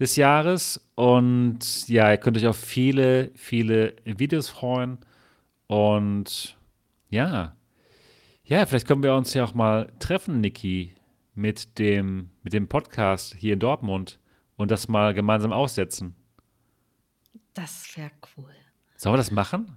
[0.00, 0.84] des Jahres.
[0.96, 4.98] Und ja, ihr könnt euch auf viele, viele Videos freuen.
[5.68, 6.56] Und
[7.10, 7.54] ja,
[8.42, 10.96] ja, vielleicht können wir uns ja auch mal treffen, Niki,
[11.36, 14.18] mit dem, mit dem Podcast hier in Dortmund
[14.56, 16.14] und das mal gemeinsam aussetzen.
[17.54, 18.50] Das wäre cool.
[18.96, 19.76] Sollen wir das machen?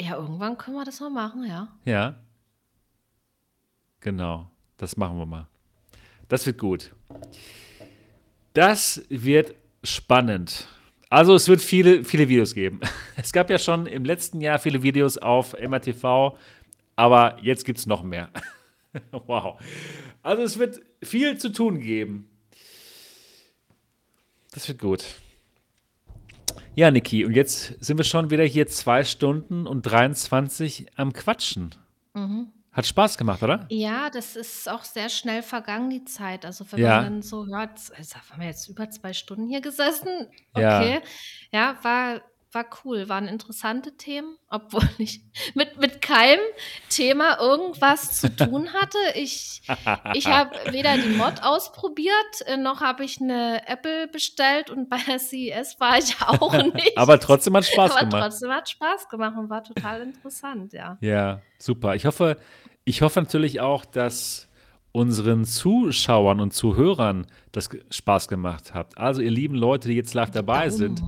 [0.00, 1.68] Ja, irgendwann können wir das mal machen, ja.
[1.84, 2.16] Ja,
[4.00, 4.50] genau.
[4.76, 5.46] Das machen wir mal.
[6.28, 6.94] Das wird gut.
[8.52, 10.68] Das wird spannend.
[11.10, 12.80] Also es wird viele, viele Videos geben.
[13.16, 16.36] Es gab ja schon im letzten Jahr viele Videos auf MRTV,
[16.96, 18.30] aber jetzt gibt es noch mehr.
[19.26, 19.60] Wow.
[20.22, 22.28] Also es wird viel zu tun geben.
[24.54, 25.04] Das wird gut.
[26.76, 31.74] Ja, Niki, und jetzt sind wir schon wieder hier zwei Stunden und 23 am Quatschen.
[32.14, 32.52] Mhm.
[32.72, 33.66] Hat Spaß gemacht, oder?
[33.68, 36.44] Ja, das ist auch sehr schnell vergangen, die Zeit.
[36.44, 39.60] Also wenn man Ja, dann so hört, also haben wir jetzt über zwei Stunden hier
[39.60, 40.08] gesessen?
[40.56, 41.00] ja, Okay.
[41.52, 42.20] Ja, war,
[42.54, 45.22] war cool, waren interessante Themen, obwohl ich
[45.54, 46.40] mit, mit keinem
[46.88, 48.98] Thema irgendwas zu tun hatte.
[49.14, 49.62] Ich,
[50.14, 52.14] ich habe weder die Mod ausprobiert,
[52.46, 56.96] äh, noch habe ich eine Apple bestellt und bei der CES war ich auch nicht.
[56.96, 58.22] Aber trotzdem hat Spaß Aber gemacht.
[58.22, 60.96] trotzdem hat Spaß gemacht und war total interessant, ja.
[61.00, 61.94] Ja, super.
[61.94, 62.36] Ich hoffe,
[62.84, 64.48] ich hoffe natürlich auch, dass
[64.92, 68.96] unseren Zuschauern und Zuhörern das Spaß gemacht hat.
[68.96, 71.02] Also ihr lieben Leute, die jetzt live dabei sind,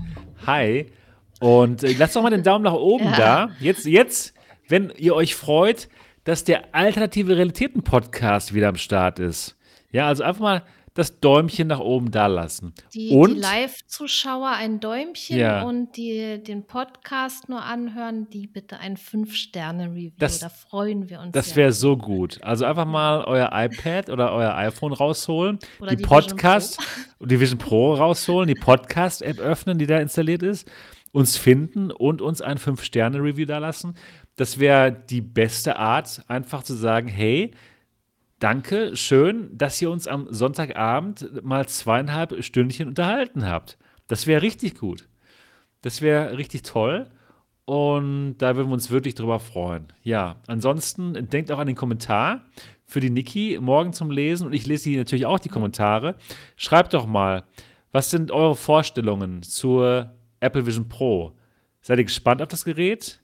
[0.44, 0.90] hi.
[1.40, 3.16] Und äh, lasst doch mal den Daumen nach oben Ja.
[3.16, 3.50] da.
[3.60, 4.34] Jetzt, jetzt,
[4.68, 5.88] wenn ihr euch freut,
[6.24, 9.56] dass der Alternative Realitäten Podcast wieder am Start ist.
[9.92, 10.62] Ja, also einfach mal
[10.94, 12.72] das Däumchen nach oben da lassen.
[12.94, 15.62] Die, Und die Live-Zuschauer ein Däumchen Ja.
[15.64, 20.12] und die den Podcast nur anhören, die bitte ein 5-Sterne-Review.
[20.18, 21.32] Das- Da freuen wir uns.
[21.32, 22.42] Das wäre so gut.
[22.42, 26.78] Also einfach mal euer iPad oder euer iPhone rausholen, Oder die, die Vision Podcast,
[27.20, 30.66] die Vision Pro rausholen, die Podcast-App öffnen, die da installiert ist,
[31.12, 33.94] uns finden und uns ein 5-Sterne-Review da lassen.
[34.36, 37.52] Das wäre die beste Art, einfach zu sagen, hey,
[38.38, 43.78] danke, schön, dass ihr uns am Sonntagabend mal zweieinhalb Stündchen unterhalten habt.
[44.08, 45.08] Das wäre richtig gut.
[45.80, 47.06] Das wäre richtig toll.
[47.64, 49.88] Und da würden wir uns wirklich drüber freuen.
[50.02, 52.44] Ja, ansonsten denkt auch an den Kommentar
[52.84, 54.46] für die Niki morgen zum Lesen.
[54.46, 56.14] Und ich lese die natürlich auch die Kommentare.
[56.56, 57.44] Schreibt doch mal,
[57.90, 60.15] was sind eure Vorstellungen zur
[60.46, 61.32] Apple Vision Pro?
[61.82, 63.20] Seid ihr gespannt auf das Gerät?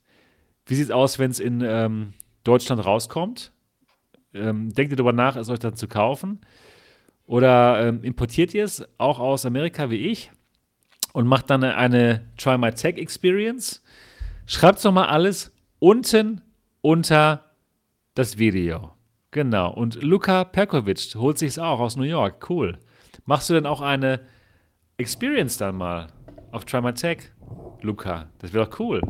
[0.66, 2.12] Wie sieht es aus, wenn es in ähm,
[2.44, 3.52] Deutschland rauskommt?
[4.34, 6.40] Ähm, denkt ihr darüber nach, es euch dann zu kaufen?
[7.26, 10.30] Oder ähm, importiert ihr es auch aus Amerika wie ich
[11.12, 13.82] und macht dann eine, eine Try My Tech Experience?
[14.46, 16.40] Schreibt doch mal alles unten
[16.80, 17.52] unter
[18.14, 18.92] das Video.
[19.30, 19.72] Genau.
[19.72, 22.48] Und Luka Perkovic holt sich es auch aus New York.
[22.50, 22.78] Cool.
[23.24, 24.20] Machst du denn auch eine
[24.98, 26.08] Experience dann mal
[26.52, 27.32] auf Try My Tech,
[27.80, 28.30] Luca?
[28.38, 29.00] Das wäre doch cool.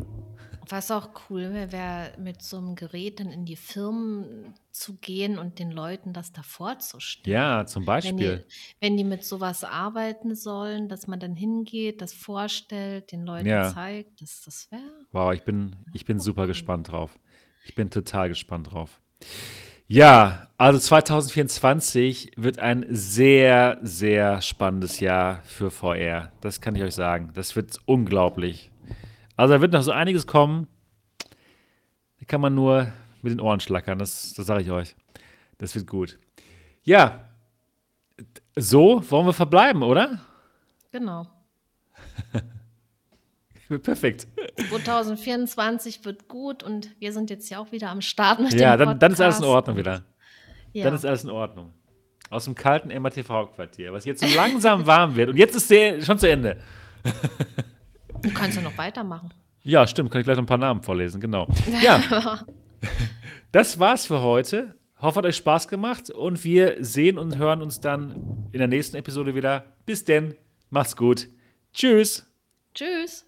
[0.69, 5.37] Was auch cool wäre, wäre mit so einem Gerät dann in die Firmen zu gehen
[5.37, 7.33] und den Leuten das davor zu stellen.
[7.35, 8.45] Ja, zum Wenn Beispiel.
[8.47, 13.45] die, wenn die mit sowas arbeiten sollen, dass man dann hingeht, das vorstellt, den Leuten
[13.47, 13.73] Ja.
[13.73, 15.05] zeigt, das, das wäre.
[15.11, 17.19] Wow, ich bin, ich bin super gespannt drauf.
[17.65, 19.01] Ich bin total gespannt drauf.
[19.87, 26.31] Ja, also 2024 wird ein sehr, sehr spannendes Jahr für VR.
[26.41, 27.31] Das kann ich euch sagen.
[27.33, 28.71] Das wird unglaublich.
[29.35, 30.67] Also da wird noch so einiges kommen.
[32.19, 33.99] Da kann man nur mit den Ohren schlackern.
[33.99, 34.95] Das, das sage ich euch.
[35.57, 36.17] Das wird gut.
[36.83, 37.29] Ja,
[38.55, 40.19] so wollen wir verbleiben, oder?
[40.91, 41.27] Genau.
[43.81, 44.27] Perfekt.
[44.69, 48.87] 2024 wird gut und wir sind jetzt ja auch wieder am Start mit Ja, dem
[48.89, 49.45] dann, dann ist alles in.
[49.45, 50.03] Ordnung wieder.
[50.73, 50.85] Ja.
[50.85, 51.73] Dann ist alles in Ordnung.
[52.29, 55.29] Aus dem kalten MATV-Quartier, was jetzt so langsam warm wird.
[55.29, 56.57] Und jetzt ist der schon zu Ende.
[58.21, 59.33] du kannst ja noch weitermachen.
[59.63, 60.11] Ja, stimmt.
[60.11, 61.47] Kann ich gleich noch ein paar Namen vorlesen, genau.
[61.81, 62.41] Ja,
[63.51, 64.75] das war's für heute.
[64.99, 68.95] Hoffe, hat euch Spaß gemacht und wir sehen und hören uns dann in der nächsten
[68.97, 69.65] Episode wieder.
[69.85, 70.35] Bis denn,
[70.69, 71.27] macht's gut.
[71.73, 72.25] Tschüss.
[72.73, 73.25] Tschüss.